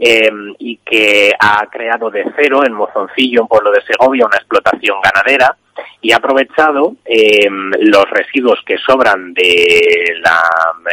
eh, 0.00 0.30
y 0.60 0.76
que 0.84 1.34
ha 1.36 1.66
creado 1.66 2.08
de 2.08 2.24
cero 2.36 2.64
en 2.64 2.72
Mozoncillo, 2.72 3.42
un 3.42 3.48
pueblo 3.48 3.72
de 3.72 3.82
Segovia, 3.82 4.26
una 4.26 4.36
explotación 4.36 4.98
ganadera 5.02 5.56
y 6.00 6.12
ha 6.12 6.16
aprovechado 6.16 6.96
eh, 7.04 7.48
los 7.80 8.10
residuos 8.10 8.60
que 8.64 8.78
sobran 8.78 9.34
de 9.34 10.14
la 10.22 10.42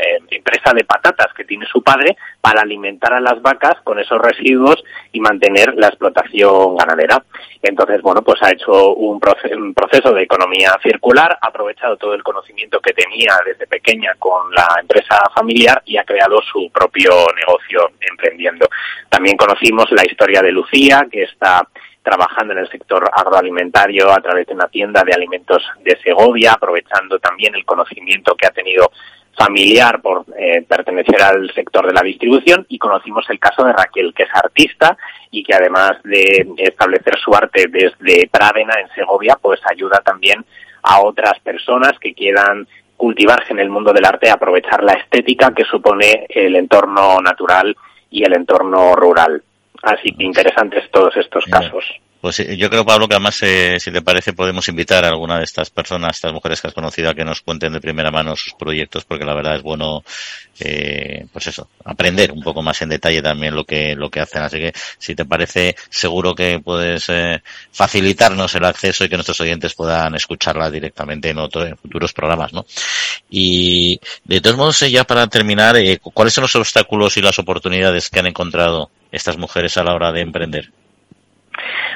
eh, 0.02 0.20
empresa 0.32 0.74
de 0.74 0.84
patatas 0.84 1.34
que 1.34 1.46
tiene 1.46 1.66
su 1.66 1.84
padre 1.84 2.16
para 2.42 2.62
alimentar 2.62 3.14
a 3.14 3.20
las 3.20 3.42
vacas 3.42 3.76
con 3.84 4.00
esos 4.00 4.20
residuos 4.20 4.84
y 5.12 5.20
mantener 5.20 5.74
la 5.76 5.88
explotación 5.88 6.76
ganadera. 6.76 7.24
Entonces, 7.62 8.02
bueno, 8.02 8.22
pues 8.22 8.42
ha 8.44 8.52
hecho 8.52 8.94
un, 8.94 9.20
un 9.52 9.74
proceso 9.74 10.14
de 10.14 10.24
economía 10.24 10.78
circular, 10.84 11.38
ha 11.42 11.48
aprovechado 11.48 11.98
todo 11.98 12.14
el 12.14 12.24
conocimiento 12.24 12.80
que 12.80 12.94
tenía 12.94 13.34
desde 13.46 13.68
pequeña 13.68 14.14
con 14.20 14.52
la 14.54 14.68
empresa 14.80 15.20
familiar 15.34 15.82
y 15.86 15.98
ha 15.98 16.04
creado 16.04 16.42
su 16.42 16.70
propio 16.72 17.12
negocio 17.36 17.92
emprendiendo. 18.00 18.68
También 19.10 19.38
conocimos 19.38 19.86
la 19.92 20.04
historia 20.06 20.42
de 20.42 20.52
Lucía, 20.52 21.08
que 21.12 21.24
está 21.24 21.68
trabajando 22.06 22.54
en 22.54 22.60
el 22.60 22.70
sector 22.70 23.10
agroalimentario 23.12 24.12
a 24.12 24.22
través 24.22 24.46
de 24.46 24.54
una 24.54 24.68
tienda 24.68 25.04
de 25.04 25.14
alimentos 25.14 25.64
de 25.84 25.98
Segovia, 26.04 26.54
aprovechando 26.54 27.18
también 27.18 27.56
el 27.56 27.66
conocimiento 27.66 28.36
que 28.36 28.46
ha 28.46 28.52
tenido 28.52 28.92
familiar 29.36 30.02
por 30.02 30.24
eh, 30.38 30.64
pertenecer 30.68 31.20
al 31.22 31.52
sector 31.54 31.88
de 31.88 31.94
la 31.94 32.04
distribución 32.04 32.64
y 32.70 32.78
conocimos 32.78 33.26
el 33.30 33.40
caso 33.40 33.66
de 33.66 33.74
Raquel, 33.74 34.14
que 34.14 34.24
es 34.24 34.30
artista 34.34 34.96
y 35.32 35.44
que 35.44 35.56
además 35.56 35.94
de 36.04 36.48
establecer 36.58 37.18
su 37.18 37.34
arte 37.34 37.66
desde 37.70 38.30
Prádena 38.32 38.76
en 38.80 38.88
Segovia, 38.94 39.38
pues 39.42 39.60
ayuda 39.70 40.00
también 40.06 40.46
a 40.84 41.02
otras 41.02 41.40
personas 41.40 41.94
que 42.00 42.14
quieran 42.14 42.68
cultivarse 42.96 43.52
en 43.52 43.60
el 43.60 43.70
mundo 43.72 43.92
del 43.92 44.06
arte, 44.06 44.30
aprovechar 44.30 44.84
la 44.84 44.94
estética 44.94 45.54
que 45.56 45.66
supone 45.66 46.28
el 46.30 46.56
entorno 46.56 47.20
natural 47.20 47.76
y 48.12 48.24
el 48.24 48.34
entorno 48.34 48.96
rural. 48.96 49.42
Así 49.86 50.12
que 50.12 50.24
interesantes 50.24 50.90
todos 50.90 51.16
estos 51.16 51.46
casos. 51.46 51.86
Pues 52.26 52.40
eh, 52.40 52.58
yo 52.58 52.72
creo, 52.72 52.84
Pablo, 52.84 53.08
que 53.08 53.14
además, 53.14 53.38
eh, 53.44 53.80
si 53.80 53.92
te 53.92 54.02
parece, 54.02 54.34
podemos 54.34 54.68
invitar 54.68 55.06
a 55.06 55.10
alguna 55.10 55.38
de 55.38 55.44
estas 55.44 55.70
personas, 55.70 56.16
estas 56.16 56.34
mujeres 56.34 56.60
que 56.60 56.70
has 56.70 56.74
conocido, 56.74 57.12
a 57.12 57.14
que 57.14 57.24
nos 57.24 57.42
cuenten 57.42 57.72
de 57.72 57.80
primera 57.80 58.10
mano 58.10 58.36
sus 58.36 58.54
proyectos, 58.56 59.06
porque 59.06 59.24
la 59.24 59.36
verdad 59.36 59.58
es 59.58 59.62
bueno, 59.62 60.04
eh, 60.60 61.28
pues 61.32 61.46
eso, 61.46 61.70
aprender 61.84 62.32
un 62.32 62.42
poco 62.42 62.64
más 62.64 62.82
en 62.82 62.90
detalle 62.90 63.22
también 63.22 63.54
lo 63.54 63.64
que, 63.64 63.94
lo 63.94 64.10
que 64.10 64.22
hacen. 64.22 64.42
Así 64.42 64.58
que, 64.58 64.74
si 64.98 65.14
te 65.14 65.24
parece, 65.24 65.76
seguro 65.88 66.34
que 66.34 66.60
puedes 66.62 67.10
eh, 67.10 67.44
facilitarnos 67.72 68.56
el 68.56 68.66
acceso 68.66 69.06
y 69.06 69.10
que 69.10 69.18
nuestros 69.18 69.42
oyentes 69.42 69.76
puedan 69.76 70.16
escucharla 70.16 70.72
directamente 70.72 71.30
en, 71.30 71.38
otros 71.38 71.68
en 71.68 71.78
futuros 71.78 72.12
programas, 72.12 72.52
¿no? 72.54 72.66
Y, 73.30 74.02
de 74.24 74.42
todos 74.42 74.58
modos, 74.58 74.80
ya 74.80 75.04
para 75.04 75.28
terminar, 75.28 75.76
¿cuáles 76.02 76.34
son 76.34 76.42
los 76.42 76.56
obstáculos 76.56 77.18
y 77.18 77.22
las 77.22 77.38
oportunidades 77.38 78.10
que 78.10 78.18
han 78.18 78.26
encontrado 78.26 78.90
estas 79.12 79.38
mujeres 79.38 79.78
a 79.78 79.84
la 79.84 79.94
hora 79.94 80.12
de 80.12 80.22
emprender? 80.22 80.72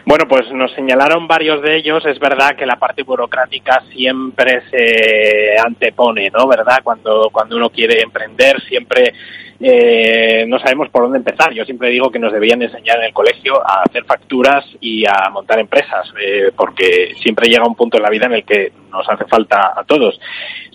Bueno, 0.06 0.26
pues 0.28 0.52
nos 0.52 0.72
señalaron 0.74 1.28
varios 1.28 1.62
de 1.62 1.78
ellos. 1.78 2.06
Es 2.06 2.20
verdad 2.20 2.56
que 2.56 2.66
la 2.66 2.78
parte 2.78 3.04
burocrática 3.04 3.84
siempre 3.92 4.62
se 4.70 5.58
antepone, 5.60 6.30
¿no? 6.30 6.48
¿Verdad? 6.48 6.80
Cuando, 6.84 7.30
cuando 7.32 7.58
uno 7.58 7.70
quiere 7.70 8.02
emprender, 8.02 8.62
siempre 8.62 9.14
eh, 9.62 10.46
no 10.48 10.58
sabemos 10.60 10.90
por 10.90 11.04
dónde 11.04 11.18
empezar. 11.18 11.54
Yo 11.54 11.66
siempre 11.66 11.90
digo 11.90 12.10
que 12.10 12.20
nos 12.20 12.32
debían 12.32 12.62
enseñar 12.62 12.98
en 13.00 13.06
el 13.06 13.14
colegio 13.14 13.62
a 13.62 13.84
hacer 13.84 14.06
facturas 14.06 14.66
y 14.80 15.06
a 15.06 15.30
montar 15.32 15.60
empresas, 15.60 16.12
eh, 16.22 16.52
porque 16.56 17.14
siempre 17.22 17.50
llega 17.50 17.68
un 17.68 17.76
punto 17.76 17.98
en 17.98 18.04
la 18.04 18.10
vida 18.10 18.28
en 18.28 18.34
el 18.34 18.46
que 18.46 18.72
nos 18.90 19.08
hace 19.10 19.26
falta 19.26 19.74
a 19.76 19.84
todos. 19.84 20.20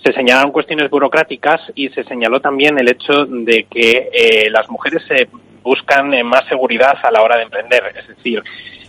Se 0.04 0.12
señalaron 0.12 0.52
cuestiones 0.52 0.90
burocráticas 0.90 1.60
y 1.74 1.88
se 1.88 2.04
señaló 2.04 2.40
también 2.40 2.78
el 2.78 2.88
hecho 2.88 3.24
de 3.24 3.64
que 3.64 4.10
eh, 4.12 4.50
las 4.50 4.68
mujeres 4.68 5.02
se 5.08 5.28
buscan 5.64 6.10
más 6.24 6.46
seguridad 6.46 6.96
a 7.02 7.10
la 7.10 7.22
hora 7.22 7.36
de 7.38 7.42
emprender. 7.42 7.92
Es 7.98 8.06
decir, 8.06 8.44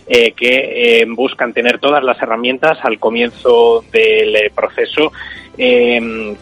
eh, 0.08 0.30
que 0.36 1.00
eh, 1.00 1.04
buscan 1.08 1.52
tener 1.52 1.80
todas 1.80 2.04
las 2.04 2.22
herramientas 2.22 2.78
al 2.82 3.00
comienzo 3.00 3.84
del 3.90 4.36
eh, 4.36 4.52
proceso, 4.54 5.12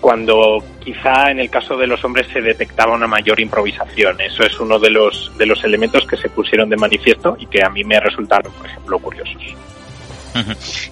cuando 0.00 0.62
quizá 0.80 1.30
en 1.30 1.38
el 1.38 1.48
caso 1.48 1.76
de 1.76 1.86
los 1.86 2.04
hombres 2.04 2.26
se 2.32 2.42
detectaba 2.42 2.94
una 2.94 3.06
mayor 3.06 3.40
improvisación. 3.40 4.20
Eso 4.20 4.42
es 4.42 4.60
uno 4.60 4.78
de 4.78 4.90
los, 4.90 5.32
de 5.38 5.46
los 5.46 5.64
elementos 5.64 6.04
que 6.06 6.16
se 6.16 6.28
pusieron 6.28 6.68
de 6.68 6.76
manifiesto 6.76 7.36
y 7.38 7.46
que 7.46 7.62
a 7.64 7.70
mí 7.70 7.84
me 7.84 8.00
resultaron, 8.00 8.52
por 8.52 8.66
ejemplo, 8.66 8.98
curiosos. 8.98 9.54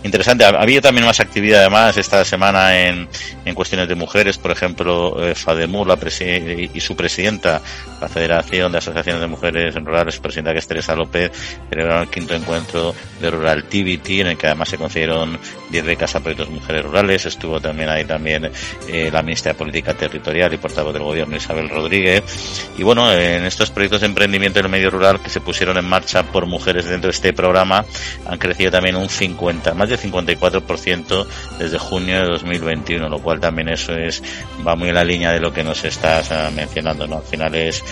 Interesante. 0.03 0.45
Ha 0.45 0.49
habido 0.51 0.80
también 0.80 1.07
más 1.07 1.20
actividad 1.20 1.61
además 1.61 1.97
esta 1.97 2.24
semana 2.24 2.86
en, 2.86 3.09
en 3.45 3.55
cuestiones 3.55 3.88
de 3.88 3.95
mujeres. 3.95 4.38
Por 4.38 4.51
ejemplo, 4.51 5.26
eh, 5.26 5.34
FADEMUR 5.34 5.86
la 5.86 5.99
y 6.03 6.80
su 6.80 6.97
presidenta, 6.97 7.61
la 8.01 8.09
Federación 8.09 8.72
de 8.72 8.78
Asociaciones 8.78 9.20
de 9.20 9.26
Mujeres 9.26 9.74
Rurales, 9.74 10.14
su 10.14 10.22
presidenta 10.22 10.53
que 10.53 10.59
es 10.59 10.66
Teresa 10.66 10.95
López, 10.95 11.32
celebraron 11.68 12.03
el 12.03 12.09
quinto 12.09 12.34
encuentro 12.34 12.95
de 13.20 13.30
Rural 13.30 13.59
Ruraltivity, 13.62 14.20
en 14.20 14.28
el 14.28 14.36
que 14.36 14.47
además 14.47 14.68
se 14.68 14.78
concedieron 14.78 15.38
10 15.70 15.84
becas 15.84 16.14
a 16.14 16.20
proyectos 16.20 16.49
de 16.49 16.55
mujeres 16.55 16.84
rurales. 16.84 17.26
Estuvo 17.26 17.61
también 17.61 17.88
ahí 17.88 18.05
también 18.05 18.51
eh, 18.88 19.11
la 19.12 19.22
ministra 19.22 19.53
de 19.53 19.59
Política 19.59 19.95
Territorial 19.95 20.55
y 20.55 20.59
portavoz 20.59 20.93
del 20.93 21.03
gobierno 21.03 21.36
Isabel 21.36 21.68
Rodríguez. 21.68 22.70
Y 22.78 22.82
bueno, 22.82 23.12
en 23.12 23.45
estos 23.45 23.70
proyectos 23.70 24.01
de 24.01 24.07
emprendimiento 24.07 24.61
en 24.61 24.66
el 24.66 24.70
medio 24.70 24.90
rural 24.90 25.20
que 25.20 25.30
se 25.30 25.40
pusieron 25.40 25.76
en 25.76 25.84
marcha 25.84 26.22
por 26.22 26.47
mujeres 26.47 26.86
dentro 26.86 27.09
de 27.09 27.14
este 27.14 27.32
programa, 27.32 27.84
han 28.26 28.38
crecido 28.38 28.70
también 28.70 28.97
un 28.97 29.09
5 29.09 29.32
50, 29.32 29.74
más 29.74 29.88
del 29.88 29.99
54% 29.99 31.26
desde 31.59 31.78
junio 31.78 32.20
de 32.20 32.28
2021, 32.28 33.09
lo 33.09 33.18
cual 33.18 33.32
también 33.41 33.68
eso 33.68 33.97
es 33.97 34.22
va 34.66 34.76
muy 34.76 34.89
en 34.89 34.95
la 34.95 35.05
línea 35.05 35.33
de 35.33 35.41
lo 35.41 35.53
que 35.53 35.64
nos 35.64 35.85
estás 35.85 36.30
ah, 36.33 36.51
mencionando, 36.55 37.07
¿no? 37.07 37.16
Al 37.16 37.22
final 37.22 37.55
es 37.55 37.83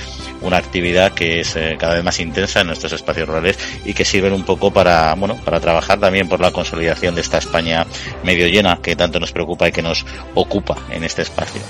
una 0.41 0.57
actividad 0.57 1.12
que 1.12 1.41
es 1.41 1.57
eh, 1.57 1.76
cada 1.78 1.95
vez 1.95 2.05
más 2.05 2.18
intensa 2.20 2.61
en 2.61 2.68
nuestros 2.68 2.93
espacios 2.93 3.28
rurales 3.28 3.59
y 3.84 3.95
que 3.95 4.05
sirven 4.05 4.32
un 4.32 4.45
poco 4.45 4.72
para, 4.72 5.14
bueno, 5.14 5.36
para 5.45 5.61
trabajar 5.61 5.99
también 5.99 6.28
por 6.28 6.41
la 6.41 6.51
consolidación 6.51 7.14
de 7.14 7.20
esta 7.20 7.38
España 7.38 7.86
medio 8.24 8.47
llena 8.47 8.78
que 8.82 8.97
tanto 8.97 9.20
nos 9.20 9.32
preocupa 9.32 9.68
y 9.68 9.72
que 9.72 9.82
nos 9.82 10.05
ocupa 10.34 10.76
en 10.91 11.05
este 11.05 11.22
espacio. 11.22 11.61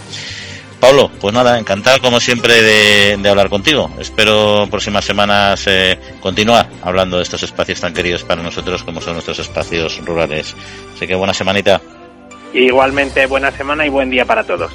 Pablo, 0.81 1.11
pues 1.21 1.35
nada, 1.35 1.59
encantado 1.59 2.01
como 2.01 2.19
siempre 2.21 2.63
de, 2.63 3.29
hablar 3.29 3.51
contigo. 3.51 3.91
Espero 3.99 4.67
próximas 4.71 5.05
semanas 5.05 5.63
eh, 5.67 5.99
continuar 6.21 6.71
hablando 6.83 7.19
de 7.19 7.23
estos 7.23 7.43
espacios 7.43 7.81
tan 7.81 7.93
queridos 7.93 8.25
para 8.25 8.43
nosotros 8.43 8.83
como 8.83 9.03
son 9.03 9.13
nuestros 9.13 9.39
espacios 9.39 10.03
rurales. 10.05 10.57
Así 10.97 11.07
que 11.07 11.15
buena 11.15 11.35
semanita. 11.35 11.83
Igualmente 12.53 13.27
buena 13.27 13.51
semana 13.53 13.87
y 13.87 13.89
buen 13.89 14.11
día 14.11 14.25
para 14.25 14.45
todos. 14.45 14.73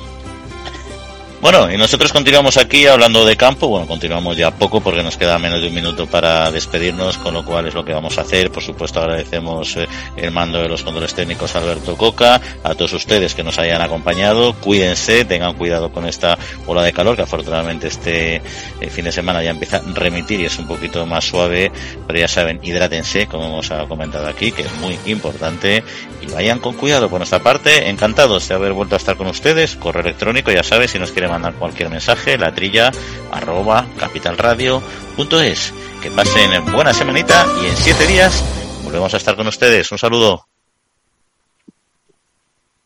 Bueno, 1.45 1.71
y 1.71 1.77
nosotros 1.77 2.11
continuamos 2.11 2.57
aquí 2.57 2.87
hablando 2.87 3.23
de 3.23 3.37
campo. 3.37 3.67
Bueno, 3.67 3.85
continuamos 3.85 4.35
ya 4.35 4.49
poco 4.49 4.81
porque 4.81 5.03
nos 5.03 5.15
queda 5.15 5.37
menos 5.37 5.61
de 5.61 5.67
un 5.67 5.75
minuto 5.75 6.07
para 6.07 6.49
despedirnos, 6.49 7.19
con 7.19 7.35
lo 7.35 7.45
cual 7.45 7.67
es 7.67 7.75
lo 7.75 7.85
que 7.85 7.93
vamos 7.93 8.17
a 8.17 8.21
hacer. 8.21 8.49
Por 8.49 8.63
supuesto, 8.63 8.99
agradecemos 8.99 9.77
eh, 9.77 9.87
el 10.17 10.31
mando 10.31 10.59
de 10.59 10.67
los 10.67 10.81
controles 10.81 11.13
técnicos 11.13 11.55
Alberto 11.55 11.95
Coca, 11.97 12.41
a 12.63 12.73
todos 12.73 12.93
ustedes 12.93 13.35
que 13.35 13.43
nos 13.43 13.59
hayan 13.59 13.83
acompañado. 13.83 14.55
Cuídense, 14.55 15.23
tengan 15.23 15.53
cuidado 15.53 15.91
con 15.91 16.07
esta 16.07 16.35
ola 16.65 16.81
de 16.81 16.91
calor 16.91 17.15
que 17.15 17.21
afortunadamente 17.21 17.89
este 17.89 18.37
eh, 18.81 18.89
fin 18.89 19.05
de 19.05 19.11
semana 19.11 19.43
ya 19.43 19.51
empieza 19.51 19.77
a 19.77 19.81
remitir 19.93 20.39
y 20.39 20.45
es 20.45 20.57
un 20.57 20.67
poquito 20.67 21.05
más 21.05 21.25
suave. 21.25 21.71
Pero 22.07 22.19
ya 22.19 22.27
saben, 22.27 22.59
hidrátense, 22.63 23.27
como 23.27 23.45
hemos 23.45 23.69
comentado 23.87 24.27
aquí, 24.27 24.51
que 24.51 24.63
es 24.63 24.73
muy 24.77 24.97
importante. 25.05 25.83
Y 26.23 26.25
vayan 26.25 26.57
con 26.57 26.73
cuidado 26.73 27.07
por 27.07 27.19
nuestra 27.19 27.43
parte. 27.43 27.87
Encantados 27.87 28.47
de 28.47 28.55
haber 28.55 28.73
vuelto 28.73 28.95
a 28.95 28.97
estar 28.97 29.15
con 29.15 29.27
ustedes. 29.27 29.75
Correo 29.75 30.01
electrónico, 30.01 30.51
ya 30.51 30.63
sabes, 30.63 30.89
si 30.89 30.97
nos 30.97 31.11
quieren 31.11 31.34
mandar 31.35 31.55
cualquier 31.55 31.89
mensaje, 31.89 32.37
la 32.37 32.55
trilla 32.55 32.91
arroba 33.31 33.85
capitalradio.es. 33.99 35.73
Que 36.01 36.11
pasen 36.11 36.65
buena 36.71 36.93
semanita 36.93 37.45
y 37.61 37.65
en 37.67 37.75
siete 37.75 38.07
días 38.07 38.43
volvemos 38.83 39.13
a 39.13 39.17
estar 39.17 39.35
con 39.35 39.47
ustedes. 39.47 39.91
Un 39.91 39.97
saludo. 39.97 40.47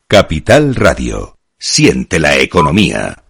Capital 0.08 0.74
Radio. 0.74 1.38
Siente 1.60 2.20
la 2.20 2.38
economía. 2.38 3.29